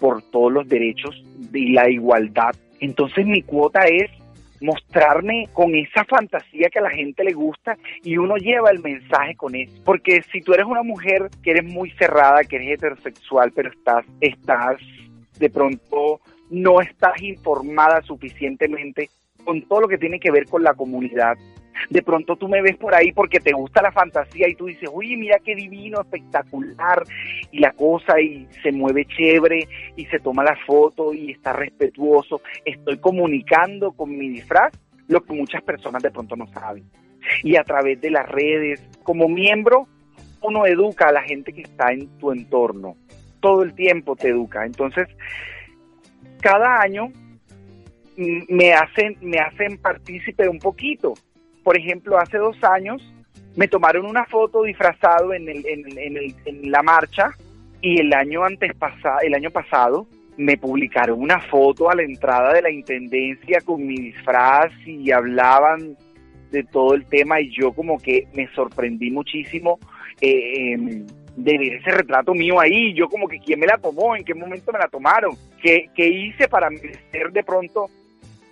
por 0.00 0.22
todos 0.30 0.52
los 0.52 0.68
derechos 0.68 1.22
y 1.52 1.70
la 1.70 1.88
igualdad. 1.88 2.54
Entonces 2.80 3.26
mi 3.26 3.42
cuota 3.42 3.84
es 3.86 4.10
mostrarme 4.60 5.48
con 5.52 5.74
esa 5.74 6.04
fantasía 6.04 6.68
que 6.70 6.78
a 6.78 6.82
la 6.82 6.90
gente 6.90 7.24
le 7.24 7.32
gusta 7.32 7.76
y 8.02 8.16
uno 8.16 8.36
lleva 8.36 8.70
el 8.70 8.80
mensaje 8.80 9.34
con 9.34 9.54
eso. 9.54 9.72
Porque 9.84 10.22
si 10.32 10.40
tú 10.40 10.52
eres 10.52 10.66
una 10.66 10.82
mujer 10.82 11.28
que 11.42 11.50
eres 11.50 11.64
muy 11.64 11.90
cerrada, 11.92 12.44
que 12.44 12.56
eres 12.56 12.74
heterosexual, 12.74 13.52
pero 13.54 13.70
estás, 13.70 14.04
estás 14.20 14.78
de 15.38 15.50
pronto 15.50 16.20
no 16.50 16.80
estás 16.80 17.20
informada 17.22 18.02
suficientemente 18.02 19.08
con 19.44 19.62
todo 19.62 19.82
lo 19.82 19.88
que 19.88 19.98
tiene 19.98 20.20
que 20.20 20.30
ver 20.30 20.46
con 20.46 20.62
la 20.62 20.74
comunidad. 20.74 21.36
De 21.90 22.02
pronto 22.02 22.36
tú 22.36 22.48
me 22.48 22.62
ves 22.62 22.76
por 22.76 22.94
ahí 22.94 23.12
porque 23.12 23.40
te 23.40 23.52
gusta 23.52 23.82
la 23.82 23.92
fantasía 23.92 24.48
y 24.48 24.54
tú 24.54 24.66
dices, 24.66 24.88
uy, 24.92 25.16
mira 25.16 25.38
qué 25.44 25.54
divino, 25.54 26.00
espectacular, 26.00 27.02
y 27.50 27.58
la 27.58 27.72
cosa, 27.72 28.20
y 28.20 28.46
se 28.62 28.72
mueve 28.72 29.06
chévere, 29.06 29.66
y 29.96 30.04
se 30.06 30.18
toma 30.20 30.44
la 30.44 30.56
foto, 30.66 31.12
y 31.12 31.32
está 31.32 31.52
respetuoso. 31.52 32.42
Estoy 32.64 32.98
comunicando 32.98 33.92
con 33.92 34.16
mi 34.16 34.28
disfraz 34.28 34.72
lo 35.08 35.22
que 35.22 35.32
muchas 35.32 35.62
personas 35.62 36.02
de 36.02 36.10
pronto 36.10 36.36
no 36.36 36.46
saben. 36.48 36.84
Y 37.42 37.56
a 37.56 37.64
través 37.64 38.00
de 38.00 38.10
las 38.10 38.28
redes, 38.28 38.80
como 39.02 39.28
miembro, 39.28 39.86
uno 40.42 40.66
educa 40.66 41.08
a 41.08 41.12
la 41.12 41.22
gente 41.22 41.52
que 41.52 41.62
está 41.62 41.92
en 41.92 42.06
tu 42.18 42.32
entorno. 42.32 42.96
Todo 43.40 43.62
el 43.62 43.74
tiempo 43.74 44.16
te 44.16 44.28
educa. 44.28 44.64
Entonces, 44.64 45.08
cada 46.40 46.80
año 46.80 47.12
me 48.16 48.72
hacen, 48.72 49.16
me 49.20 49.38
hacen 49.38 49.78
partícipe 49.78 50.48
un 50.48 50.58
poquito. 50.58 51.14
Por 51.62 51.78
ejemplo, 51.78 52.18
hace 52.18 52.38
dos 52.38 52.56
años 52.64 53.02
me 53.56 53.68
tomaron 53.68 54.06
una 54.06 54.24
foto 54.26 54.62
disfrazado 54.62 55.34
en, 55.34 55.48
el, 55.48 55.64
en, 55.66 56.16
el, 56.16 56.34
en 56.44 56.70
la 56.70 56.82
marcha 56.82 57.30
y 57.80 58.00
el 58.00 58.12
año 58.12 58.44
antes 58.44 58.74
pasado, 58.74 59.18
el 59.22 59.34
año 59.34 59.50
pasado 59.50 60.06
me 60.36 60.56
publicaron 60.56 61.20
una 61.20 61.40
foto 61.40 61.90
a 61.90 61.94
la 61.94 62.02
entrada 62.02 62.54
de 62.54 62.62
la 62.62 62.70
intendencia 62.70 63.60
con 63.60 63.86
mi 63.86 63.96
disfraz 63.96 64.72
y 64.86 65.10
hablaban 65.10 65.96
de 66.50 66.64
todo 66.64 66.94
el 66.94 67.04
tema 67.06 67.40
y 67.40 67.50
yo 67.50 67.72
como 67.72 67.98
que 67.98 68.26
me 68.34 68.48
sorprendí 68.54 69.10
muchísimo 69.10 69.78
eh, 70.20 70.72
em, 70.72 71.06
de 71.36 71.58
ver 71.58 71.74
ese 71.74 71.90
retrato 71.90 72.34
mío 72.34 72.60
ahí, 72.60 72.92
yo 72.94 73.08
como 73.08 73.26
que 73.26 73.40
quién 73.40 73.58
me 73.58 73.66
la 73.66 73.78
tomó, 73.78 74.14
en 74.14 74.24
qué 74.24 74.34
momento 74.34 74.70
me 74.70 74.78
la 74.78 74.88
tomaron, 74.88 75.34
qué, 75.62 75.88
qué 75.94 76.08
hice 76.08 76.48
para 76.48 76.68
merecer 76.70 77.32
de 77.32 77.42
pronto 77.42 77.88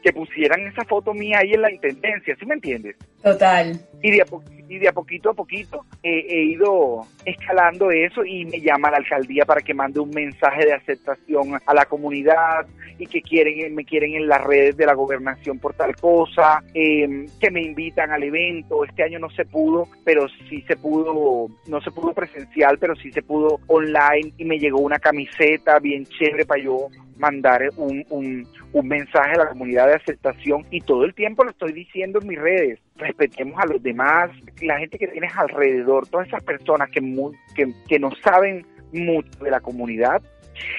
que 0.02 0.12
pusieran 0.12 0.66
esa 0.66 0.84
foto 0.84 1.14
mía 1.14 1.38
ahí 1.40 1.52
en 1.52 1.62
la 1.62 1.72
intendencia, 1.72 2.36
¿sí 2.38 2.46
me 2.46 2.54
entiendes? 2.54 2.96
Total. 3.22 3.80
Y 4.02 4.10
de 4.10 4.22
a, 4.22 4.26
y 4.68 4.78
de 4.78 4.88
a 4.88 4.92
poquito 4.92 5.30
a 5.30 5.34
poquito 5.34 5.84
he 6.02 6.42
ido 6.44 7.06
escalando 7.24 7.90
eso 7.90 8.24
y 8.24 8.44
me 8.46 8.60
llama 8.60 8.90
la 8.90 8.98
alcaldía 8.98 9.44
para 9.44 9.60
que 9.60 9.74
mande 9.74 10.00
un 10.00 10.10
mensaje 10.10 10.64
de 10.64 10.72
aceptación 10.72 11.60
a 11.64 11.74
la 11.74 11.84
comunidad 11.86 12.66
y 12.98 13.06
que 13.06 13.22
quieren 13.22 13.74
me 13.74 13.84
quieren 13.84 14.14
en 14.14 14.28
las 14.28 14.42
redes 14.42 14.76
de 14.76 14.86
la 14.86 14.94
gobernación 14.94 15.58
por 15.58 15.74
tal 15.74 15.96
cosa, 15.96 16.62
em, 16.74 17.26
que 17.40 17.50
me 17.50 17.62
invitan 17.62 18.10
al 18.10 18.22
evento. 18.22 18.84
Este 18.84 19.02
año 19.02 19.18
no 19.18 19.30
se 19.30 19.44
pudo, 19.44 19.88
pero 20.04 20.26
sí 20.48 20.62
se 20.66 20.76
pudo, 20.76 21.48
no 21.66 21.80
se 21.80 21.90
pudo 21.90 22.12
presencial, 22.12 22.78
pero 22.78 22.94
sí 22.96 23.10
se 23.12 23.22
pudo 23.22 23.60
online 23.66 24.32
y 24.36 24.44
me 24.44 24.58
llegó 24.58 24.80
una 24.80 24.98
camiseta 24.98 25.78
bien 25.78 26.04
chévere 26.06 26.44
para 26.44 26.62
yo 26.62 26.88
mandar 27.20 27.62
un, 27.76 28.04
un, 28.09 28.48
un 28.72 28.88
mensaje 28.88 29.33
a 29.35 29.44
la 29.44 29.48
comunidad 29.50 29.87
de 29.87 29.94
aceptación 29.94 30.66
y 30.70 30.80
todo 30.80 31.04
el 31.04 31.14
tiempo 31.14 31.44
lo 31.44 31.50
estoy 31.50 31.72
diciendo 31.72 32.18
en 32.20 32.28
mis 32.28 32.38
redes. 32.38 32.80
Respetemos 32.96 33.54
a 33.62 33.66
los 33.66 33.83
demás, 33.83 34.30
la 34.62 34.78
gente 34.78 34.98
que 34.98 35.09
tienes 35.09 35.33
alrededor, 35.37 36.09
todas 36.09 36.26
esas 36.28 36.42
personas 36.42 36.90
que, 36.90 37.00
que, 37.54 37.72
que 37.87 37.98
no 37.98 38.11
saben 38.24 38.66
mucho 38.92 39.44
de 39.44 39.50
la 39.50 39.61
comunidad, 39.61 40.22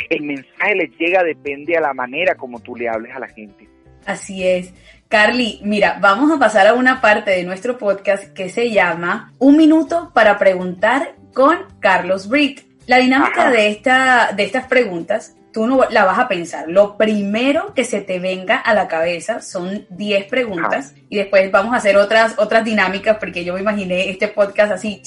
el 0.09 0.23
mensaje 0.23 0.75
les 0.75 0.97
llega 0.97 1.23
depende 1.23 1.77
a 1.77 1.81
la 1.81 1.93
manera 1.93 2.35
como 2.35 2.59
tú 2.59 2.75
le 2.75 2.89
hables 2.89 3.15
a 3.15 3.19
la 3.19 3.29
gente. 3.29 3.69
Así 4.05 4.47
es. 4.47 4.73
Carly, 5.07 5.59
mira, 5.63 5.97
vamos 6.01 6.31
a 6.31 6.39
pasar 6.39 6.67
a 6.67 6.73
una 6.73 7.01
parte 7.01 7.31
de 7.31 7.43
nuestro 7.43 7.77
podcast 7.77 8.33
que 8.33 8.49
se 8.49 8.71
llama 8.71 9.31
Un 9.37 9.57
minuto 9.57 10.11
para 10.13 10.39
preguntar 10.39 11.15
con 11.33 11.57
Carlos 11.79 12.27
Britt. 12.27 12.61
La 12.87 12.97
dinámica 12.97 13.51
de, 13.51 13.69
esta, 13.69 14.31
de 14.33 14.43
estas 14.43 14.67
preguntas 14.67 15.35
tú 15.51 15.67
no 15.67 15.81
la 15.89 16.05
vas 16.05 16.19
a 16.19 16.27
pensar. 16.27 16.67
Lo 16.67 16.97
primero 16.97 17.73
que 17.73 17.83
se 17.83 18.01
te 18.01 18.19
venga 18.19 18.57
a 18.57 18.73
la 18.73 18.87
cabeza 18.87 19.41
son 19.41 19.85
10 19.89 20.25
preguntas 20.25 20.93
y 21.09 21.17
después 21.17 21.51
vamos 21.51 21.73
a 21.73 21.77
hacer 21.77 21.97
otras, 21.97 22.35
otras 22.37 22.63
dinámicas 22.63 23.17
porque 23.17 23.43
yo 23.43 23.53
me 23.53 23.61
imaginé 23.61 24.09
este 24.09 24.27
podcast 24.27 24.71
así, 24.73 25.01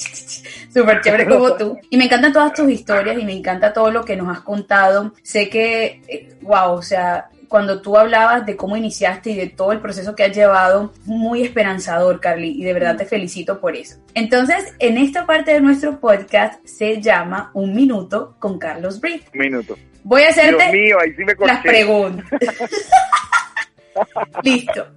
súper 0.73 1.01
chévere 1.01 1.25
como 1.29 1.53
tú. 1.55 1.77
Y 1.89 1.97
me 1.97 2.05
encantan 2.05 2.33
todas 2.33 2.53
tus 2.53 2.69
historias 2.69 3.17
y 3.17 3.25
me 3.25 3.33
encanta 3.33 3.73
todo 3.73 3.91
lo 3.91 4.03
que 4.03 4.15
nos 4.15 4.35
has 4.35 4.41
contado. 4.41 5.13
Sé 5.23 5.49
que, 5.49 6.37
wow, 6.41 6.73
eh, 6.73 6.77
o 6.77 6.81
sea, 6.81 7.29
cuando 7.55 7.81
tú 7.81 7.95
hablabas 7.95 8.45
de 8.45 8.57
cómo 8.57 8.75
iniciaste 8.75 9.29
y 9.29 9.37
de 9.37 9.47
todo 9.47 9.71
el 9.71 9.79
proceso 9.79 10.13
que 10.13 10.25
has 10.25 10.35
llevado, 10.35 10.91
muy 11.05 11.41
esperanzador, 11.41 12.19
Carly, 12.19 12.49
y 12.49 12.65
de 12.65 12.73
verdad 12.73 12.97
te 12.97 13.05
felicito 13.05 13.61
por 13.61 13.77
eso. 13.77 13.95
Entonces, 14.13 14.75
en 14.77 14.97
esta 14.97 15.25
parte 15.25 15.53
de 15.53 15.61
nuestro 15.61 16.01
podcast 16.01 16.61
se 16.65 17.01
llama 17.01 17.51
Un 17.53 17.73
Minuto 17.73 18.35
con 18.39 18.59
Carlos 18.59 18.99
Britt. 18.99 19.23
Un 19.33 19.39
minuto. 19.39 19.77
Voy 20.03 20.23
a 20.23 20.31
hacerte 20.31 20.69
las 21.39 21.61
preguntas. 21.61 22.25
Listo. 24.43 24.87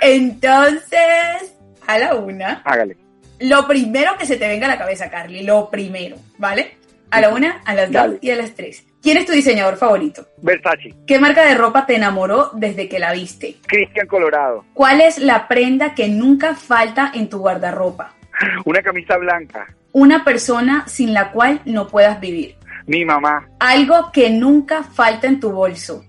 Entonces, 0.00 1.56
a 1.88 1.98
la 1.98 2.14
una. 2.14 2.62
Hágale. 2.64 2.96
Lo 3.40 3.66
primero 3.66 4.16
que 4.16 4.26
se 4.26 4.36
te 4.36 4.46
venga 4.46 4.66
a 4.66 4.70
la 4.70 4.78
cabeza, 4.78 5.10
Carly, 5.10 5.42
lo 5.42 5.70
primero, 5.70 6.18
¿vale? 6.38 6.76
A 7.10 7.20
la 7.20 7.30
una, 7.30 7.62
a 7.64 7.74
las 7.74 7.90
dos 7.90 8.14
y 8.20 8.30
a 8.30 8.36
las 8.36 8.54
tres. 8.54 8.84
¿Quién 9.06 9.18
es 9.18 9.26
tu 9.26 9.32
diseñador 9.34 9.76
favorito? 9.76 10.26
Versace. 10.38 10.92
¿Qué 11.06 11.20
marca 11.20 11.44
de 11.44 11.54
ropa 11.54 11.86
te 11.86 11.94
enamoró 11.94 12.50
desde 12.54 12.88
que 12.88 12.98
la 12.98 13.12
viste? 13.12 13.54
Cristian 13.64 14.08
Colorado. 14.08 14.64
¿Cuál 14.74 15.00
es 15.00 15.18
la 15.18 15.46
prenda 15.46 15.94
que 15.94 16.08
nunca 16.08 16.56
falta 16.56 17.12
en 17.14 17.28
tu 17.28 17.38
guardarropa? 17.38 18.16
Una 18.64 18.82
camisa 18.82 19.16
blanca. 19.16 19.72
Una 19.92 20.24
persona 20.24 20.88
sin 20.88 21.14
la 21.14 21.30
cual 21.30 21.60
no 21.66 21.86
puedas 21.86 22.18
vivir. 22.18 22.56
Mi 22.88 23.04
mamá. 23.04 23.48
Algo 23.60 24.10
que 24.12 24.28
nunca 24.28 24.82
falta 24.82 25.28
en 25.28 25.38
tu 25.38 25.52
bolso. 25.52 26.04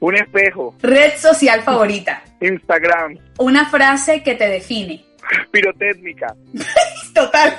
Un 0.00 0.16
espejo. 0.16 0.74
Red 0.80 1.18
social 1.18 1.60
favorita. 1.60 2.22
Instagram. 2.40 3.18
Una 3.36 3.68
frase 3.68 4.22
que 4.22 4.34
te 4.36 4.48
define. 4.48 5.04
Pirotécnica. 5.50 6.34
Total. 7.14 7.56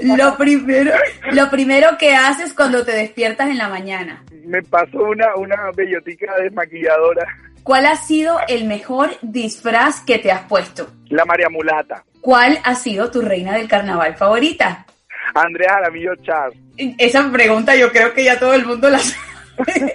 lo 0.00 0.36
primero, 0.36 0.92
lo 1.32 1.50
primero 1.50 1.98
que 1.98 2.14
haces 2.14 2.54
cuando 2.54 2.84
te 2.84 2.92
despiertas 2.92 3.48
en 3.48 3.58
la 3.58 3.68
mañana. 3.68 4.24
Me 4.44 4.62
pasó 4.62 4.98
una, 4.98 5.34
una 5.36 5.70
bellotica 5.74 6.34
desmaquilladora. 6.40 7.26
¿Cuál 7.62 7.86
ha 7.86 7.96
sido 7.96 8.38
el 8.48 8.64
mejor 8.64 9.10
disfraz 9.22 10.00
que 10.00 10.18
te 10.18 10.30
has 10.30 10.42
puesto? 10.42 10.88
La 11.08 11.24
María 11.24 11.48
Mulata. 11.48 12.04
¿Cuál 12.20 12.58
ha 12.64 12.74
sido 12.74 13.10
tu 13.10 13.20
reina 13.22 13.54
del 13.54 13.68
carnaval 13.68 14.16
favorita? 14.16 14.86
Andrea 15.34 15.74
Jaramillo 15.74 16.14
Char. 16.22 16.52
Esa 16.76 17.30
pregunta 17.30 17.74
yo 17.74 17.90
creo 17.90 18.12
que 18.12 18.24
ya 18.24 18.38
todo 18.38 18.54
el 18.54 18.66
mundo 18.66 18.90
la 18.90 18.98
sabe. 18.98 19.34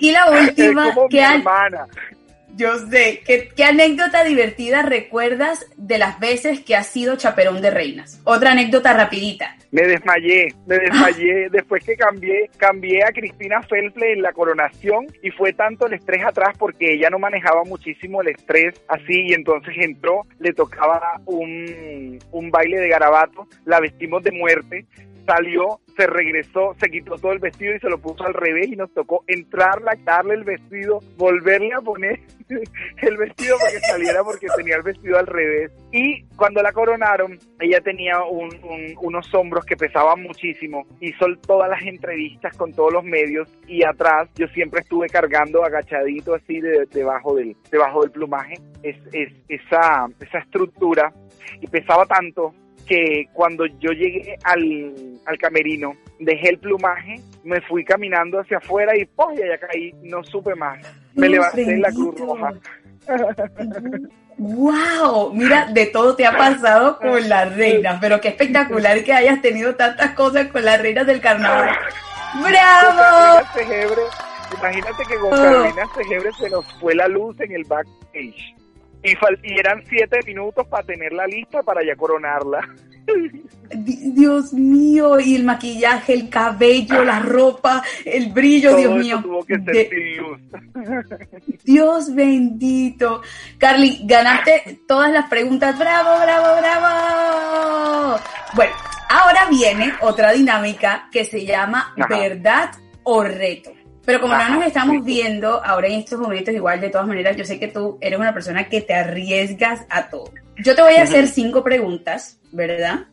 y 0.00 0.10
la 0.10 0.30
última, 0.30 0.94
que 1.10 1.20
hermana. 1.20 1.86
Yo 2.56 2.78
sé. 2.78 3.20
¿Qué, 3.26 3.50
¿Qué, 3.54 3.64
anécdota 3.64 4.24
divertida 4.24 4.80
recuerdas 4.80 5.66
de 5.76 5.98
las 5.98 6.18
veces 6.18 6.60
que 6.60 6.74
has 6.74 6.86
sido 6.86 7.16
chaperón 7.16 7.60
de 7.60 7.70
reinas? 7.70 8.20
Otra 8.24 8.52
anécdota 8.52 8.94
rapidita. 8.94 9.56
Me 9.72 9.82
desmayé, 9.82 10.48
me 10.66 10.78
desmayé. 10.78 11.48
Después 11.52 11.84
que 11.84 11.96
cambié, 11.96 12.48
cambié 12.56 13.04
a 13.04 13.12
Cristina 13.12 13.60
Felple 13.60 14.14
en 14.14 14.22
la 14.22 14.32
coronación 14.32 15.06
y 15.22 15.30
fue 15.32 15.52
tanto 15.52 15.86
el 15.86 15.92
estrés 15.92 16.24
atrás 16.24 16.56
porque 16.58 16.94
ella 16.94 17.10
no 17.10 17.18
manejaba 17.18 17.62
muchísimo 17.64 18.22
el 18.22 18.28
estrés 18.28 18.74
así 18.88 19.26
y 19.26 19.34
entonces 19.34 19.74
entró, 19.78 20.22
le 20.38 20.54
tocaba 20.54 21.20
un, 21.26 22.18
un 22.32 22.50
baile 22.50 22.80
de 22.80 22.88
garabato, 22.88 23.46
la 23.66 23.80
vestimos 23.80 24.22
de 24.22 24.32
muerte, 24.32 24.86
salió, 25.26 25.80
se 25.96 26.06
regresó, 26.06 26.74
se 26.78 26.90
quitó 26.90 27.16
todo 27.16 27.32
el 27.32 27.38
vestido 27.38 27.74
y 27.74 27.80
se 27.80 27.88
lo 27.88 27.98
puso 27.98 28.24
al 28.24 28.34
revés 28.34 28.68
y 28.68 28.76
nos 28.76 28.92
tocó 28.92 29.24
entrarla, 29.26 29.96
darle 30.04 30.34
el 30.34 30.44
vestido, 30.44 31.00
volverle 31.16 31.72
a 31.74 31.80
poner 31.80 32.20
el 33.02 33.16
vestido 33.16 33.56
para 33.58 33.72
que 33.72 33.80
saliera 33.80 34.22
porque 34.22 34.46
tenía 34.56 34.76
el 34.76 34.82
vestido 34.82 35.18
al 35.18 35.26
revés. 35.26 35.72
Y 35.92 36.22
cuando 36.36 36.62
la 36.62 36.72
coronaron, 36.72 37.38
ella 37.60 37.80
tenía 37.80 38.22
unos 38.24 39.34
hombros 39.34 39.64
que 39.64 39.76
pesaban 39.76 40.22
muchísimo. 40.22 40.86
Hizo 41.00 41.26
todas 41.46 41.70
las 41.70 41.82
entrevistas 41.82 42.56
con 42.56 42.72
todos 42.72 42.92
los 42.92 43.04
medios 43.04 43.48
y 43.66 43.82
atrás 43.82 44.28
yo 44.36 44.46
siempre 44.48 44.80
estuve 44.80 45.08
cargando 45.08 45.64
agachadito 45.64 46.34
así 46.34 46.60
debajo, 46.60 47.34
del, 47.34 47.56
debajo 47.70 48.02
del 48.02 48.10
plumaje 48.10 48.54
es, 48.82 48.96
esa, 49.48 50.06
esa 50.20 50.38
estructura 50.38 51.12
y 51.60 51.66
pesaba 51.66 52.06
tanto 52.06 52.54
que 52.86 53.28
cuando 53.32 53.66
yo 53.66 53.90
llegué 53.92 54.36
al, 54.44 55.20
al, 55.26 55.38
camerino, 55.38 55.94
dejé 56.18 56.50
el 56.50 56.58
plumaje, 56.58 57.20
me 57.44 57.60
fui 57.62 57.84
caminando 57.84 58.40
hacia 58.40 58.58
afuera 58.58 58.96
y 58.96 59.04
¡pues! 59.04 59.38
ya 59.38 59.58
caí, 59.58 59.92
no 60.02 60.22
supe 60.24 60.54
más. 60.54 60.78
Me 61.14 61.28
levanté 61.28 61.62
en 61.62 61.82
la 61.82 61.90
Cruz 61.90 62.18
Roja. 62.18 62.52
¡Wow! 64.38 65.32
Mira, 65.32 65.66
de 65.72 65.86
todo 65.86 66.14
te 66.14 66.26
ha 66.26 66.36
pasado 66.36 66.98
con 66.98 67.28
la 67.28 67.46
reina, 67.46 67.98
pero 68.00 68.20
qué 68.20 68.28
espectacular 68.28 69.02
que 69.02 69.12
hayas 69.12 69.40
tenido 69.40 69.74
tantas 69.76 70.10
cosas 70.12 70.48
con 70.48 70.64
las 70.64 70.80
reinas 70.80 71.06
del 71.06 71.20
carnaval. 71.20 71.74
¡Bravo! 72.42 73.46
imagínate 74.58 75.02
que 75.08 75.16
con 75.18 75.30
Carolina 75.30 75.82
Segebre 75.94 76.30
se 76.38 76.50
nos 76.50 76.64
fue 76.80 76.94
la 76.94 77.08
luz 77.08 77.38
en 77.40 77.52
el 77.52 77.64
backstage. 77.64 78.55
Y, 79.06 79.58
eran 79.58 79.82
siete 79.88 80.18
minutos 80.26 80.66
para 80.66 80.84
tenerla 80.84 81.26
lista 81.26 81.62
para 81.62 81.84
ya 81.84 81.94
coronarla. 81.94 82.68
Dios 83.70 84.52
mío, 84.52 85.20
y 85.20 85.36
el 85.36 85.44
maquillaje, 85.44 86.12
el 86.12 86.28
cabello, 86.28 87.04
la 87.04 87.20
ropa, 87.20 87.82
el 88.04 88.32
brillo, 88.32 88.76
Dios 88.76 88.98
mío. 88.98 89.20
Tuvo 89.22 89.44
que 89.44 89.58
ser 89.60 89.88
Dios 91.64 92.14
bendito. 92.14 93.22
Carly, 93.58 94.00
ganaste 94.04 94.80
todas 94.86 95.12
las 95.12 95.28
preguntas. 95.28 95.78
Bravo, 95.78 96.20
bravo, 96.22 96.60
bravo. 96.60 98.20
Bueno, 98.54 98.74
ahora 99.08 99.46
viene 99.50 99.92
otra 100.00 100.32
dinámica 100.32 101.08
que 101.12 101.24
se 101.24 101.44
llama 101.44 101.94
verdad 102.08 102.70
o 103.04 103.22
reto. 103.22 103.72
Pero 104.06 104.20
como 104.20 104.34
no 104.34 104.48
nos 104.48 104.66
estamos 104.66 105.04
viendo 105.04 105.62
ahora 105.64 105.88
en 105.88 105.98
estos 105.98 106.20
momentos, 106.20 106.54
igual 106.54 106.80
de 106.80 106.90
todas 106.90 107.08
maneras, 107.08 107.36
yo 107.36 107.44
sé 107.44 107.58
que 107.58 107.68
tú 107.68 107.98
eres 108.00 108.18
una 108.18 108.32
persona 108.32 108.68
que 108.68 108.80
te 108.80 108.94
arriesgas 108.94 109.84
a 109.90 110.08
todo. 110.08 110.30
Yo 110.56 110.76
te 110.76 110.82
voy 110.82 110.94
a 110.94 111.02
hacer 111.02 111.26
cinco 111.26 111.64
preguntas, 111.64 112.38
¿verdad? 112.52 113.06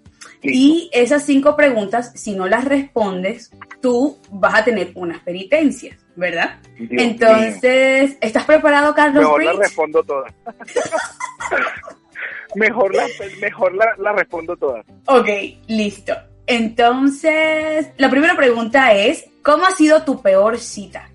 Y 0.43 0.91
esas 0.93 1.25
cinco 1.25 1.55
preguntas, 1.55 2.11
si 2.15 2.35
no 2.35 2.47
las 2.47 2.65
respondes, 2.65 3.51
tú 3.81 4.19
vas 4.29 4.53
a 4.53 4.63
tener 4.63 4.91
unas 4.93 5.19
penitencias, 5.23 5.97
¿verdad? 6.15 6.59
Entonces, 6.77 8.15
¿estás 8.21 8.45
preparado, 8.45 8.93
Carlos? 8.93 9.23
Mejor 9.23 9.43
la 9.43 9.53
respondo 9.53 10.03
todas. 10.03 10.31
mejor 12.55 12.95
la, 12.95 13.07
mejor 13.41 13.73
la, 13.73 13.87
la 13.97 14.13
respondo 14.13 14.55
todas. 14.55 14.85
Ok, 15.07 15.27
listo. 15.67 16.13
Entonces, 16.47 17.91
la 17.97 18.09
primera 18.09 18.35
pregunta 18.35 18.93
es, 18.93 19.29
¿cómo 19.41 19.65
ha 19.65 19.71
sido 19.71 20.03
tu 20.03 20.21
peor 20.21 20.57
cita? 20.57 21.09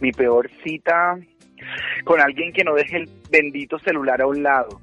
Mi 0.00 0.10
peor 0.12 0.50
cita 0.64 1.16
con 2.04 2.20
alguien 2.20 2.52
que 2.52 2.64
no 2.64 2.74
deje 2.74 2.98
el 2.98 3.10
bendito 3.30 3.78
celular 3.78 4.20
a 4.20 4.26
un 4.26 4.42
lado. 4.42 4.80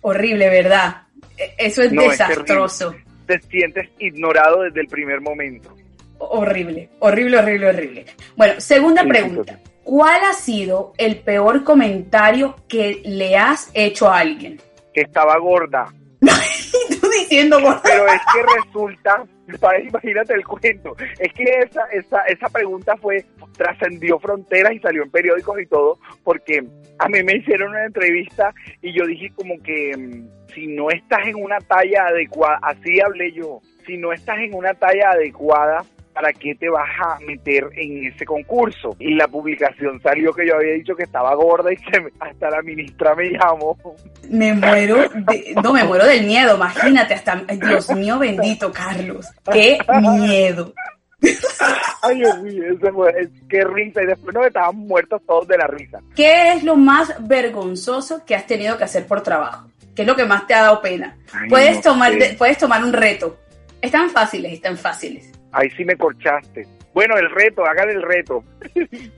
Horrible, 0.00 0.48
¿verdad? 0.48 1.02
E, 1.36 1.54
eso 1.58 1.82
es 1.82 1.90
desastroso. 1.90 2.94
Te 3.26 3.40
sientes 3.42 3.88
ignorado 3.98 4.62
desde 4.62 4.80
el 4.80 4.88
primer 4.88 5.20
momento. 5.20 5.74
Horrible, 6.18 6.90
horrible, 7.00 7.38
horrible, 7.38 7.68
horrible. 7.68 8.06
Bueno, 8.36 8.60
segunda 8.60 9.04
pregunta. 9.04 9.60
¿Cuál 9.82 10.24
ha 10.24 10.32
sido 10.32 10.94
el 10.96 11.18
peor 11.18 11.62
comentario 11.64 12.56
que 12.68 13.02
le 13.04 13.36
has 13.36 13.70
hecho 13.74 14.08
a 14.08 14.20
alguien? 14.20 14.60
Que 14.94 15.02
estaba 15.02 15.38
gorda. 15.38 15.92
Tú 16.20 17.08
diciendo 17.20 17.60
gorda. 17.60 17.82
Pero 17.84 18.06
es 18.06 18.20
que 18.32 18.42
resulta 18.60 19.24
imagínate 19.88 20.34
el 20.34 20.44
cuento. 20.44 20.96
Es 21.18 21.32
que 21.32 21.44
esa, 21.44 21.84
esa, 21.92 22.22
esa 22.22 22.48
pregunta 22.48 22.96
fue, 22.96 23.24
trascendió 23.56 24.18
fronteras 24.18 24.72
y 24.72 24.80
salió 24.80 25.02
en 25.02 25.10
periódicos 25.10 25.60
y 25.60 25.66
todo, 25.66 25.98
porque 26.22 26.64
a 26.98 27.08
mí 27.08 27.22
me 27.22 27.36
hicieron 27.36 27.70
una 27.70 27.84
entrevista 27.84 28.54
y 28.82 28.92
yo 28.92 29.06
dije 29.06 29.30
como 29.34 29.60
que 29.62 29.96
mm, 29.96 30.52
si 30.54 30.66
no 30.68 30.90
estás 30.90 31.26
en 31.26 31.36
una 31.36 31.58
talla 31.58 32.06
adecuada, 32.06 32.58
así 32.62 33.00
hablé 33.00 33.32
yo, 33.32 33.60
si 33.86 33.96
no 33.96 34.12
estás 34.12 34.38
en 34.38 34.54
una 34.54 34.74
talla 34.74 35.10
adecuada 35.10 35.84
¿para 36.14 36.32
qué 36.32 36.54
te 36.54 36.68
vas 36.68 36.88
a 37.04 37.18
meter 37.20 37.68
en 37.74 38.06
ese 38.06 38.24
concurso? 38.24 38.96
Y 38.98 39.14
la 39.14 39.26
publicación 39.26 40.00
salió 40.00 40.32
que 40.32 40.46
yo 40.46 40.54
había 40.54 40.74
dicho 40.74 40.94
que 40.94 41.02
estaba 41.02 41.34
gorda 41.34 41.72
y 41.72 41.76
que 41.76 42.08
hasta 42.20 42.50
la 42.50 42.62
ministra 42.62 43.14
me 43.14 43.30
llamó. 43.30 43.76
Me 44.30 44.54
muero, 44.54 44.96
no, 45.62 45.72
me 45.72 45.84
muero 45.84 46.06
del 46.06 46.24
miedo, 46.24 46.56
imagínate, 46.56 47.14
hasta, 47.14 47.36
Dios 47.36 47.90
mío 47.90 48.18
bendito, 48.18 48.72
Carlos, 48.72 49.26
qué 49.52 49.78
miedo. 50.00 50.72
Ay, 52.02 52.18
Dios 52.18 52.38
mío, 52.42 52.64
qué 53.48 53.64
risa. 53.64 54.02
Y 54.02 54.06
después 54.06 54.34
nos 54.34 54.46
estaban 54.46 54.76
muertos 54.76 55.22
todos 55.26 55.48
de 55.48 55.56
la 55.56 55.66
risa. 55.66 56.00
¿Qué 56.14 56.52
es 56.52 56.62
lo 56.62 56.76
más 56.76 57.14
vergonzoso 57.26 58.24
que 58.24 58.34
has 58.34 58.46
tenido 58.46 58.76
que 58.76 58.84
hacer 58.84 59.06
por 59.06 59.22
trabajo? 59.22 59.68
¿Qué 59.94 60.02
es 60.02 60.08
lo 60.08 60.16
que 60.16 60.24
más 60.24 60.46
te 60.46 60.54
ha 60.54 60.62
dado 60.62 60.82
pena? 60.82 61.16
puedes, 61.48 61.80
tomar, 61.80 62.12
puedes 62.36 62.58
tomar 62.58 62.84
un 62.84 62.92
reto. 62.92 63.38
Están 63.80 64.10
fáciles, 64.10 64.52
están 64.52 64.76
fáciles. 64.76 65.30
Ahí 65.54 65.70
sí 65.76 65.84
me 65.84 65.96
corchaste. 65.96 66.66
Bueno, 66.92 67.16
el 67.16 67.30
reto, 67.30 67.64
hagan 67.64 67.88
el 67.90 68.02
reto. 68.02 68.44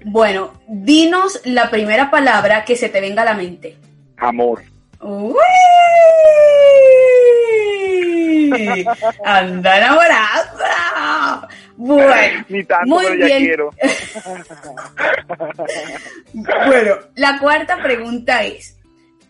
Bueno, 0.04 0.52
dinos 0.68 1.40
la 1.44 1.70
primera 1.70 2.10
palabra 2.10 2.64
que 2.64 2.76
se 2.76 2.88
te 2.88 3.00
venga 3.00 3.22
a 3.22 3.26
la 3.26 3.34
mente. 3.34 3.76
Amor. 4.18 4.62
¡Uy! 5.00 5.34
¡Anda 9.24 9.78
enamorada! 9.78 11.48
Bueno, 11.76 12.44
Ni 12.48 12.64
tanto, 12.64 12.86
muy 12.86 13.04
pero 13.04 13.26
ya 13.28 13.36
quiero. 13.38 13.70
bueno, 16.66 16.94
la 17.16 17.38
cuarta 17.38 17.82
pregunta 17.82 18.44
es: 18.44 18.78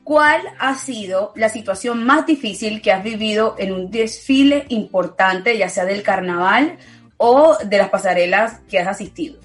¿Cuál 0.05 0.41
ha 0.61 0.75
sido 0.75 1.33
la 1.35 1.49
situación 1.49 2.05
más 2.05 2.27
difícil 2.27 2.81
que 2.81 2.93
has 2.93 3.03
vivido 3.03 3.57
en 3.59 3.73
un 3.73 3.91
desfile 3.91 4.67
importante, 4.69 5.59
ya 5.59 5.69
sea 5.69 5.85
del 5.85 6.05
carnaval 6.05 6.77
o 7.17 7.57
de 7.65 7.79
las 7.79 7.89
pasarelas 7.91 8.61
que 8.69 8.79
has 8.79 8.89
asistido? 8.89 9.41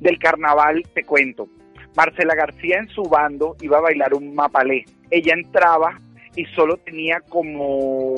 Del 0.00 0.18
carnaval 0.18 0.82
te 0.94 1.04
cuento. 1.04 1.48
Marcela 1.96 2.34
García 2.34 2.78
en 2.78 2.88
su 2.88 3.02
bando 3.04 3.56
iba 3.60 3.78
a 3.78 3.82
bailar 3.82 4.14
un 4.14 4.34
mapalé. 4.34 4.84
Ella 5.10 5.34
entraba 5.34 6.00
y 6.34 6.44
solo 6.46 6.76
tenía 6.78 7.20
como, 7.28 8.14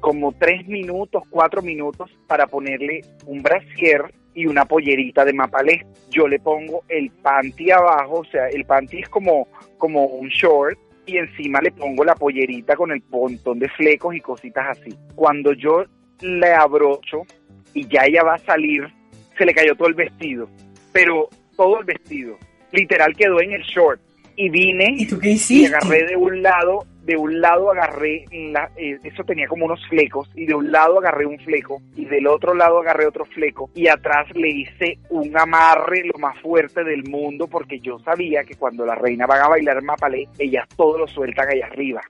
como 0.00 0.32
tres 0.32 0.66
minutos, 0.68 1.24
cuatro 1.28 1.60
minutos 1.62 2.10
para 2.26 2.46
ponerle 2.46 3.00
un 3.26 3.42
brasier 3.42 4.14
y 4.34 4.46
una 4.46 4.64
pollerita 4.64 5.24
de 5.24 5.32
mapalé. 5.32 5.84
Yo 6.10 6.28
le 6.28 6.38
pongo 6.38 6.84
el 6.88 7.10
panty 7.10 7.72
abajo, 7.72 8.20
o 8.20 8.24
sea, 8.24 8.48
el 8.48 8.64
panty 8.64 9.00
es 9.00 9.08
como, 9.08 9.48
como 9.78 10.04
un 10.04 10.28
short 10.28 10.78
y 11.06 11.16
encima 11.16 11.60
le 11.60 11.72
pongo 11.72 12.04
la 12.04 12.14
pollerita 12.14 12.76
con 12.76 12.92
el 12.92 13.02
montón 13.10 13.58
de 13.58 13.68
flecos 13.70 14.14
y 14.14 14.20
cositas 14.20 14.78
así. 14.78 14.90
Cuando 15.16 15.52
yo 15.52 15.84
le 16.20 16.52
abrocho, 16.52 17.22
y 17.78 17.86
ya 17.86 18.02
ella 18.06 18.24
va 18.24 18.34
a 18.34 18.38
salir, 18.38 18.88
se 19.36 19.44
le 19.44 19.54
cayó 19.54 19.74
todo 19.76 19.88
el 19.88 19.94
vestido, 19.94 20.48
pero 20.92 21.28
todo 21.56 21.78
el 21.78 21.84
vestido, 21.84 22.36
literal 22.72 23.14
quedó 23.16 23.40
en 23.40 23.52
el 23.52 23.62
short. 23.62 24.00
Y 24.34 24.50
vine 24.50 24.94
¿Y, 24.96 25.06
tú 25.08 25.18
qué 25.18 25.30
hiciste? 25.30 25.62
y 25.62 25.66
agarré 25.66 26.06
de 26.06 26.16
un 26.16 26.42
lado, 26.42 26.86
de 27.02 27.16
un 27.16 27.40
lado 27.40 27.72
agarré, 27.72 28.24
la, 28.30 28.70
eh, 28.76 28.96
eso 29.02 29.24
tenía 29.24 29.48
como 29.48 29.64
unos 29.64 29.84
flecos, 29.88 30.30
y 30.36 30.46
de 30.46 30.54
un 30.54 30.70
lado 30.70 30.98
agarré 30.98 31.26
un 31.26 31.38
fleco, 31.40 31.82
y 31.96 32.04
del 32.04 32.26
otro 32.28 32.54
lado 32.54 32.78
agarré 32.78 33.06
otro 33.06 33.24
fleco, 33.24 33.70
y 33.74 33.88
atrás 33.88 34.28
le 34.34 34.48
hice 34.48 34.98
un 35.10 35.36
amarre 35.36 36.04
lo 36.04 36.18
más 36.20 36.40
fuerte 36.40 36.84
del 36.84 37.02
mundo, 37.04 37.48
porque 37.48 37.80
yo 37.80 37.98
sabía 38.00 38.44
que 38.44 38.54
cuando 38.54 38.86
la 38.86 38.94
reina 38.94 39.26
va 39.26 39.42
a 39.42 39.48
bailar 39.48 39.82
mapalé, 39.82 40.28
ellas 40.38 40.68
todo 40.76 40.98
lo 40.98 41.08
sueltan 41.08 41.48
allá 41.48 41.66
arriba 41.66 42.00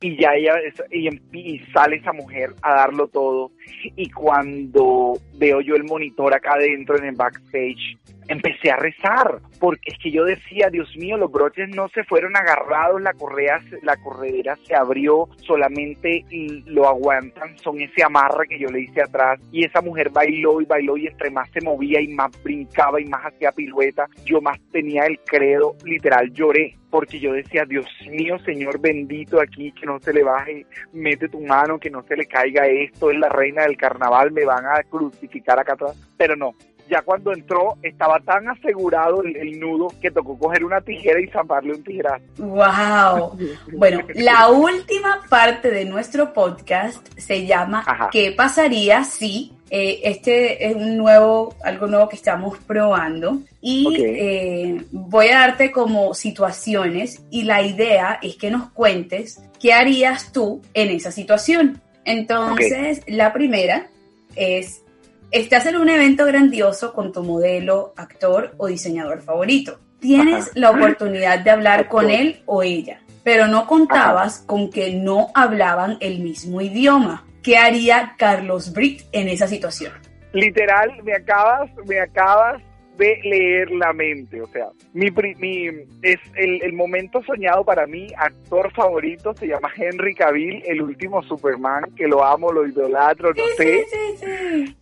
y 0.00 0.20
ya 0.20 0.34
ella 0.34 0.54
y, 0.90 1.58
sale 1.72 1.96
esa 1.96 2.12
mujer 2.12 2.54
a 2.62 2.74
darlo 2.74 3.08
todo. 3.08 3.52
Y 3.96 4.10
cuando 4.10 5.14
veo 5.34 5.60
yo 5.60 5.74
el 5.74 5.84
monitor 5.84 6.34
acá 6.34 6.54
adentro 6.54 6.98
en 6.98 7.04
el 7.04 7.14
backstage 7.14 7.96
empecé 8.28 8.70
a 8.70 8.76
rezar, 8.76 9.40
porque 9.58 9.90
es 9.92 9.98
que 9.98 10.10
yo 10.10 10.24
decía, 10.24 10.68
Dios 10.70 10.94
mío, 10.96 11.16
los 11.16 11.32
broches 11.32 11.68
no 11.70 11.88
se 11.88 12.04
fueron 12.04 12.36
agarrados, 12.36 13.00
la 13.00 13.14
correa, 13.14 13.60
la 13.82 13.96
corredera 13.96 14.56
se 14.64 14.74
abrió, 14.74 15.28
solamente 15.36 16.24
lo 16.66 16.86
aguantan, 16.86 17.58
son 17.58 17.80
ese 17.80 18.04
amarre 18.04 18.46
que 18.48 18.58
yo 18.58 18.68
le 18.68 18.82
hice 18.82 19.02
atrás, 19.02 19.40
y 19.50 19.64
esa 19.64 19.80
mujer 19.80 20.10
bailó 20.10 20.60
y 20.60 20.66
bailó, 20.66 20.96
y 20.96 21.06
entre 21.06 21.30
más 21.30 21.50
se 21.50 21.60
movía 21.60 22.00
y 22.00 22.08
más 22.08 22.30
brincaba 22.42 23.00
y 23.00 23.06
más 23.06 23.24
hacía 23.24 23.52
pirueta, 23.52 24.06
yo 24.24 24.40
más 24.40 24.58
tenía 24.70 25.06
el 25.06 25.18
credo, 25.20 25.74
literal 25.84 26.32
lloré, 26.32 26.76
porque 26.90 27.18
yo 27.18 27.32
decía, 27.32 27.64
Dios 27.64 27.86
mío, 28.10 28.38
Señor 28.40 28.80
bendito 28.80 29.40
aquí, 29.40 29.72
que 29.72 29.86
no 29.86 29.98
se 30.00 30.12
le 30.12 30.22
baje, 30.22 30.66
mete 30.92 31.28
tu 31.28 31.40
mano, 31.40 31.78
que 31.78 31.90
no 31.90 32.02
se 32.02 32.16
le 32.16 32.26
caiga 32.26 32.66
esto, 32.66 33.10
es 33.10 33.18
la 33.18 33.28
reina 33.28 33.62
del 33.62 33.76
carnaval, 33.76 34.32
me 34.32 34.44
van 34.44 34.66
a 34.66 34.82
crucificar 34.82 35.58
acá 35.58 35.74
atrás, 35.74 35.96
pero 36.16 36.36
no, 36.36 36.54
ya 36.88 37.02
cuando 37.02 37.32
entró 37.32 37.76
estaba 37.82 38.20
tan 38.20 38.48
asegurado 38.48 39.22
el, 39.22 39.58
nudo 39.58 39.88
que 40.00 40.10
tocó 40.10 40.38
coger 40.38 40.64
una 40.64 40.80
tijera 40.80 41.20
y 41.20 41.28
zamparle 41.28 41.74
un 41.74 41.82
tijerazo. 41.82 42.24
¡Wow! 42.38 43.38
Bueno, 43.76 44.00
la 44.14 44.48
última 44.48 45.20
parte 45.28 45.70
de 45.70 45.84
nuestro 45.84 46.32
podcast 46.32 47.06
se 47.16 47.46
llama 47.46 47.84
¿Qué 48.10 48.32
pasaría 48.32 49.04
si 49.04 49.52
eh, 49.70 50.00
este 50.04 50.66
es 50.66 50.74
un 50.74 50.96
nuevo, 50.96 51.54
algo 51.62 51.86
nuevo 51.86 52.08
que 52.08 52.16
estamos 52.16 52.58
probando 52.58 53.42
y 53.60 53.86
eh, 54.00 54.84
voy 54.90 55.28
a 55.28 55.40
darte 55.40 55.70
como 55.70 56.14
situaciones 56.14 57.22
y 57.30 57.42
la 57.42 57.62
idea 57.62 58.18
es 58.22 58.36
que 58.36 58.50
nos 58.50 58.70
cuentes 58.70 59.42
qué 59.60 59.74
harías 59.74 60.32
tú 60.32 60.62
en 60.72 60.90
esa 60.90 61.12
situación. 61.12 61.82
Entonces, 62.04 63.02
la 63.06 63.34
primera 63.34 63.88
es 64.34 64.82
Estás 65.30 65.66
en 65.66 65.76
un 65.76 65.90
evento 65.90 66.24
grandioso 66.24 66.94
con 66.94 67.12
tu 67.12 67.22
modelo, 67.22 67.92
actor 67.98 68.54
o 68.56 68.66
diseñador 68.66 69.20
favorito. 69.20 69.78
Tienes 70.00 70.50
la 70.54 70.70
oportunidad 70.70 71.40
de 71.40 71.50
hablar 71.50 71.88
con 71.88 72.08
él 72.10 72.42
o 72.46 72.62
ella, 72.62 73.00
pero 73.24 73.46
no 73.46 73.66
contabas 73.66 74.38
con 74.38 74.70
que 74.70 74.94
no 74.94 75.28
hablaban 75.34 75.98
el 76.00 76.20
mismo 76.20 76.62
idioma. 76.62 77.26
¿Qué 77.42 77.58
haría 77.58 78.14
Carlos 78.16 78.72
Britt 78.72 79.02
en 79.12 79.28
esa 79.28 79.46
situación? 79.46 79.92
Literal, 80.32 81.02
me 81.02 81.14
acabas, 81.14 81.70
me 81.86 82.00
acabas 82.00 82.62
de 82.98 83.20
leer 83.22 83.70
la 83.70 83.92
mente. 83.92 84.42
O 84.42 84.46
sea, 84.48 84.68
mi, 84.92 85.06
mi 85.38 85.68
es 86.02 86.18
el, 86.36 86.72
momento 86.72 87.22
soñado 87.22 87.64
para 87.64 87.86
mí, 87.86 88.08
actor 88.16 88.70
favorito, 88.74 89.32
se 89.34 89.46
llama 89.46 89.70
Henry 89.74 90.14
Cavill, 90.14 90.62
el 90.66 90.82
último 90.82 91.22
Superman, 91.22 91.84
que 91.96 92.06
lo 92.06 92.24
amo, 92.24 92.52
lo 92.52 92.66
idolatro, 92.66 93.30
no 93.30 93.44
sé. 93.56 93.84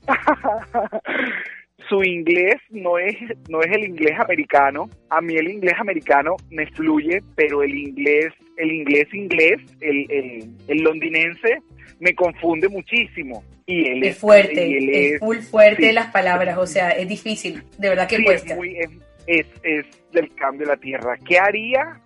Su 1.88 2.02
inglés 2.02 2.56
no 2.70 2.98
es, 2.98 3.14
no 3.48 3.60
es 3.60 3.70
el 3.70 3.84
inglés 3.84 4.18
americano. 4.18 4.90
A 5.10 5.20
mí 5.20 5.36
el 5.36 5.48
inglés 5.48 5.74
americano 5.78 6.34
me 6.50 6.66
fluye, 6.72 7.22
pero 7.36 7.62
el 7.62 7.72
inglés, 7.72 8.32
el 8.56 8.72
inglés 8.72 9.06
inglés, 9.14 9.60
el, 9.80 10.10
el, 10.10 10.50
el 10.66 10.78
londinense, 10.78 11.62
me 11.98 12.14
confunde 12.14 12.68
muchísimo. 12.68 13.42
Y 13.66 13.88
él 13.88 14.04
es, 14.04 14.18
fuerte, 14.18 15.14
es, 15.14 15.20
muy 15.20 15.38
fuerte 15.38 15.92
las 15.92 16.12
palabras, 16.12 16.56
o 16.56 16.66
sea, 16.66 16.90
es 16.90 17.08
difícil, 17.08 17.64
de 17.78 17.88
verdad 17.88 18.06
que 18.06 18.22
cuesta. 18.22 18.52
Es, 18.52 18.56
muy, 18.56 18.78
es, 19.26 19.46
es, 19.62 19.86
del 20.12 20.32
cambio 20.36 20.66
de 20.66 20.72
la 20.72 20.78
tierra. 20.78 21.18
¿Qué 21.26 21.38
haría? 21.38 22.00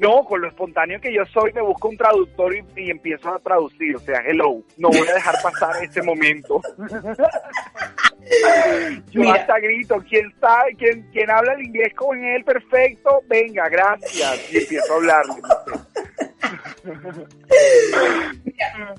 No, 0.00 0.24
con 0.24 0.40
lo 0.40 0.48
espontáneo 0.48 0.98
que 1.00 1.12
yo 1.12 1.24
soy, 1.26 1.52
me 1.52 1.60
busco 1.60 1.88
un 1.88 1.98
traductor 1.98 2.54
y, 2.54 2.90
empiezo 2.90 3.34
a 3.34 3.38
traducir. 3.40 3.96
O 3.96 4.00
sea, 4.00 4.22
hello, 4.26 4.62
no 4.78 4.88
voy 4.88 5.06
a 5.06 5.14
dejar 5.14 5.34
pasar 5.42 5.84
ese 5.84 6.00
momento. 6.02 6.62
yo 9.10 9.32
hasta 9.32 9.58
grito, 9.58 10.02
¿quién 10.08 10.32
sabe? 10.40 10.74
¿Quién, 10.78 11.06
¿Quién 11.12 11.30
habla 11.30 11.52
el 11.54 11.66
inglés 11.66 11.92
con 11.94 12.24
él 12.24 12.44
perfecto? 12.44 13.22
Venga, 13.28 13.68
gracias. 13.68 14.52
Y 14.52 14.58
empiezo 14.58 14.92
a 14.92 14.96
hablarle. 14.96 15.34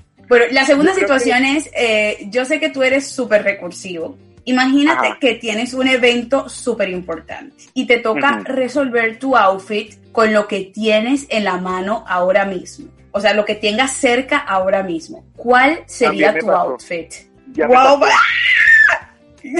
Bueno, 0.28 0.46
la 0.50 0.64
segunda 0.64 0.94
situación 0.94 1.44
es, 1.44 1.70
eh, 1.74 2.26
yo 2.30 2.44
sé 2.44 2.60
que 2.60 2.70
tú 2.70 2.82
eres 2.82 3.06
súper 3.06 3.42
recursivo. 3.42 4.16
Imagínate 4.46 5.16
que 5.20 5.34
tienes 5.34 5.72
un 5.72 5.88
evento 5.88 6.48
súper 6.48 6.90
importante 6.90 7.64
y 7.72 7.86
te 7.86 7.98
toca 7.98 8.40
resolver 8.44 9.18
tu 9.18 9.36
outfit 9.36 9.94
con 10.12 10.32
lo 10.32 10.46
que 10.46 10.70
tienes 10.74 11.26
en 11.30 11.44
la 11.44 11.56
mano 11.56 12.04
ahora 12.06 12.44
mismo. 12.44 12.90
O 13.12 13.20
sea, 13.20 13.32
lo 13.32 13.44
que 13.44 13.54
tengas 13.54 13.92
cerca 13.92 14.38
ahora 14.38 14.82
mismo. 14.82 15.24
¿Cuál 15.36 15.84
sería 15.86 16.38
tu 16.38 16.50
outfit? 16.50 17.10
Ya 17.52 17.68
me, 17.68 17.74
pasó. 17.74 18.00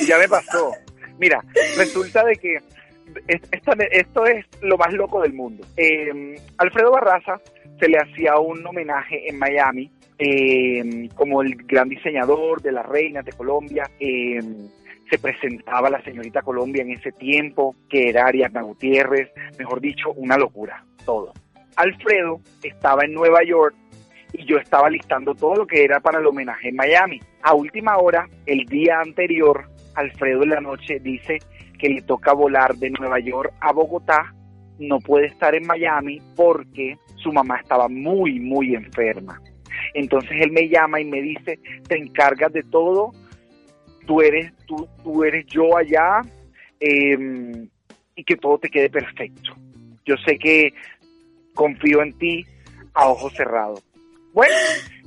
ya 0.06 0.18
me 0.18 0.28
pasó. 0.28 0.72
Mira, 1.18 1.42
resulta 1.76 2.24
de 2.24 2.36
que 2.36 2.58
esto 3.26 4.26
es 4.26 4.44
lo 4.60 4.76
más 4.76 4.92
loco 4.92 5.22
del 5.22 5.32
mundo. 5.32 5.66
Eh, 5.76 6.36
Alfredo 6.58 6.90
Barraza 6.90 7.40
se 7.78 7.88
le 7.88 7.98
hacía 7.98 8.36
un 8.38 8.66
homenaje 8.66 9.28
en 9.28 9.38
Miami 9.38 9.90
eh, 10.18 11.08
como 11.14 11.42
el 11.42 11.56
gran 11.56 11.88
diseñador 11.88 12.62
de 12.62 12.72
las 12.72 12.86
reinas 12.86 13.24
de 13.24 13.32
Colombia. 13.32 13.90
Eh, 13.98 14.40
se 15.10 15.18
presentaba 15.18 15.90
la 15.90 16.02
señorita 16.02 16.42
Colombia 16.42 16.82
en 16.82 16.92
ese 16.92 17.12
tiempo, 17.12 17.74
que 17.88 18.08
era 18.08 18.26
Ariadna 18.26 18.62
Gutiérrez, 18.62 19.30
mejor 19.58 19.80
dicho, 19.80 20.12
una 20.12 20.36
locura, 20.36 20.84
todo. 21.04 21.32
Alfredo 21.76 22.40
estaba 22.62 23.04
en 23.04 23.12
Nueva 23.12 23.40
York 23.44 23.74
y 24.32 24.44
yo 24.46 24.56
estaba 24.56 24.88
listando 24.88 25.34
todo 25.34 25.54
lo 25.56 25.66
que 25.66 25.84
era 25.84 26.00
para 26.00 26.18
el 26.18 26.26
homenaje 26.26 26.68
en 26.68 26.76
Miami. 26.76 27.20
A 27.42 27.54
última 27.54 27.98
hora, 27.98 28.28
el 28.46 28.64
día 28.66 29.00
anterior, 29.00 29.68
Alfredo 29.94 30.42
en 30.42 30.50
la 30.50 30.60
noche 30.60 30.98
dice 31.00 31.38
que 31.78 31.88
le 31.88 32.02
toca 32.02 32.32
volar 32.32 32.74
de 32.76 32.90
Nueva 32.90 33.20
York 33.20 33.52
a 33.60 33.72
Bogotá, 33.72 34.34
no 34.78 34.98
puede 34.98 35.26
estar 35.26 35.54
en 35.54 35.66
Miami 35.66 36.20
porque 36.34 36.96
su 37.16 37.32
mamá 37.32 37.58
estaba 37.58 37.88
muy, 37.88 38.40
muy 38.40 38.74
enferma. 38.74 39.40
Entonces 39.94 40.32
él 40.40 40.50
me 40.50 40.68
llama 40.68 41.00
y 41.00 41.04
me 41.04 41.22
dice, 41.22 41.58
te 41.88 41.96
encargas 41.96 42.52
de 42.52 42.64
todo, 42.64 43.12
tú 44.06 44.20
eres, 44.20 44.52
tú, 44.66 44.88
tú 45.02 45.24
eres 45.24 45.46
yo 45.46 45.76
allá 45.76 46.20
em, 46.80 47.68
y 48.16 48.24
que 48.24 48.36
todo 48.36 48.58
te 48.58 48.68
quede 48.68 48.90
perfecto. 48.90 49.54
Yo 50.04 50.16
sé 50.18 50.36
que 50.36 50.74
confío 51.54 52.02
en 52.02 52.12
ti 52.18 52.44
a 52.92 53.08
ojos 53.08 53.32
cerrados. 53.34 53.82
Bueno, 54.32 54.54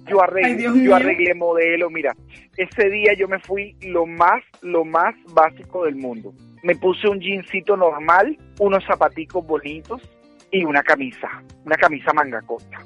yo 0.07 0.21
arreglé, 0.21 0.83
yo 0.83 0.95
arreglé 0.95 1.33
modelo, 1.35 1.89
mira, 1.89 2.15
ese 2.55 2.89
día 2.89 3.13
yo 3.13 3.27
me 3.27 3.39
fui 3.39 3.75
lo 3.81 4.05
más, 4.05 4.41
lo 4.61 4.85
más 4.85 5.13
básico 5.33 5.85
del 5.85 5.95
mundo. 5.95 6.33
Me 6.63 6.75
puse 6.75 7.07
un 7.07 7.19
jeansito 7.19 7.75
normal, 7.75 8.37
unos 8.59 8.85
zapaticos 8.85 9.45
bonitos 9.45 10.01
y 10.49 10.63
una 10.63 10.81
camisa, 10.81 11.43
una 11.65 11.75
camisa 11.75 12.13
manga 12.13 12.41
corta. 12.41 12.79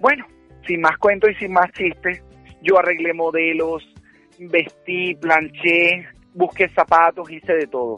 Bueno, 0.00 0.26
sin 0.68 0.82
más 0.82 0.96
cuentos 0.98 1.30
y 1.30 1.34
sin 1.34 1.52
más 1.52 1.72
chistes, 1.72 2.22
yo 2.62 2.78
arreglé 2.78 3.12
modelos, 3.14 3.82
vestí, 4.38 5.14
planché, 5.16 6.06
busqué 6.34 6.68
zapatos, 6.68 7.30
hice 7.30 7.54
de 7.54 7.66
todo. 7.66 7.96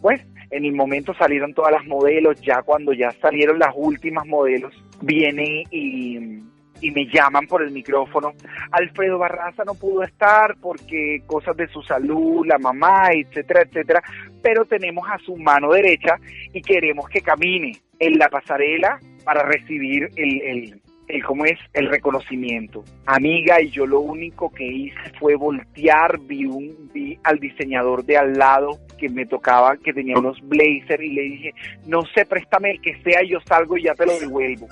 Pues 0.00 0.22
en 0.50 0.64
el 0.64 0.72
momento 0.72 1.12
salieron 1.14 1.52
todas 1.52 1.72
las 1.72 1.84
modelos, 1.84 2.40
ya 2.40 2.62
cuando 2.62 2.92
ya 2.92 3.10
salieron 3.20 3.58
las 3.58 3.74
últimas 3.74 4.26
modelos, 4.26 4.72
vienen 5.02 5.64
y, 5.70 6.42
me 6.90 7.06
llaman 7.06 7.46
por 7.46 7.62
el 7.62 7.70
micrófono. 7.70 8.34
Alfredo 8.70 9.18
Barraza 9.18 9.64
no 9.64 9.74
pudo 9.74 10.02
estar 10.02 10.54
porque 10.60 11.22
cosas 11.26 11.56
de 11.56 11.66
su 11.68 11.82
salud, 11.82 12.46
la 12.46 12.58
mamá, 12.58 13.08
etcétera, 13.10 13.62
etcétera, 13.62 14.02
pero 14.42 14.66
tenemos 14.66 15.08
a 15.08 15.18
su 15.18 15.34
mano 15.36 15.72
derecha 15.72 16.16
y 16.52 16.60
queremos 16.60 17.08
que 17.08 17.22
camine 17.22 17.72
en 17.98 18.18
la 18.18 18.28
pasarela 18.28 19.00
para 19.24 19.42
recibir 19.44 20.10
el, 20.16 20.82
el 21.08 21.24
cómo 21.24 21.44
es 21.44 21.58
el 21.72 21.88
reconocimiento. 21.88 22.84
Amiga, 23.06 23.60
y 23.60 23.70
yo 23.70 23.86
lo 23.86 24.00
único 24.00 24.50
que 24.50 24.64
hice 24.64 24.98
fue 25.18 25.34
voltear, 25.34 26.18
vi 26.20 26.46
un 26.46 26.90
vi 26.92 27.18
al 27.24 27.38
diseñador 27.38 28.04
de 28.04 28.16
al 28.16 28.34
lado 28.34 28.78
que 28.98 29.08
me 29.08 29.26
tocaba, 29.26 29.76
que 29.76 29.92
tenía 29.92 30.16
unos 30.16 30.40
blazers 30.42 31.02
y 31.02 31.10
le 31.10 31.22
dije, 31.22 31.54
"No 31.86 32.02
sé, 32.14 32.24
préstame 32.24 32.72
el 32.72 32.80
que 32.80 32.96
sea, 33.02 33.22
yo 33.22 33.38
salgo 33.40 33.76
y 33.76 33.84
ya 33.84 33.94
te 33.94 34.06
lo 34.06 34.18
devuelvo." 34.18 34.66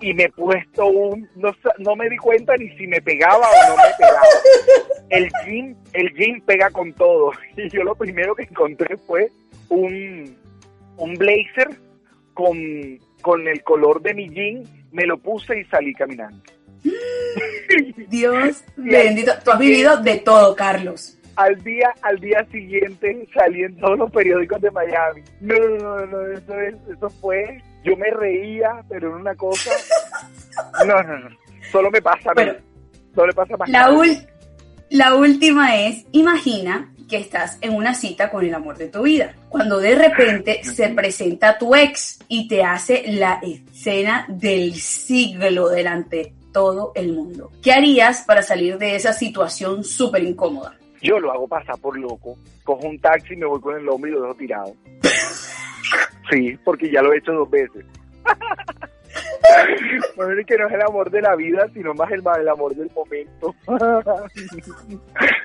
Y 0.00 0.14
me 0.14 0.24
he 0.24 0.28
puesto 0.30 0.86
un 0.86 1.28
no, 1.36 1.52
no 1.78 1.96
me 1.96 2.08
di 2.08 2.16
cuenta 2.16 2.56
ni 2.56 2.68
si 2.76 2.86
me 2.86 3.00
pegaba 3.00 3.46
o 3.46 3.70
no 3.70 3.76
me 3.76 3.90
pegaba. 3.98 4.26
El 5.10 5.28
jean, 5.44 5.76
el 5.92 6.14
jean 6.14 6.40
pega 6.42 6.70
con 6.70 6.92
todo. 6.92 7.32
Y 7.56 7.68
yo 7.70 7.82
lo 7.84 7.94
primero 7.94 8.34
que 8.34 8.44
encontré 8.44 8.96
fue 8.96 9.30
un 9.68 10.36
un 10.98 11.14
blazer 11.14 11.68
con 12.34 12.56
con 13.22 13.48
el 13.48 13.62
color 13.62 14.00
de 14.02 14.14
mi 14.14 14.28
jean 14.28 14.75
me 14.96 15.06
lo 15.06 15.18
puse 15.18 15.60
y 15.60 15.64
salí 15.66 15.92
caminando. 15.92 16.42
Dios 18.08 18.64
bendito. 18.76 19.32
Tú 19.44 19.50
has 19.50 19.58
vivido 19.58 19.98
de 19.98 20.16
todo, 20.18 20.56
Carlos. 20.56 21.18
Al 21.36 21.62
día, 21.62 21.92
al 22.00 22.18
día 22.18 22.46
siguiente 22.50 23.28
salí 23.34 23.62
en 23.62 23.76
todos 23.78 23.98
los 23.98 24.10
periódicos 24.10 24.58
de 24.62 24.70
Miami. 24.70 25.22
No, 25.42 25.58
no, 25.58 26.06
no, 26.06 26.32
eso, 26.32 26.54
eso 26.90 27.10
fue. 27.20 27.62
Yo 27.84 27.94
me 27.96 28.10
reía, 28.10 28.82
pero 28.88 29.10
en 29.10 29.20
una 29.20 29.34
cosa. 29.34 29.70
No, 30.86 31.02
no, 31.02 31.18
no. 31.18 31.28
Solo 31.70 31.90
me 31.90 32.00
pasa 32.00 32.30
a 32.30 32.34
mí. 32.34 32.50
Solo 33.14 33.26
le 33.26 33.32
pasa 33.34 33.54
a 33.60 33.68
la, 33.68 33.90
la 34.88 35.14
última 35.14 35.76
es: 35.76 36.06
imagina 36.12 36.94
que 37.08 37.16
estás 37.18 37.58
en 37.60 37.74
una 37.74 37.94
cita 37.94 38.30
con 38.30 38.44
el 38.44 38.54
amor 38.54 38.76
de 38.76 38.88
tu 38.88 39.02
vida. 39.02 39.34
Cuando 39.48 39.78
de 39.78 39.94
repente 39.94 40.64
se 40.64 40.88
presenta 40.90 41.58
tu 41.58 41.74
ex 41.74 42.18
y 42.28 42.48
te 42.48 42.62
hace 42.62 43.04
la 43.06 43.40
escena 43.42 44.26
del 44.28 44.74
siglo 44.74 45.68
delante 45.68 46.16
de 46.16 46.32
todo 46.52 46.92
el 46.94 47.12
mundo. 47.12 47.50
¿Qué 47.62 47.72
harías 47.72 48.22
para 48.22 48.42
salir 48.42 48.78
de 48.78 48.96
esa 48.96 49.12
situación 49.12 49.84
súper 49.84 50.22
incómoda? 50.22 50.76
Yo 51.02 51.20
lo 51.20 51.32
hago 51.32 51.46
pasar 51.46 51.78
por 51.78 51.98
loco. 51.98 52.38
Cojo 52.64 52.86
un 52.86 52.98
taxi 52.98 53.36
me 53.36 53.46
voy 53.46 53.60
con 53.60 53.76
el 53.76 53.88
hombre 53.88 54.10
y 54.10 54.14
lo 54.14 54.22
dejo 54.22 54.34
tirado. 54.34 54.74
Sí, 56.28 56.58
porque 56.64 56.90
ya 56.90 57.02
lo 57.02 57.12
he 57.12 57.18
hecho 57.18 57.32
dos 57.32 57.48
veces. 57.48 57.84
Bueno, 60.16 60.42
que 60.46 60.56
no 60.56 60.66
es 60.66 60.74
el 60.74 60.82
amor 60.82 61.10
de 61.10 61.22
la 61.22 61.36
vida, 61.36 61.68
sino 61.74 61.94
más 61.94 62.10
el, 62.10 62.22
el 62.40 62.48
amor 62.48 62.74
del 62.74 62.90
momento. 62.94 63.54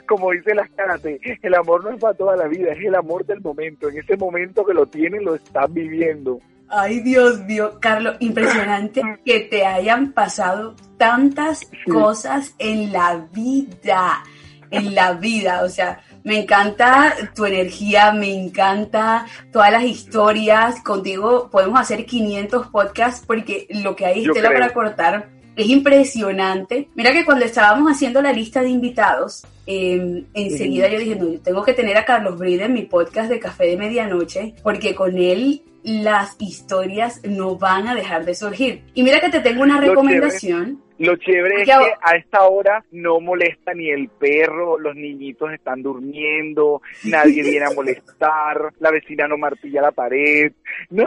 Como 0.07 0.31
dice 0.31 0.55
las 0.55 0.69
karate, 0.71 1.19
el 1.41 1.55
amor 1.55 1.83
no 1.83 1.91
es 1.91 1.99
para 1.99 2.13
toda 2.13 2.35
la 2.35 2.47
vida, 2.47 2.71
es 2.71 2.83
el 2.85 2.95
amor 2.95 3.25
del 3.25 3.41
momento. 3.41 3.89
En 3.89 3.97
ese 3.97 4.17
momento 4.17 4.65
que 4.65 4.73
lo 4.73 4.85
tienen, 4.85 5.23
lo 5.25 5.35
están 5.35 5.73
viviendo. 5.73 6.39
Ay, 6.73 7.01
Dios 7.01 7.41
mío, 7.41 7.77
Carlos, 7.81 8.15
impresionante 8.19 9.01
que 9.25 9.41
te 9.41 9.65
hayan 9.65 10.13
pasado 10.13 10.75
tantas 10.97 11.69
cosas 11.91 12.55
en 12.59 12.93
la 12.93 13.27
vida, 13.33 14.23
en 14.69 14.95
la 14.95 15.13
vida, 15.13 15.63
o 15.63 15.69
sea, 15.69 16.01
me 16.23 16.39
encanta 16.39 17.15
tu 17.35 17.45
energía, 17.45 18.11
me 18.11 18.33
encanta 18.33 19.25
todas 19.51 19.71
las 19.71 19.83
historias. 19.83 20.81
Contigo 20.81 21.49
podemos 21.51 21.79
hacer 21.79 22.05
500 22.05 22.67
podcasts 22.67 23.23
porque 23.25 23.67
lo 23.69 23.95
que 23.95 24.05
hay 24.05 24.25
es 24.25 24.33
tela 24.33 24.49
para 24.49 24.73
cortar. 24.73 25.29
Es 25.55 25.67
impresionante. 25.67 26.89
Mira 26.95 27.11
que 27.11 27.25
cuando 27.25 27.45
estábamos 27.45 27.91
haciendo 27.91 28.21
la 28.21 28.31
lista 28.31 28.61
de 28.61 28.69
invitados, 28.69 29.43
eh, 29.67 30.23
enseguida 30.33 30.87
yo 30.89 30.99
dije, 30.99 31.15
no, 31.15 31.31
yo 31.31 31.39
tengo 31.41 31.63
que 31.63 31.73
tener 31.73 31.97
a 31.97 32.05
Carlos 32.05 32.37
Bride 32.37 32.65
en 32.65 32.73
mi 32.73 32.83
podcast 32.83 33.29
de 33.29 33.39
Café 33.39 33.65
de 33.65 33.77
Medianoche, 33.77 34.55
porque 34.63 34.95
con 34.95 35.17
él 35.17 35.63
las 35.83 36.35
historias 36.39 37.21
no 37.23 37.57
van 37.57 37.87
a 37.87 37.95
dejar 37.95 38.25
de 38.25 38.35
surgir. 38.35 38.83
Y 38.93 39.03
mira 39.03 39.19
que 39.19 39.29
te 39.29 39.39
tengo 39.39 39.63
una 39.63 39.79
recomendación. 39.79 40.81
Lo 41.01 41.15
chévere 41.15 41.63
es 41.63 41.65
que 41.65 41.73
a 41.73 42.15
esta 42.15 42.43
hora 42.43 42.85
no 42.91 43.19
molesta 43.19 43.73
ni 43.73 43.89
el 43.89 44.07
perro, 44.07 44.77
los 44.77 44.95
niñitos 44.95 45.51
están 45.51 45.81
durmiendo, 45.81 46.83
nadie 47.05 47.41
viene 47.41 47.65
a 47.65 47.71
molestar, 47.71 48.71
la 48.79 48.91
vecina 48.91 49.27
no 49.27 49.35
martilla 49.35 49.81
la 49.81 49.91
pared, 49.91 50.51
no, 50.91 51.05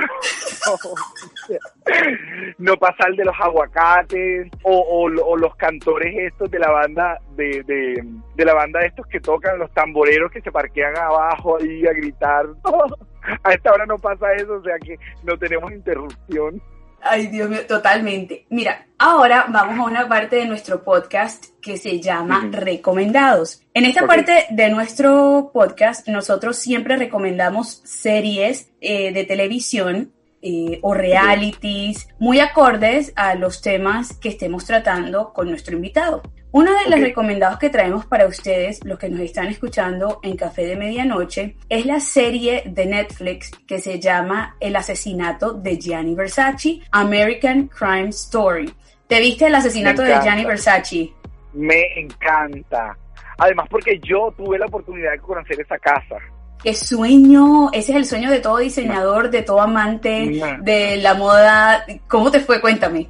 no, 2.59 2.77
pasa 2.77 3.07
el 3.07 3.15
de 3.15 3.25
los 3.25 3.37
aguacates 3.39 4.51
o, 4.65 5.09
o, 5.25 5.37
los 5.37 5.55
cantores 5.55 6.33
estos 6.33 6.51
de 6.51 6.59
la 6.59 6.73
banda 6.73 7.21
de, 7.37 7.63
de, 7.63 8.05
de 8.35 8.44
la 8.45 8.55
banda 8.55 8.85
estos 8.85 9.07
que 9.07 9.21
tocan 9.21 9.59
los 9.59 9.73
tamboreros 9.73 10.31
que 10.31 10.41
se 10.41 10.53
parquean 10.53 10.97
abajo 10.97 11.59
ahí 11.59 11.87
a 11.87 11.93
gritar. 11.93 12.47
a 13.43 13.53
esta 13.53 13.73
hora 13.73 13.87
no 13.87 13.99
pasa 13.99 14.33
eso, 14.35 14.55
o 14.55 14.63
sea 14.63 14.79
que 14.79 14.99
no 15.23 15.39
tenemos 15.39 15.73
interrupción. 15.73 16.63
Ay, 17.07 17.27
Dios 17.27 17.51
mío, 17.51 17.67
totalmente. 17.67 18.47
Mira, 18.49 18.87
ahora 18.99 19.45
vamos 19.51 19.79
a 19.79 19.91
una 19.91 20.09
parte 20.09 20.37
de 20.37 20.47
nuestro 20.47 20.83
podcast 20.83 21.45
que 21.61 21.77
se 21.77 22.01
llama 22.01 22.49
Recomendados. 22.51 23.63
En 23.75 23.85
esta 23.85 24.07
parte 24.07 24.47
de 24.49 24.71
nuestro 24.71 25.51
podcast, 25.53 26.09
nosotros 26.09 26.57
siempre 26.57 26.97
recomendamos 26.97 27.83
series 27.85 28.73
eh, 28.81 29.13
de 29.13 29.25
televisión 29.25 30.15
eh, 30.41 30.79
o 30.81 30.95
realities 30.95 32.09
muy 32.19 32.41
acordes 32.41 33.13
a 33.17 33.35
los 33.35 33.61
temas 33.61 34.17
que 34.17 34.31
estemos 34.31 34.65
tratando 34.65 35.35
con 35.35 35.51
nuestro 35.51 35.77
invitado. 35.77 36.23
Uno 36.55 36.71
de 36.73 36.89
los 36.89 37.01
recomendados 37.01 37.59
que 37.59 37.69
traemos 37.69 38.07
para 38.07 38.29
ustedes, 38.29 38.79
los 38.85 38.97
que 38.97 39.09
nos 39.09 39.19
están 39.19 39.49
escuchando 39.49 40.21
en 40.23 40.37
Café 40.37 40.65
de 40.65 40.77
Medianoche, 40.77 41.57
es 41.69 41.85
la 41.85 41.99
serie 41.99 42.63
de 42.67 42.87
Netflix 42.87 43.51
que 43.67 43.81
se 43.81 43.99
llama 43.99 44.55
El 44.61 44.77
asesinato 44.77 45.55
de 45.55 45.77
Gianni 45.77 46.15
Versace, 46.15 46.79
American 46.93 47.67
Crime 47.67 48.11
Story. 48.11 48.73
¿Te 49.09 49.19
viste 49.19 49.49
el 49.49 49.55
asesinato 49.57 50.03
de 50.03 50.15
Gianni 50.23 50.45
Versace? 50.45 51.13
Me 51.55 51.99
encanta. 51.99 52.97
Además 53.39 53.67
porque 53.69 53.99
yo 53.99 54.33
tuve 54.37 54.57
la 54.57 54.67
oportunidad 54.67 55.11
de 55.11 55.19
conocer 55.19 55.61
esa 55.61 55.77
casa. 55.81 56.19
Qué 56.63 56.73
sueño, 56.73 57.73
ese 57.73 57.91
es 57.91 57.99
el 57.99 58.05
sueño 58.07 58.31
de 58.31 58.39
todo 58.39 58.59
diseñador, 58.59 59.29
de 59.29 59.43
todo 59.43 59.61
amante 59.61 60.41
de 60.61 60.99
la 60.99 61.15
moda. 61.15 61.85
¿Cómo 62.07 62.31
te 62.31 62.39
fue? 62.39 62.61
Cuéntame. 62.61 63.09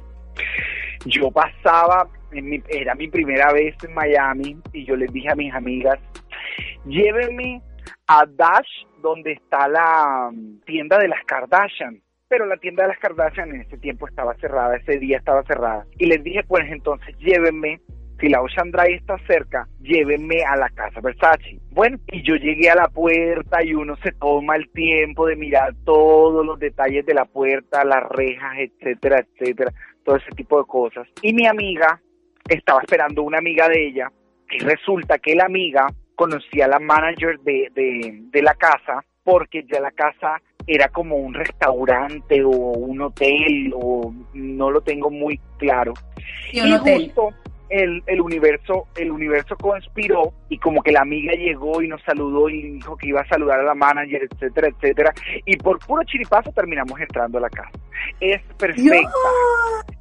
Yo 1.05 1.31
pasaba 1.31 2.07
era 2.69 2.95
mi 2.95 3.07
primera 3.07 3.53
vez 3.53 3.75
en 3.83 3.93
Miami 3.93 4.57
y 4.73 4.85
yo 4.85 4.95
les 4.95 5.11
dije 5.11 5.29
a 5.29 5.35
mis 5.35 5.53
amigas, 5.53 5.99
llévenme 6.85 7.61
a 8.07 8.25
Dash 8.27 8.85
donde 9.01 9.33
está 9.33 9.67
la 9.67 10.29
mm, 10.31 10.61
tienda 10.65 10.97
de 10.97 11.07
las 11.07 11.23
Kardashian. 11.25 12.01
Pero 12.27 12.47
la 12.47 12.57
tienda 12.57 12.83
de 12.83 12.89
las 12.89 12.99
Kardashian 12.99 13.51
en 13.51 13.61
ese 13.61 13.77
tiempo 13.77 14.07
estaba 14.07 14.33
cerrada, 14.35 14.75
ese 14.75 14.97
día 14.97 15.17
estaba 15.17 15.43
cerrada. 15.43 15.85
Y 15.97 16.07
les 16.07 16.23
dije, 16.23 16.43
pues 16.43 16.65
entonces 16.71 17.15
llévenme 17.19 17.79
si 18.19 18.29
la 18.29 18.41
Ocean 18.41 18.71
Drive 18.71 18.95
está 18.95 19.17
cerca, 19.27 19.67
llévenme 19.81 20.43
a 20.43 20.55
la 20.55 20.69
casa 20.69 21.01
Versace. 21.01 21.59
Bueno, 21.71 21.97
y 22.07 22.23
yo 22.23 22.35
llegué 22.35 22.69
a 22.69 22.75
la 22.75 22.87
puerta 22.87 23.63
y 23.63 23.73
uno 23.73 23.95
se 23.97 24.11
toma 24.13 24.55
el 24.55 24.69
tiempo 24.71 25.27
de 25.27 25.35
mirar 25.35 25.73
todos 25.83 26.45
los 26.45 26.57
detalles 26.57 27.05
de 27.05 27.13
la 27.13 27.25
puerta, 27.25 27.83
las 27.83 28.07
rejas, 28.09 28.53
etcétera, 28.57 29.19
etcétera, 29.19 29.71
todo 30.05 30.15
ese 30.15 30.31
tipo 30.31 30.59
de 30.59 30.65
cosas. 30.65 31.07
Y 31.21 31.33
mi 31.33 31.45
amiga 31.47 31.99
estaba 32.47 32.79
esperando 32.81 33.23
una 33.23 33.39
amiga 33.39 33.67
de 33.67 33.87
ella 33.87 34.11
y 34.49 34.59
resulta 34.59 35.17
que 35.17 35.35
la 35.35 35.45
amiga 35.45 35.87
conocía 36.15 36.65
a 36.65 36.69
la 36.69 36.79
manager 36.79 37.39
de, 37.39 37.69
de, 38.31 38.41
la 38.41 38.53
casa 38.53 39.03
porque 39.23 39.65
ya 39.69 39.81
la 39.81 39.91
casa 39.91 40.39
era 40.67 40.87
como 40.89 41.17
un 41.17 41.33
restaurante 41.33 42.43
o 42.43 42.49
un 42.49 43.01
hotel 43.01 43.73
o 43.75 44.13
no 44.33 44.71
lo 44.71 44.81
tengo 44.81 45.09
muy 45.09 45.39
claro. 45.57 45.93
Y, 46.53 46.61
un 46.61 46.73
hotel. 46.73 47.05
justo 47.05 47.29
el, 47.83 48.03
el 48.07 48.21
universo 48.21 48.87
el 48.95 49.11
universo 49.11 49.55
conspiró 49.55 50.33
y 50.49 50.57
como 50.57 50.81
que 50.81 50.91
la 50.91 51.01
amiga 51.01 51.33
llegó 51.33 51.81
y 51.81 51.87
nos 51.87 52.01
saludó 52.03 52.49
y 52.49 52.61
dijo 52.61 52.97
que 52.97 53.07
iba 53.07 53.21
a 53.21 53.27
saludar 53.27 53.59
a 53.59 53.63
la 53.63 53.75
manager, 53.75 54.27
etcétera, 54.31 54.67
etcétera. 54.69 55.13
Y 55.45 55.57
por 55.57 55.79
puro 55.79 56.03
chiripazo 56.03 56.51
terminamos 56.51 56.99
entrando 56.99 57.37
a 57.37 57.41
la 57.41 57.49
casa. 57.49 57.71
Es 58.19 58.41
perfecta. 58.57 59.09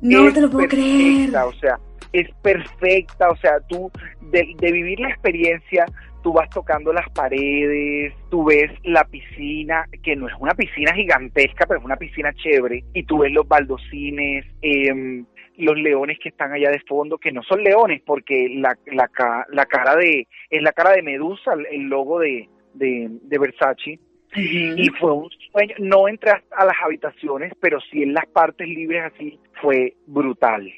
No, 0.00 0.32
te 0.32 0.40
lo 0.40 0.50
puedo 0.50 0.68
creer. 0.68 1.34
O 1.36 1.52
sea, 1.54 1.78
es 2.12 2.30
perfecta, 2.42 3.28
o 3.28 3.36
sea, 3.36 3.60
tú 3.68 3.90
de, 4.30 4.72
vivir 4.72 5.00
la 5.00 5.10
experiencia, 5.10 5.84
tú 6.22 6.32
vas 6.32 6.48
tocando 6.50 6.92
las 6.92 7.08
paredes, 7.10 8.14
tú 8.30 8.44
ves 8.44 8.70
la 8.84 9.04
piscina, 9.04 9.86
que 10.02 10.16
no 10.16 10.28
es 10.28 10.34
una 10.38 10.54
piscina 10.54 10.94
gigantesca, 10.94 11.66
pero 11.66 11.80
es 11.80 11.84
una 11.84 11.96
piscina 11.96 12.32
chévere, 12.34 12.84
y 12.94 13.02
tú 13.04 13.18
ves 13.18 13.32
los 13.32 13.46
baldocines, 13.46 14.46
em, 14.62 15.26
los 15.56 15.76
leones 15.76 16.18
que 16.18 16.30
están 16.30 16.52
allá 16.52 16.70
de 16.70 16.80
fondo, 16.80 17.18
que 17.18 17.32
no 17.32 17.42
son 17.42 17.62
leones, 17.62 18.02
porque 18.04 18.48
la, 18.56 18.76
la, 18.86 19.08
la 19.50 19.66
cara 19.66 19.96
de, 19.96 20.26
es 20.50 20.62
la 20.62 20.72
cara 20.72 20.92
de 20.92 21.02
Medusa, 21.02 21.52
el 21.70 21.82
logo 21.84 22.20
de, 22.20 22.48
de, 22.74 23.08
de 23.10 23.38
Versace, 23.38 23.98
y 24.36 24.88
fue 24.98 25.12
un 25.12 25.30
sueño, 25.52 25.76
no 25.78 26.08
entré 26.08 26.32
a 26.32 26.64
las 26.64 26.76
habitaciones, 26.84 27.52
pero 27.60 27.78
sí 27.80 28.02
en 28.02 28.14
las 28.14 28.26
partes 28.26 28.66
libres 28.66 29.12
así, 29.14 29.38
fue 29.60 29.94
brutal 30.06 30.72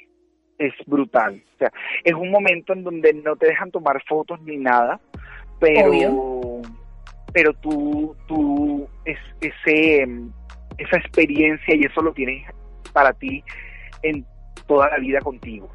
es 0.59 0.73
brutal. 0.87 1.43
O 1.55 1.59
sea, 1.59 1.73
es 2.05 2.15
un 2.15 2.31
momento 2.31 2.73
en 2.73 2.85
donde 2.85 3.13
no 3.13 3.37
te 3.37 3.47
dejan 3.47 3.71
tomar 3.71 4.03
fotos 4.07 4.41
ni 4.43 4.57
nada, 4.57 5.01
pero 5.61 6.63
pero 7.33 7.53
tú 7.55 8.17
tú 8.27 8.89
es, 9.05 9.19
ese 9.41 10.07
esa 10.79 10.97
experiencia 10.97 11.75
y 11.75 11.85
eso 11.85 12.03
lo 12.03 12.13
tienes 12.13 12.47
para 12.93 13.13
ti 13.13 13.43
en 14.03 14.25
toda 14.67 14.89
la 14.91 14.99
vida 14.99 15.21
contigo. 15.21 15.69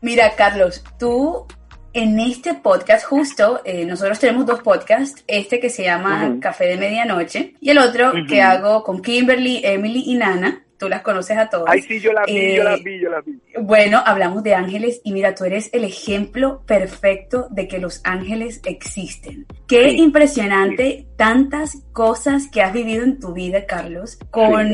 Mira, 0.00 0.34
Carlos, 0.36 0.84
tú 0.98 1.46
en 1.92 2.20
este 2.20 2.52
podcast 2.52 3.06
justo, 3.06 3.62
eh, 3.64 3.86
nosotros 3.86 4.18
tenemos 4.18 4.44
dos 4.44 4.60
podcasts, 4.60 5.24
este 5.26 5.58
que 5.58 5.70
se 5.70 5.84
llama 5.84 6.36
Café 6.40 6.66
de 6.66 6.76
Medianoche 6.76 7.54
y 7.58 7.70
el 7.70 7.78
otro 7.78 8.12
que 8.28 8.42
hago 8.42 8.82
con 8.82 9.00
Kimberly, 9.00 9.62
Emily 9.64 10.04
y 10.06 10.14
Nana, 10.14 10.65
tú 10.78 10.88
las 10.88 11.02
conoces 11.02 11.36
a 11.38 11.48
todas. 11.48 11.66
Ay, 11.68 11.82
sí, 11.82 12.00
yo 12.00 12.12
las 12.12 12.26
vi, 12.26 12.56
yo 12.56 12.64
las 12.64 12.80
eh, 12.80 12.82
vi, 12.84 13.00
yo 13.00 13.10
las 13.10 13.24
vi. 13.24 13.40
Bueno, 13.60 14.02
hablamos 14.04 14.42
de 14.42 14.54
ángeles 14.54 15.00
y 15.04 15.12
mira, 15.12 15.34
tú 15.34 15.44
eres 15.44 15.70
el 15.72 15.84
ejemplo 15.84 16.62
perfecto 16.66 17.48
de 17.50 17.68
que 17.68 17.78
los 17.78 18.00
ángeles 18.04 18.60
existen. 18.64 19.46
Qué 19.66 19.90
impresionante 19.92 21.06
tantas 21.16 21.82
cosas 21.92 22.48
que 22.48 22.62
has 22.62 22.72
vivido 22.72 23.02
en 23.02 23.18
tu 23.18 23.32
vida, 23.32 23.66
Carlos, 23.66 24.18
con 24.30 24.68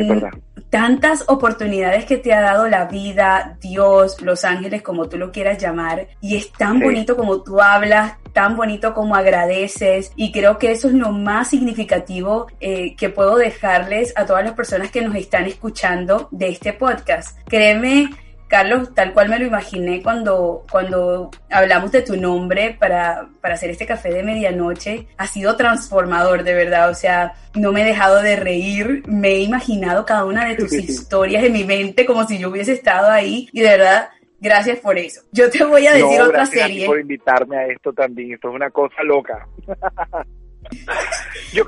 tantas 0.70 1.24
oportunidades 1.28 2.06
que 2.06 2.16
te 2.16 2.32
ha 2.32 2.40
dado 2.40 2.66
la 2.66 2.86
vida, 2.86 3.58
Dios, 3.60 4.22
los 4.22 4.44
ángeles, 4.44 4.80
como 4.80 5.08
tú 5.08 5.18
lo 5.18 5.30
quieras 5.30 5.58
llamar, 5.58 6.08
y 6.22 6.36
es 6.36 6.50
tan 6.50 6.80
bonito 6.80 7.14
como 7.14 7.42
tú 7.42 7.60
hablas, 7.60 8.14
tan 8.32 8.56
bonito 8.56 8.94
como 8.94 9.14
agradeces 9.14 10.12
y 10.16 10.32
creo 10.32 10.58
que 10.58 10.72
eso 10.72 10.88
es 10.88 10.94
lo 10.94 11.12
más 11.12 11.48
significativo 11.48 12.46
eh, 12.60 12.94
que 12.96 13.10
puedo 13.10 13.36
dejarles 13.36 14.12
a 14.16 14.26
todas 14.26 14.44
las 14.44 14.54
personas 14.54 14.90
que 14.90 15.02
nos 15.02 15.14
están 15.14 15.46
escuchando 15.46 16.28
de 16.30 16.48
este 16.48 16.72
podcast. 16.72 17.38
Créeme, 17.48 18.10
Carlos, 18.52 18.94
tal 18.94 19.14
cual 19.14 19.30
me 19.30 19.38
lo 19.38 19.46
imaginé 19.46 20.02
cuando, 20.02 20.66
cuando 20.70 21.30
hablamos 21.48 21.90
de 21.90 22.02
tu 22.02 22.18
nombre 22.18 22.76
para, 22.78 23.28
para 23.40 23.54
hacer 23.54 23.70
este 23.70 23.86
café 23.86 24.12
de 24.12 24.22
medianoche, 24.22 25.06
ha 25.16 25.26
sido 25.26 25.56
transformador, 25.56 26.44
de 26.44 26.52
verdad. 26.52 26.90
O 26.90 26.94
sea, 26.94 27.32
no 27.54 27.72
me 27.72 27.80
he 27.80 27.86
dejado 27.86 28.20
de 28.20 28.36
reír, 28.36 29.04
me 29.06 29.28
he 29.28 29.40
imaginado 29.40 30.04
cada 30.04 30.26
una 30.26 30.44
de 30.44 30.56
tus 30.56 30.70
historias 30.74 31.44
en 31.44 31.54
mi 31.54 31.64
mente 31.64 32.04
como 32.04 32.28
si 32.28 32.36
yo 32.36 32.50
hubiese 32.50 32.72
estado 32.72 33.10
ahí 33.10 33.48
y 33.52 33.62
de 33.62 33.70
verdad 33.70 34.10
Gracias 34.42 34.80
por 34.80 34.98
eso. 34.98 35.22
Yo 35.30 35.48
te 35.48 35.64
voy 35.64 35.86
a 35.86 35.92
decir 35.92 36.20
otra 36.20 36.44
serie. 36.46 36.84
por 36.84 36.98
invitarme 36.98 37.56
a 37.56 37.66
esto 37.68 37.92
también. 37.92 38.32
Esto 38.32 38.48
es 38.48 38.54
una 38.56 38.70
cosa 38.70 39.04
loca. 39.04 39.46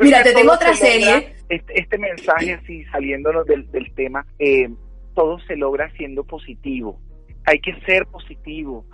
Mira, 0.01 0.25
te 0.25 0.35
tengo 0.35 0.53
otra 0.53 0.75
serie. 0.75 1.37
Este, 1.49 1.81
este, 1.81 1.99
mensaje 1.99 2.55
así, 2.55 2.85
saliéndonos 2.87 3.47
del, 3.47 3.71
del 3.71 3.95
tema, 3.95 4.27
eh, 4.41 4.69
todo 5.15 5.39
se 5.47 5.55
logra 5.55 5.89
siendo 5.93 6.25
positivo. 6.25 6.99
Hay 7.45 7.61
que 7.61 7.79
ser 7.87 8.07
positivo. 8.07 8.87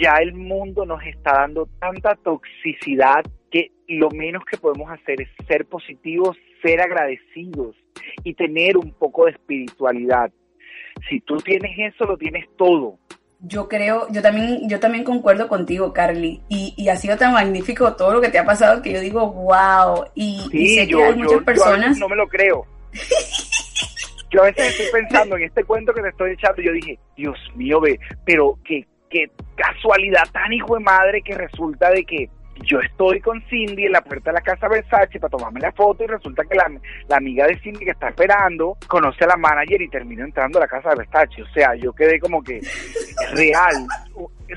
Ya 0.00 0.12
el 0.20 0.32
mundo 0.34 0.86
nos 0.86 1.02
está 1.02 1.32
dando 1.40 1.66
tanta 1.80 2.14
toxicidad 2.14 3.24
que 3.50 3.72
lo 3.88 4.10
menos 4.10 4.44
que 4.44 4.58
podemos 4.58 4.92
hacer 4.92 5.22
es 5.22 5.28
ser 5.48 5.66
positivos, 5.66 6.36
ser 6.62 6.80
agradecidos 6.80 7.74
y 8.22 8.34
tener 8.34 8.76
un 8.76 8.92
poco 8.92 9.24
de 9.24 9.32
espiritualidad. 9.32 10.30
Si 11.08 11.20
tú 11.20 11.38
tienes 11.38 11.72
eso, 11.94 12.04
lo 12.04 12.16
tienes 12.16 12.44
todo 12.56 12.98
yo 13.40 13.68
creo, 13.68 14.06
yo 14.10 14.22
también, 14.22 14.68
yo 14.68 14.80
también 14.80 15.04
concuerdo 15.04 15.48
contigo, 15.48 15.92
Carly, 15.92 16.42
y, 16.48 16.88
ha 16.88 16.96
sido 16.96 17.16
tan 17.16 17.32
magnífico 17.32 17.94
todo 17.94 18.12
lo 18.12 18.20
que 18.20 18.28
te 18.28 18.38
ha 18.38 18.44
pasado 18.44 18.82
que 18.82 18.92
yo 18.92 19.00
digo, 19.00 19.30
wow, 19.32 20.06
y, 20.14 20.40
sé 20.76 20.88
que 20.88 21.02
hay 21.02 21.14
muchas 21.14 21.42
personas... 21.42 21.98
no 21.98 22.08
me 22.08 22.16
lo 22.16 22.26
creo. 22.28 22.66
yo 24.30 24.42
a 24.42 24.46
veces 24.46 24.68
estoy 24.68 25.00
pensando 25.00 25.36
en 25.38 25.44
este 25.44 25.64
cuento 25.64 25.92
que 25.92 26.02
te 26.02 26.08
estoy 26.08 26.32
echando 26.32 26.60
y 26.60 26.66
yo 26.66 26.72
dije, 26.72 26.98
Dios 27.16 27.38
mío, 27.54 27.80
ve, 27.80 27.98
pero 28.24 28.58
qué, 28.64 28.86
qué 29.10 29.30
casualidad 29.56 30.24
tan 30.32 30.52
hijo 30.52 30.74
de 30.74 30.80
madre 30.80 31.22
que 31.22 31.34
resulta 31.34 31.90
de 31.90 32.04
que 32.04 32.28
yo 32.62 32.80
estoy 32.80 33.20
con 33.20 33.42
Cindy 33.48 33.86
en 33.86 33.92
la 33.92 34.02
puerta 34.02 34.30
de 34.30 34.34
la 34.34 34.40
casa 34.40 34.68
Versace 34.68 35.18
para 35.18 35.30
tomarme 35.30 35.60
la 35.60 35.72
foto 35.72 36.04
y 36.04 36.06
resulta 36.06 36.44
que 36.44 36.56
la, 36.56 37.16
amiga 37.16 37.46
de 37.46 37.58
Cindy 37.60 37.84
que 37.84 37.90
está 37.90 38.08
esperando 38.08 38.76
conoce 38.86 39.24
a 39.24 39.28
la 39.28 39.36
manager 39.36 39.82
y 39.82 39.88
termino 39.88 40.24
entrando 40.24 40.58
a 40.58 40.62
la 40.62 40.68
casa 40.68 40.90
de 40.90 40.96
Versace. 40.96 41.42
O 41.42 41.48
sea, 41.52 41.74
yo 41.74 41.92
quedé 41.92 42.18
como 42.18 42.42
que 42.42 42.58
es 42.58 43.30
real. 43.32 43.86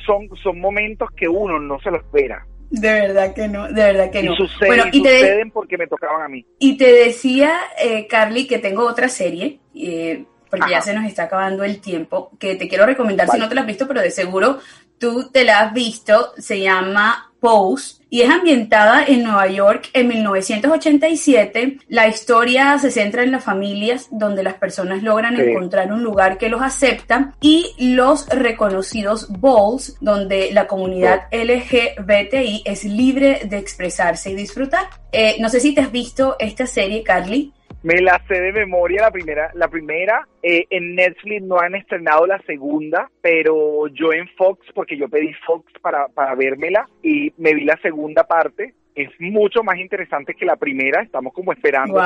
Son, 0.06 0.28
son 0.42 0.60
momentos 0.60 1.10
que 1.16 1.28
uno 1.28 1.60
no 1.60 1.80
se 1.80 1.92
lo 1.92 1.98
espera. 1.98 2.46
De 2.70 2.92
verdad 2.92 3.34
que 3.34 3.48
no, 3.48 3.68
de 3.68 3.74
verdad 3.82 4.12
que 4.12 4.20
y 4.20 4.24
no. 4.24 4.36
Suceden, 4.36 4.90
y 4.92 4.98
suceden 4.98 5.52
porque 5.52 5.78
me 5.78 5.88
tocaban 5.88 6.22
a 6.22 6.28
mí. 6.28 6.46
Y 6.60 6.78
te 6.78 6.92
decía, 6.92 7.58
eh, 7.82 8.08
Carly, 8.08 8.46
que 8.46 8.60
tengo 8.60 8.86
otra 8.86 9.08
serie, 9.08 9.60
eh, 9.74 10.26
porque 10.50 10.72
ya 10.72 10.82
se 10.82 10.94
nos 10.94 11.06
está 11.06 11.24
acabando 11.24 11.64
el 11.64 11.80
tiempo, 11.80 12.32
que 12.40 12.56
te 12.56 12.68
quiero 12.68 12.86
recomendar 12.86 13.30
si 13.30 13.38
no 13.38 13.48
te 13.48 13.56
la 13.56 13.62
has 13.62 13.68
visto, 13.68 13.88
pero 13.88 14.02
de 14.02 14.12
seguro 14.12 14.60
tú 15.00 15.30
te 15.32 15.44
la 15.44 15.62
has 15.62 15.74
visto. 15.74 16.34
Se 16.38 16.60
llama 16.60 17.32
Pose 17.40 17.98
y 18.10 18.22
es 18.22 18.30
ambientada 18.30 19.04
en 19.06 19.24
Nueva 19.24 19.48
York 19.48 19.90
en 19.94 20.08
1987. 20.08 21.80
La 21.90 22.08
historia 22.08 22.78
se 22.80 22.92
centra 22.92 23.24
en 23.24 23.32
las 23.32 23.44
familias 23.44 24.08
donde 24.12 24.44
las 24.44 24.56
personas 24.56 25.04
logran 25.04 25.40
encontrar 25.40 25.92
un 25.92 26.04
lugar 26.04 26.38
que 26.38 26.50
los 26.50 26.62
acepta 26.62 27.34
y 27.42 27.74
los 27.78 28.28
reconocidos 28.30 29.28
balls 29.30 29.98
donde 30.00 30.52
la 30.52 30.68
comunidad 30.68 31.24
LGBTI 31.32 32.64
es 32.66 32.84
libre 32.84 33.42
de 33.46 33.58
expresarse 33.58 34.32
y 34.32 34.36
disfrutar. 34.36 34.88
Eh, 35.12 35.36
no 35.40 35.50
sé 35.50 35.60
si 35.60 35.74
te 35.74 35.82
has 35.82 35.92
visto 35.92 36.36
esta 36.40 36.66
serie, 36.66 37.04
Carly. 37.04 37.54
Me 37.84 38.02
la 38.02 38.22
sé 38.28 38.42
de 38.42 38.52
memoria 38.52 39.04
la 39.04 39.12
primera, 39.12 39.52
la 39.54 39.68
primera. 39.68 40.28
Eh, 40.42 40.66
en 40.70 40.96
Netflix 40.96 41.44
no 41.44 41.60
han 41.60 41.76
estrenado 41.76 42.26
la 42.26 42.40
segunda, 42.40 43.10
pero 43.22 43.88
yo 43.88 44.14
en 44.14 44.28
Fox, 44.30 44.66
porque 44.74 44.98
yo 44.98 45.08
pedí 45.08 45.34
Fox 45.46 45.72
para, 45.82 46.08
para 46.08 46.36
vérmela 46.36 46.90
y 47.04 47.32
me 47.38 47.54
vi 47.54 47.66
la 47.66 47.80
segunda 47.82 48.24
parte 48.24 48.74
es 48.98 49.10
mucho 49.20 49.64
más 49.64 49.78
interesante 49.78 50.34
que 50.34 50.46
la 50.46 50.56
primera. 50.56 51.04
Estamos 51.04 51.32
como 51.32 51.54
esperando. 51.54 52.00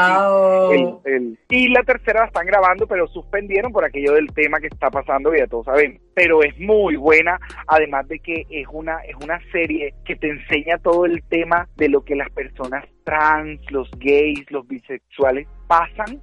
el, 1.05 1.39
y 1.49 1.69
la 1.69 1.83
tercera 1.83 2.21
la 2.21 2.25
están 2.27 2.45
grabando, 2.45 2.85
pero 2.85 3.07
suspendieron 3.07 3.71
por 3.71 3.85
aquello 3.85 4.13
del 4.13 4.27
tema 4.33 4.59
que 4.59 4.67
está 4.67 4.89
pasando, 4.89 5.33
ya 5.33 5.47
todos 5.47 5.65
sabemos. 5.65 6.01
Pero 6.13 6.43
es 6.43 6.57
muy 6.59 6.97
buena, 6.97 7.39
además 7.65 8.07
de 8.09 8.19
que 8.19 8.45
es 8.49 8.67
una, 8.71 8.97
es 9.07 9.15
una 9.23 9.39
serie 9.53 9.93
que 10.03 10.17
te 10.17 10.29
enseña 10.29 10.77
todo 10.79 11.05
el 11.05 11.23
tema 11.23 11.67
de 11.77 11.87
lo 11.87 12.03
que 12.03 12.15
las 12.15 12.29
personas 12.31 12.85
trans, 13.05 13.59
los 13.71 13.89
gays, 13.97 14.43
los 14.51 14.67
bisexuales 14.67 15.47
pasan, 15.67 16.21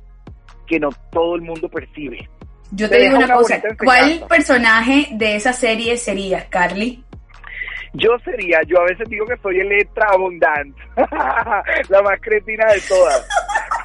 que 0.66 0.78
no 0.78 0.90
todo 1.10 1.34
el 1.34 1.40
mundo 1.40 1.70
percibe. 1.70 2.28
Yo 2.72 2.90
te, 2.90 3.00
digo 3.00 3.16
una 3.16 3.34
cosa, 3.34 3.62
¿cuál 3.82 4.26
personaje 4.28 5.08
de 5.12 5.36
esa 5.36 5.54
serie 5.54 5.96
sería, 5.96 6.50
Carly? 6.50 7.02
Yo 7.94 8.18
sería, 8.24 8.62
yo 8.66 8.80
a 8.80 8.84
veces 8.84 9.08
digo 9.08 9.26
que 9.26 9.36
soy 9.38 9.60
Electra 9.60 10.08
Abundante, 10.10 10.80
la 11.88 12.02
más 12.02 12.20
cretina 12.20 12.66
de 12.66 12.80
todas, 12.88 13.28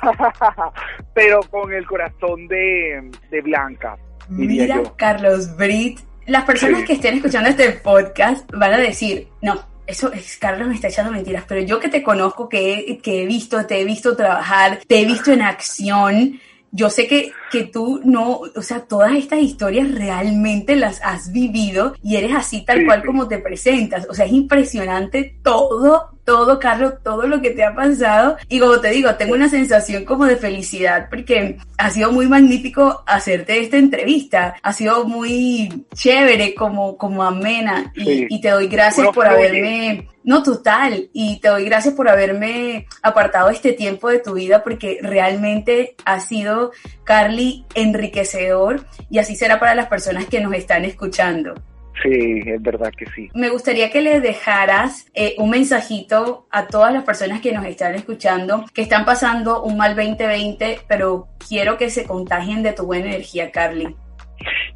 pero 1.14 1.42
con 1.50 1.72
el 1.74 1.86
corazón 1.86 2.48
de, 2.48 3.12
Blanca. 3.44 3.98
Mira, 4.30 4.82
Carlos 4.98 5.56
Brit, 5.56 6.00
las 6.26 6.44
personas 6.44 6.84
que 6.84 6.94
estén 6.94 7.16
escuchando 7.16 7.50
este 7.50 7.72
podcast 7.72 8.50
van 8.52 8.74
a 8.74 8.78
decir, 8.78 9.28
no, 9.42 9.60
eso 9.86 10.12
es, 10.14 10.38
Carlos 10.38 10.68
me 10.68 10.76
está 10.76 10.88
echando 10.88 11.12
mentiras, 11.12 11.44
pero 11.48 11.62
yo 11.62 11.80
que 11.80 11.90
te 11.90 12.04
conozco, 12.04 12.48
que, 12.48 13.00
que 13.04 13.24
he 13.24 13.26
visto, 13.26 13.66
te 13.66 13.82
he 13.82 13.86
visto 13.86 14.16
trabajar, 14.16 14.80
te 14.88 15.02
he 15.02 15.06
visto 15.06 15.32
en 15.32 15.42
acción, 15.42 16.40
yo 16.76 16.90
sé 16.90 17.08
que, 17.08 17.32
que 17.52 17.66
tú 17.66 18.02
no, 18.04 18.42
o 18.56 18.62
sea, 18.64 18.82
todas 18.82 19.14
estas 19.14 19.40
historias 19.40 19.94
realmente 19.94 20.76
las 20.76 21.00
has 21.04 21.32
vivido 21.32 21.94
y 22.02 22.16
eres 22.16 22.36
así 22.36 22.66
tal 22.66 22.84
cual 22.86 23.06
como 23.06 23.28
te 23.28 23.38
presentas. 23.38 24.08
O 24.10 24.16
sea, 24.16 24.26
es 24.26 24.34
impresionante 24.34 25.38
todo 25.44 26.13
todo, 26.24 26.60
Carlos, 26.60 26.96
todo 27.04 27.28
lo 27.28 27.42
que 27.42 27.52
te 27.52 27.64
ha 27.64 27.76
pasado. 27.76 28.38
Y 28.50 28.60
como 28.60 28.80
te 28.80 28.90
digo, 28.90 29.14
tengo 29.16 29.34
una 29.34 29.50
sensación 29.50 30.06
como 30.06 30.26
de 30.26 30.38
felicidad 30.38 31.08
porque 31.10 31.58
ha 31.78 31.90
sido 31.90 32.12
muy 32.12 32.28
magnífico 32.28 33.04
hacerte 33.06 33.60
esta 33.60 33.78
entrevista. 33.78 34.56
Ha 34.62 34.74
sido 34.74 35.06
muy 35.06 35.86
chévere, 35.94 36.56
como, 36.56 36.98
como 36.98 37.24
amena. 37.24 37.92
Y, 37.96 38.42
te 38.42 38.50
doy 38.50 38.68
gracias 38.68 39.08
por 39.10 39.28
haberme... 39.28 40.08
No, 40.24 40.42
total. 40.42 41.10
Y 41.12 41.42
te 41.42 41.50
doy 41.50 41.66
gracias 41.66 41.94
por 41.94 42.08
haberme 42.08 42.88
apartado 43.02 43.50
este 43.50 43.74
tiempo 43.74 44.10
de 44.10 44.20
tu 44.20 44.34
vida 44.34 44.64
porque 44.64 45.00
realmente 45.02 45.96
ha 46.06 46.22
sido, 46.22 46.72
Carly, 47.04 47.66
enriquecedor 47.76 48.86
y 49.10 49.20
así 49.20 49.36
será 49.36 49.60
para 49.60 49.76
las 49.76 49.88
personas 49.88 50.26
que 50.28 50.40
nos 50.40 50.54
están 50.54 50.86
escuchando. 50.86 51.56
Sí, 52.04 52.42
es 52.46 52.62
verdad 52.62 52.92
que 52.98 53.06
sí. 53.16 53.30
Me 53.34 53.50
gustaría 53.50 53.90
que 53.90 54.02
le 54.02 54.20
dejaras 54.20 55.10
eh, 55.14 55.36
un 55.38 55.50
mensajito 55.50 56.48
a 56.52 56.68
todas 56.68 56.94
las 56.94 57.04
personas 57.04 57.40
que 57.40 57.54
nos 57.54 57.66
están 57.66 57.96
escuchando, 57.96 58.66
que 58.74 58.82
están 58.82 59.06
pasando 59.06 59.64
un 59.64 59.78
mal 59.78 59.96
2020, 59.96 60.80
pero 60.88 61.30
quiero 61.48 61.78
que 61.78 61.90
se 61.90 62.06
contagien 62.06 62.62
de 62.62 62.74
tu 62.74 62.86
buena 62.86 63.08
energía, 63.08 63.52
Carly. 63.52 63.96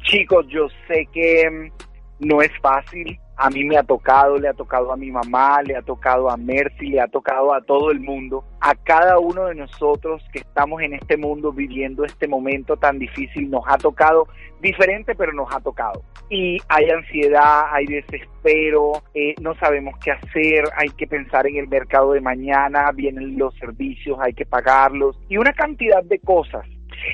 Chicos, 0.04 0.46
yo 0.48 0.68
sé 0.86 1.06
que 1.12 1.50
mm, 1.50 2.26
no 2.26 2.40
es 2.40 2.50
fácil, 2.62 3.18
a 3.38 3.50
mí 3.50 3.64
me 3.64 3.76
ha 3.76 3.84
tocado, 3.84 4.36
le 4.36 4.48
ha 4.48 4.52
tocado 4.52 4.92
a 4.92 4.96
mi 4.96 5.12
mamá, 5.12 5.62
le 5.62 5.76
ha 5.76 5.82
tocado 5.82 6.28
a 6.28 6.36
Mercy, 6.36 6.88
le 6.88 7.00
ha 7.00 7.06
tocado 7.06 7.54
a 7.54 7.62
todo 7.62 7.92
el 7.92 8.00
mundo, 8.00 8.44
a 8.60 8.74
cada 8.74 9.18
uno 9.20 9.46
de 9.46 9.54
nosotros 9.54 10.22
que 10.32 10.40
estamos 10.40 10.82
en 10.82 10.94
este 10.94 11.16
mundo 11.16 11.52
viviendo 11.52 12.04
este 12.04 12.26
momento 12.26 12.76
tan 12.76 12.98
difícil, 12.98 13.48
nos 13.48 13.62
ha 13.68 13.78
tocado 13.78 14.26
diferente, 14.60 15.14
pero 15.14 15.32
nos 15.32 15.54
ha 15.54 15.60
tocado. 15.60 16.02
Y 16.28 16.58
hay 16.68 16.90
ansiedad, 16.90 17.66
hay 17.72 17.86
desespero, 17.86 19.02
eh, 19.14 19.36
no 19.40 19.54
sabemos 19.54 19.94
qué 20.02 20.10
hacer, 20.10 20.64
hay 20.76 20.88
que 20.90 21.06
pensar 21.06 21.46
en 21.46 21.56
el 21.56 21.68
mercado 21.68 22.12
de 22.12 22.20
mañana, 22.20 22.90
vienen 22.92 23.38
los 23.38 23.54
servicios, 23.54 24.18
hay 24.20 24.34
que 24.34 24.46
pagarlos 24.46 25.18
y 25.28 25.36
una 25.36 25.52
cantidad 25.52 26.02
de 26.02 26.18
cosas 26.18 26.66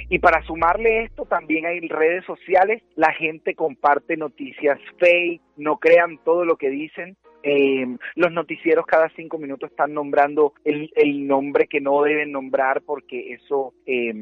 y 0.09 0.19
para 0.19 0.43
sumarle 0.43 1.05
esto, 1.05 1.25
también 1.25 1.67
hay 1.67 1.81
redes 1.81 2.25
sociales, 2.25 2.83
la 2.97 3.13
gente 3.13 3.55
comparte 3.55 4.17
noticias 4.17 4.79
fake, 4.99 5.43
no 5.57 5.79
crean 5.79 6.19
todo 6.25 6.45
lo 6.45 6.57
que 6.57 6.71
dicen. 6.71 7.17
Eh, 7.43 7.87
los 8.15 8.33
noticieros 8.33 8.87
cada 8.87 9.11
cinco 9.11 9.37
minutos 9.37 9.71
están 9.71 9.93
nombrando 9.93 10.55
el, 10.65 11.27
nombre 11.27 11.67
que 11.67 11.81
no 11.81 12.03
deben 12.03 12.33
nombrar 12.33 12.81
porque 12.83 13.35
eso 13.35 13.75
eh, 13.87 14.15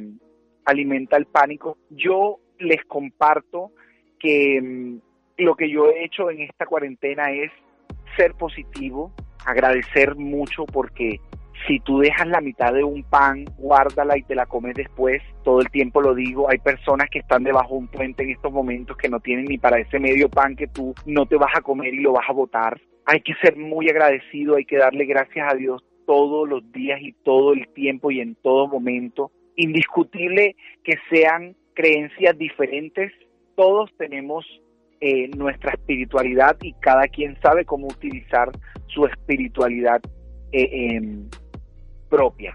alimenta 0.64 1.16
el 1.16 1.26
pánico. 1.26 1.78
Yo 1.90 2.40
les 2.58 2.84
comparto 2.84 3.70
que 4.18 4.60
mm, 4.60 4.96
lo 5.38 5.54
que 5.54 5.70
yo 5.70 5.90
he 5.90 6.04
hecho 6.04 6.30
en 6.30 6.40
esta 6.40 6.66
cuarentena 6.66 7.30
es 7.30 7.52
ser 8.16 8.34
positivo, 8.34 9.12
agradecer 9.44 10.16
mucho 10.16 10.64
porque 10.66 11.20
si 11.66 11.80
tú 11.80 11.98
dejas 11.98 12.26
la 12.26 12.40
mitad 12.40 12.72
de 12.72 12.84
un 12.84 13.02
pan, 13.02 13.44
guárdala 13.58 14.16
y 14.16 14.22
te 14.22 14.34
la 14.34 14.46
comes 14.46 14.74
después. 14.74 15.22
Todo 15.44 15.60
el 15.60 15.70
tiempo 15.70 16.00
lo 16.00 16.14
digo, 16.14 16.50
hay 16.50 16.58
personas 16.58 17.08
que 17.10 17.20
están 17.20 17.44
debajo 17.44 17.74
de 17.74 17.80
un 17.80 17.88
puente 17.88 18.22
en 18.22 18.30
estos 18.30 18.52
momentos 18.52 18.96
que 18.96 19.08
no 19.08 19.20
tienen 19.20 19.46
ni 19.46 19.58
para 19.58 19.78
ese 19.78 19.98
medio 19.98 20.28
pan 20.28 20.56
que 20.56 20.68
tú 20.68 20.94
no 21.06 21.26
te 21.26 21.36
vas 21.36 21.52
a 21.56 21.60
comer 21.60 21.94
y 21.94 22.00
lo 22.00 22.12
vas 22.12 22.28
a 22.28 22.32
botar. 22.32 22.80
Hay 23.04 23.20
que 23.20 23.34
ser 23.42 23.56
muy 23.56 23.88
agradecido, 23.88 24.56
hay 24.56 24.64
que 24.64 24.78
darle 24.78 25.04
gracias 25.04 25.52
a 25.52 25.56
Dios 25.56 25.84
todos 26.06 26.48
los 26.48 26.70
días 26.72 27.00
y 27.00 27.12
todo 27.24 27.52
el 27.52 27.68
tiempo 27.68 28.10
y 28.10 28.20
en 28.20 28.34
todo 28.36 28.68
momento. 28.68 29.30
Indiscutible 29.56 30.56
que 30.84 30.94
sean 31.10 31.54
creencias 31.74 32.36
diferentes, 32.38 33.12
todos 33.54 33.90
tenemos 33.98 34.46
eh, 35.00 35.28
nuestra 35.36 35.72
espiritualidad 35.72 36.56
y 36.62 36.74
cada 36.74 37.08
quien 37.08 37.36
sabe 37.42 37.64
cómo 37.64 37.88
utilizar 37.88 38.50
su 38.86 39.04
espiritualidad 39.06 40.00
eh, 40.52 40.94
em, 40.96 41.28
propia. 42.12 42.54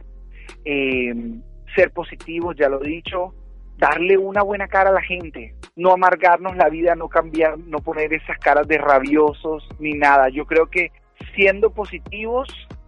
Em, 0.63 1.41
ser 1.75 1.91
positivos, 1.91 2.55
ya 2.55 2.69
lo 2.69 2.83
he 2.83 2.87
dicho, 2.87 3.33
darle 3.77 4.17
una 4.17 4.43
buena 4.43 4.67
cara 4.67 4.91
a 4.91 4.93
la 4.93 5.01
gente, 5.01 5.55
no 5.75 5.91
amargarnos 5.91 6.55
la 6.55 6.69
vida, 6.69 6.95
no 6.95 7.09
cambiar, 7.09 7.57
no 7.57 7.79
poner 7.79 8.13
esas 8.13 8.37
caras 8.37 8.67
de 8.67 8.77
rabiosos 8.77 9.67
ni 9.79 9.93
nada. 9.93 10.29
Yo 10.29 10.45
creo 10.45 10.67
que 10.67 10.91
siendo 11.35 11.71
positivos, 11.71 12.47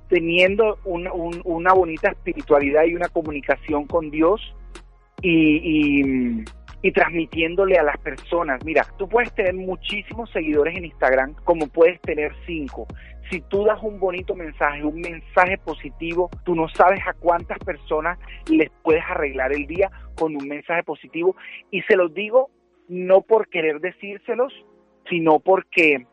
teniendo 0.10 0.78
una 0.86 1.74
bonita 1.74 2.10
espiritualidad 2.10 2.86
y 2.86 2.96
una 2.96 3.10
comunicación 3.10 3.86
con 3.86 4.10
Dios 4.10 4.42
y, 5.22 6.44
y 6.82 6.92
transmitiéndole 6.92 7.78
a 7.78 7.84
las 7.84 7.98
personas. 7.98 8.64
Mira, 8.64 8.86
tú 8.98 9.08
puedes 9.08 9.34
tener 9.34 9.54
muchísimos 9.54 10.30
seguidores 10.32 10.78
en 10.78 10.86
Instagram 10.86 11.36
como 11.44 11.68
puedes 11.68 12.00
tener 12.02 12.34
cinco. 12.46 12.88
Si 13.30 13.42
tú 13.42 13.64
das 13.64 13.82
un 13.84 14.00
bonito 14.00 14.34
mensaje, 14.34 14.84
un 14.84 15.02
mensaje 15.02 15.58
positivo, 15.58 16.30
tú 16.46 16.56
no 16.56 16.68
sabes 16.70 17.00
a 17.08 17.14
cuántas 17.14 17.60
personas 17.60 18.18
les 18.50 18.70
puedes 18.82 19.04
arreglar 19.08 19.54
el 19.54 19.68
día 19.68 19.92
con 20.16 20.36
un 20.36 20.48
mensaje 20.48 20.84
positivo. 20.84 21.36
Y 21.70 21.82
se 21.84 21.96
los 21.96 22.14
digo 22.14 22.50
no 22.88 23.22
por 23.22 23.50
querer 23.50 23.80
decírselos, 23.82 24.52
sino 25.10 25.40
porque 25.40 26.08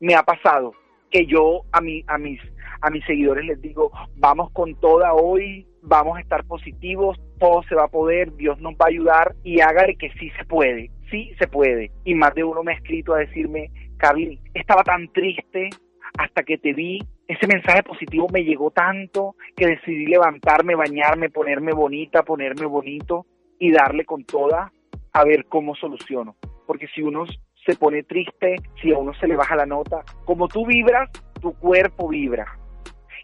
me 0.00 0.14
ha 0.14 0.22
pasado 0.22 0.72
que 1.10 1.26
yo 1.26 1.62
a, 1.72 1.80
mi, 1.80 2.04
a, 2.06 2.18
mis, 2.18 2.40
a 2.84 2.90
mis 2.90 3.04
seguidores 3.06 3.46
les 3.46 3.60
digo, 3.62 3.90
vamos 4.16 4.50
con 4.52 4.74
toda 4.78 5.14
hoy, 5.14 5.66
vamos 5.80 6.18
a 6.18 6.20
estar 6.20 6.44
positivos, 6.44 7.18
todo 7.38 7.62
se 7.62 7.74
va 7.74 7.84
a 7.84 7.88
poder, 7.88 8.34
Dios 8.36 8.60
nos 8.60 8.74
va 8.74 8.86
a 8.86 8.88
ayudar 8.88 9.34
y 9.42 9.60
hágale 9.60 9.96
que 9.96 10.10
sí 10.20 10.30
se 10.38 10.44
puede, 10.44 10.90
sí 11.10 11.32
se 11.38 11.48
puede. 11.48 11.90
Y 12.04 12.14
más 12.14 12.34
de 12.34 12.44
uno 12.44 12.62
me 12.62 12.72
ha 12.72 12.76
escrito 12.76 13.14
a 13.14 13.20
decirme, 13.20 13.70
Carly, 13.96 14.38
estaba 14.52 14.82
tan 14.82 15.08
triste 15.08 15.70
hasta 16.18 16.42
que 16.42 16.58
te 16.58 16.74
vi, 16.74 16.98
ese 17.26 17.46
mensaje 17.46 17.82
positivo 17.82 18.26
me 18.30 18.44
llegó 18.44 18.70
tanto 18.70 19.34
que 19.56 19.66
decidí 19.66 20.06
levantarme, 20.06 20.74
bañarme, 20.74 21.30
ponerme 21.30 21.72
bonita, 21.72 22.22
ponerme 22.22 22.66
bonito 22.66 23.24
y 23.58 23.72
darle 23.72 24.04
con 24.04 24.24
toda 24.24 24.72
a 25.12 25.24
ver 25.24 25.46
cómo 25.46 25.74
soluciono. 25.74 26.36
Porque 26.66 26.86
si 26.94 27.00
uno 27.00 27.24
se 27.64 27.76
pone 27.76 28.02
triste, 28.02 28.56
si 28.82 28.92
a 28.92 28.98
uno 28.98 29.14
se 29.14 29.26
le 29.26 29.36
baja 29.36 29.56
la 29.56 29.64
nota, 29.64 30.04
como 30.26 30.48
tú 30.48 30.66
vibras, 30.66 31.10
tu 31.40 31.54
cuerpo 31.54 32.08
vibra. 32.08 32.46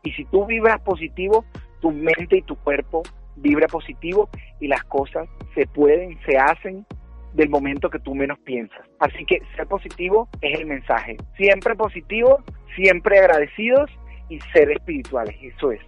Y 0.03 0.13
si 0.13 0.25
tú 0.27 0.47
vibras 0.47 0.81
positivo, 0.81 1.45
tu 1.81 1.91
mente 1.91 2.39
y 2.39 2.43
tu 2.43 2.57
cuerpo 2.57 3.03
vibra 3.37 3.67
positivo 3.69 4.29
y 4.61 4.69
las 4.69 4.85
cosas 4.85 5.29
se 5.55 5.67
pueden, 5.67 6.19
se 6.27 6.37
hacen 6.37 6.87
del 7.35 7.49
momento 7.49 7.91
que 7.91 7.99
tú 7.99 8.15
menos 8.15 8.39
piensas. 8.41 8.81
Así 8.99 9.25
que 9.25 9.41
ser 9.57 9.67
positivo 9.67 10.29
es 10.41 10.59
el 10.59 10.67
mensaje. 10.67 11.17
Siempre 11.37 11.75
positivo, 11.75 12.43
siempre 12.75 13.19
agradecidos 13.19 13.91
y 14.29 14.41
ser 14.53 14.71
espirituales. 14.73 15.37
Eso 15.43 15.73
es. 15.73 15.81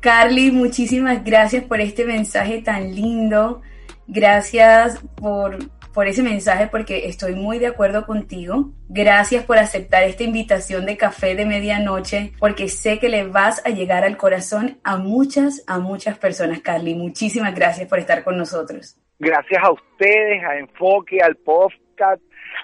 Carly, 0.00 0.50
muchísimas 0.50 1.24
gracias 1.24 1.64
por 1.64 1.80
este 1.80 2.04
mensaje 2.04 2.62
tan 2.62 2.94
lindo. 2.94 3.60
Gracias 4.06 5.04
por 5.16 5.58
por 5.92 6.06
ese 6.06 6.22
mensaje 6.22 6.68
porque 6.68 7.06
estoy 7.08 7.34
muy 7.34 7.58
de 7.58 7.66
acuerdo 7.66 8.06
contigo. 8.06 8.70
Gracias 8.88 9.44
por 9.44 9.58
aceptar 9.58 10.02
esta 10.04 10.24
invitación 10.24 10.86
de 10.86 10.96
café 10.96 11.34
de 11.34 11.46
medianoche 11.46 12.32
porque 12.38 12.68
sé 12.68 12.98
que 12.98 13.08
le 13.08 13.24
vas 13.26 13.64
a 13.66 13.70
llegar 13.70 14.04
al 14.04 14.16
corazón 14.16 14.78
a 14.84 14.96
muchas, 14.96 15.64
a 15.66 15.78
muchas 15.78 16.18
personas, 16.18 16.60
Carly. 16.60 16.94
Muchísimas 16.94 17.54
gracias 17.54 17.88
por 17.88 17.98
estar 17.98 18.24
con 18.24 18.36
nosotros. 18.36 18.96
Gracias 19.18 19.62
a 19.62 19.70
ustedes, 19.70 20.42
a 20.44 20.56
Enfoque, 20.56 21.20
al 21.20 21.36
podcast, 21.36 22.22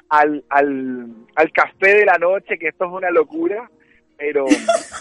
al, 0.08 0.44
al, 0.48 1.06
al 1.34 1.52
café 1.52 1.94
de 1.98 2.04
la 2.06 2.18
noche, 2.18 2.58
que 2.58 2.68
esto 2.68 2.86
es 2.86 2.92
una 2.92 3.10
locura 3.10 3.70
pero 4.16 4.44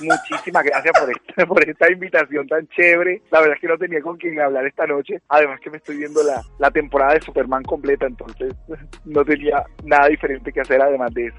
muchísimas 0.01 0.63
gracias 0.63 0.93
por 0.99 1.09
esta, 1.11 1.45
por 1.45 1.70
esta 1.70 1.91
invitación 1.91 2.47
tan 2.47 2.68
chévere. 2.70 3.22
La 3.32 3.39
verdad 3.39 3.55
es 3.55 3.61
que 3.61 3.68
no 3.68 3.78
tenía 3.78 4.01
con 4.01 4.18
quién 4.18 4.39
hablar 4.39 4.66
esta 4.66 4.86
noche. 4.86 5.22
Además 5.30 5.59
que 5.61 5.70
me 5.70 5.78
estoy 5.78 5.97
viendo 5.97 6.22
la, 6.24 6.41
la 6.59 6.72
temporada 6.72 7.13
de 7.13 7.22
Superman 7.22 7.63
completa, 7.63 8.05
entonces 8.05 8.53
no 9.05 9.24
tenía 9.24 9.63
nada 9.84 10.07
diferente 10.07 10.51
que 10.51 10.61
hacer 10.61 10.82
además 10.82 11.13
de 11.13 11.28
eso. 11.28 11.38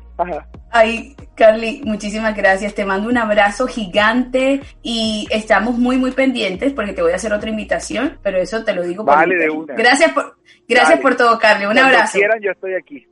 Ay, 0.71 1.15
Carly, 1.35 1.83
muchísimas 1.85 2.35
gracias. 2.35 2.75
Te 2.75 2.85
mando 2.85 3.09
un 3.09 3.19
abrazo 3.19 3.67
gigante 3.67 4.61
y 4.83 5.27
estamos 5.31 5.79
muy, 5.79 5.97
muy 5.97 6.13
pendientes 6.13 6.73
porque 6.73 6.93
te 6.93 7.03
voy 7.03 7.13
a 7.13 7.17
hacer 7.17 7.33
otra 7.33 7.51
invitación, 7.51 8.19
pero 8.23 8.39
eso 8.39 8.65
te 8.65 8.75
lo 8.75 8.83
digo 8.83 9.05
por 9.05 9.15
Vale, 9.15 9.37
de 9.37 9.51
una. 9.51 9.75
Gracias 9.75 10.13
por, 10.13 10.37
gracias 10.69 11.01
por 11.01 11.17
todo, 11.17 11.39
Carly. 11.39 11.67
Un 11.67 11.75
Cuando 11.75 11.95
abrazo. 11.95 12.19
quieran, 12.19 12.41
yo 12.41 12.51
estoy 12.51 12.75
aquí. 12.75 13.07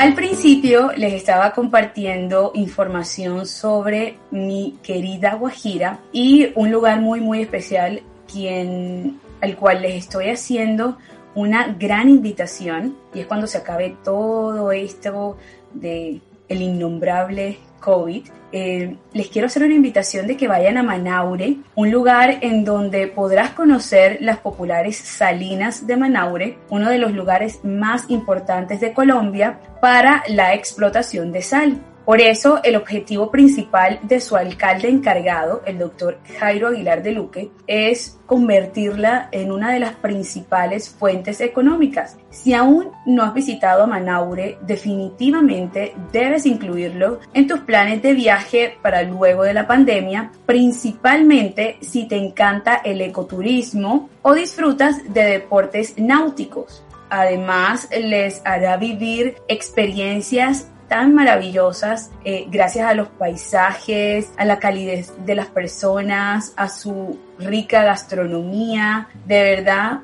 Al 0.00 0.14
principio 0.14 0.92
les 0.96 1.12
estaba 1.12 1.52
compartiendo 1.52 2.52
información 2.54 3.44
sobre 3.44 4.16
mi 4.30 4.78
querida 4.82 5.34
Guajira 5.34 6.00
y 6.10 6.54
un 6.54 6.72
lugar 6.72 7.02
muy 7.02 7.20
muy 7.20 7.42
especial 7.42 8.00
quien 8.26 9.20
al 9.42 9.56
cual 9.56 9.82
les 9.82 9.96
estoy 9.96 10.30
haciendo 10.30 10.96
una 11.34 11.76
gran 11.78 12.08
invitación 12.08 12.96
y 13.12 13.20
es 13.20 13.26
cuando 13.26 13.46
se 13.46 13.58
acabe 13.58 13.94
todo 14.02 14.72
esto 14.72 15.36
de 15.74 16.22
el 16.48 16.62
innombrable 16.62 17.58
COVID, 17.80 18.28
eh, 18.52 18.96
les 19.12 19.28
quiero 19.28 19.46
hacer 19.46 19.62
una 19.62 19.74
invitación 19.74 20.26
de 20.26 20.36
que 20.36 20.48
vayan 20.48 20.76
a 20.76 20.82
Manaure, 20.82 21.58
un 21.74 21.90
lugar 21.90 22.38
en 22.40 22.64
donde 22.64 23.06
podrás 23.06 23.50
conocer 23.50 24.18
las 24.20 24.38
populares 24.38 24.96
salinas 24.96 25.86
de 25.86 25.96
Manaure, 25.96 26.58
uno 26.68 26.90
de 26.90 26.98
los 26.98 27.12
lugares 27.12 27.64
más 27.64 28.04
importantes 28.08 28.80
de 28.80 28.92
Colombia 28.92 29.60
para 29.80 30.22
la 30.28 30.54
explotación 30.54 31.32
de 31.32 31.42
sal. 31.42 31.80
Por 32.10 32.20
eso, 32.20 32.58
el 32.64 32.74
objetivo 32.74 33.30
principal 33.30 34.00
de 34.02 34.20
su 34.20 34.34
alcalde 34.34 34.88
encargado, 34.88 35.62
el 35.64 35.78
doctor 35.78 36.18
Jairo 36.40 36.66
Aguilar 36.66 37.04
de 37.04 37.12
Luque, 37.12 37.52
es 37.68 38.18
convertirla 38.26 39.28
en 39.30 39.52
una 39.52 39.72
de 39.72 39.78
las 39.78 39.94
principales 39.94 40.88
fuentes 40.90 41.40
económicas. 41.40 42.16
Si 42.30 42.52
aún 42.52 42.90
no 43.06 43.22
has 43.22 43.32
visitado 43.32 43.86
Manaure, 43.86 44.58
definitivamente 44.62 45.94
debes 46.10 46.46
incluirlo 46.46 47.20
en 47.32 47.46
tus 47.46 47.60
planes 47.60 48.02
de 48.02 48.14
viaje 48.14 48.76
para 48.82 49.04
luego 49.04 49.44
de 49.44 49.54
la 49.54 49.68
pandemia, 49.68 50.32
principalmente 50.46 51.78
si 51.80 52.08
te 52.08 52.16
encanta 52.16 52.80
el 52.84 53.02
ecoturismo 53.02 54.10
o 54.22 54.34
disfrutas 54.34 55.14
de 55.14 55.22
deportes 55.22 55.96
náuticos. 55.96 56.82
Además, 57.08 57.88
les 57.96 58.42
hará 58.44 58.76
vivir 58.78 59.36
experiencias 59.46 60.66
tan 60.90 61.14
maravillosas 61.14 62.10
eh, 62.24 62.46
gracias 62.50 62.84
a 62.84 62.94
los 62.94 63.06
paisajes, 63.06 64.32
a 64.36 64.44
la 64.44 64.58
calidez 64.58 65.12
de 65.24 65.36
las 65.36 65.46
personas, 65.46 66.52
a 66.56 66.68
su 66.68 67.16
rica 67.38 67.84
gastronomía. 67.84 69.08
De 69.24 69.40
verdad, 69.40 70.00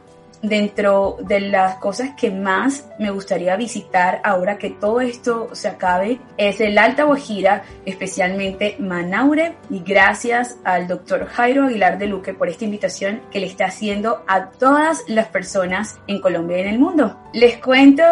dentro 0.48 1.16
de 1.20 1.40
las 1.40 1.76
cosas 1.76 2.10
que 2.16 2.30
más 2.30 2.88
me 2.98 3.10
gustaría 3.10 3.56
visitar 3.56 4.20
ahora 4.24 4.58
que 4.58 4.70
todo 4.70 5.00
esto 5.00 5.48
se 5.52 5.68
acabe 5.68 6.20
es 6.36 6.60
el 6.60 6.78
Alta 6.78 7.04
Guajira, 7.04 7.64
especialmente 7.84 8.76
Manaure 8.78 9.56
y 9.70 9.80
gracias 9.80 10.58
al 10.64 10.88
doctor 10.88 11.26
Jairo 11.26 11.64
Aguilar 11.64 11.98
de 11.98 12.06
Luque 12.06 12.34
por 12.34 12.48
esta 12.48 12.64
invitación 12.64 13.20
que 13.30 13.40
le 13.40 13.46
está 13.46 13.66
haciendo 13.66 14.24
a 14.26 14.50
todas 14.50 15.04
las 15.08 15.26
personas 15.28 15.98
en 16.06 16.20
Colombia 16.20 16.58
y 16.58 16.60
en 16.62 16.68
el 16.68 16.78
mundo. 16.78 17.18
Les 17.32 17.58
cuento 17.58 18.02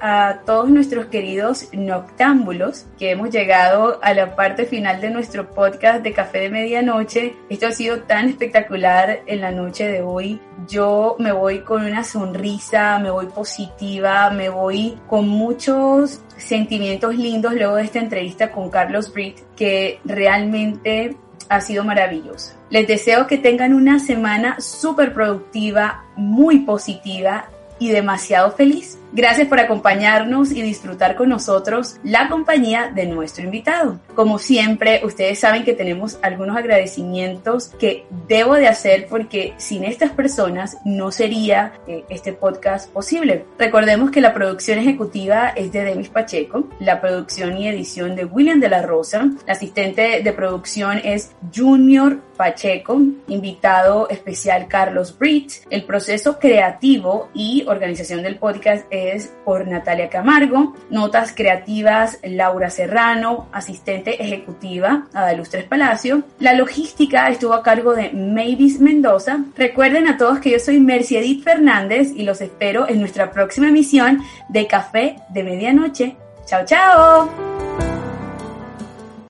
a 0.00 0.40
todos 0.46 0.70
nuestros 0.70 1.06
queridos 1.06 1.68
noctámbulos 1.72 2.86
que 2.98 3.10
hemos 3.10 3.30
llegado 3.30 3.98
a 4.02 4.14
la 4.14 4.36
parte 4.36 4.64
final 4.64 5.00
de 5.00 5.10
nuestro 5.10 5.50
podcast 5.50 6.02
de 6.02 6.12
Café 6.12 6.40
de 6.40 6.50
Medianoche. 6.50 7.36
Esto 7.48 7.66
ha 7.66 7.72
sido 7.72 8.00
tan 8.00 8.28
espectacular 8.28 9.20
en 9.26 9.40
la 9.40 9.50
noche 9.50 9.86
de 9.88 10.02
hoy. 10.02 10.40
Yo 10.70 11.16
me 11.18 11.32
voy 11.32 11.60
con 11.60 11.84
una 11.84 12.04
sonrisa, 12.04 12.98
me 13.00 13.10
voy 13.10 13.26
positiva, 13.26 14.30
me 14.30 14.48
voy 14.48 14.96
con 15.08 15.28
muchos 15.28 16.20
sentimientos 16.36 17.16
lindos 17.16 17.54
luego 17.54 17.74
de 17.74 17.82
esta 17.82 17.98
entrevista 17.98 18.52
con 18.52 18.70
Carlos 18.70 19.12
Britt, 19.12 19.40
que 19.56 19.98
realmente 20.04 21.16
ha 21.48 21.60
sido 21.60 21.82
maravillosa. 21.82 22.54
Les 22.70 22.86
deseo 22.86 23.26
que 23.26 23.36
tengan 23.36 23.74
una 23.74 23.98
semana 23.98 24.60
súper 24.60 25.12
productiva, 25.12 26.04
muy 26.14 26.60
positiva 26.60 27.46
y 27.80 27.88
demasiado 27.88 28.52
feliz. 28.52 28.96
Gracias 29.12 29.48
por 29.48 29.58
acompañarnos 29.58 30.52
y 30.52 30.62
disfrutar 30.62 31.16
con 31.16 31.28
nosotros 31.28 31.96
la 32.04 32.28
compañía 32.28 32.92
de 32.94 33.06
nuestro 33.06 33.44
invitado. 33.44 33.98
Como 34.14 34.38
siempre, 34.38 35.00
ustedes 35.04 35.40
saben 35.40 35.64
que 35.64 35.72
tenemos 35.72 36.18
algunos 36.22 36.56
agradecimientos 36.56 37.70
que 37.80 38.06
debo 38.28 38.54
de 38.54 38.68
hacer 38.68 39.08
porque 39.10 39.54
sin 39.56 39.82
estas 39.82 40.12
personas 40.12 40.76
no 40.84 41.10
sería 41.10 41.72
eh, 41.88 42.04
este 42.08 42.32
podcast 42.32 42.88
posible. 42.92 43.46
Recordemos 43.58 44.12
que 44.12 44.20
la 44.20 44.32
producción 44.32 44.78
ejecutiva 44.78 45.48
es 45.48 45.72
de 45.72 45.82
Demis 45.82 46.08
Pacheco, 46.08 46.68
la 46.78 47.00
producción 47.00 47.58
y 47.58 47.66
edición 47.66 48.14
de 48.14 48.26
William 48.26 48.60
de 48.60 48.68
la 48.68 48.82
Rosa, 48.82 49.28
la 49.44 49.54
asistente 49.54 50.22
de 50.22 50.32
producción 50.32 51.00
es 51.02 51.32
Junior 51.52 52.20
Pacheco, 52.36 53.00
invitado 53.26 54.08
especial 54.08 54.68
Carlos 54.68 55.18
Britt, 55.18 55.52
el 55.68 55.84
proceso 55.84 56.38
creativo 56.38 57.28
y 57.34 57.64
organización 57.66 58.22
del 58.22 58.36
podcast 58.36 58.86
es 58.90 58.99
por 59.44 59.66
Natalia 59.66 60.08
Camargo, 60.08 60.74
notas 60.90 61.32
creativas 61.32 62.18
Laura 62.22 62.70
Serrano, 62.70 63.48
asistente 63.52 64.22
ejecutiva 64.22 65.06
Adalustres 65.12 65.64
Palacio. 65.64 66.22
La 66.38 66.54
logística 66.54 67.28
estuvo 67.28 67.54
a 67.54 67.62
cargo 67.62 67.94
de 67.94 68.10
Mavis 68.10 68.80
Mendoza. 68.80 69.40
Recuerden 69.56 70.08
a 70.08 70.16
todos 70.16 70.40
que 70.40 70.50
yo 70.50 70.58
soy 70.58 70.80
Mercedit 70.80 71.42
Fernández 71.42 72.12
y 72.14 72.22
los 72.24 72.40
espero 72.40 72.88
en 72.88 73.00
nuestra 73.00 73.30
próxima 73.30 73.68
emisión 73.68 74.22
de 74.48 74.66
Café 74.66 75.16
de 75.30 75.42
Medianoche. 75.42 76.16
Chao, 76.46 76.64
chao. 76.64 77.99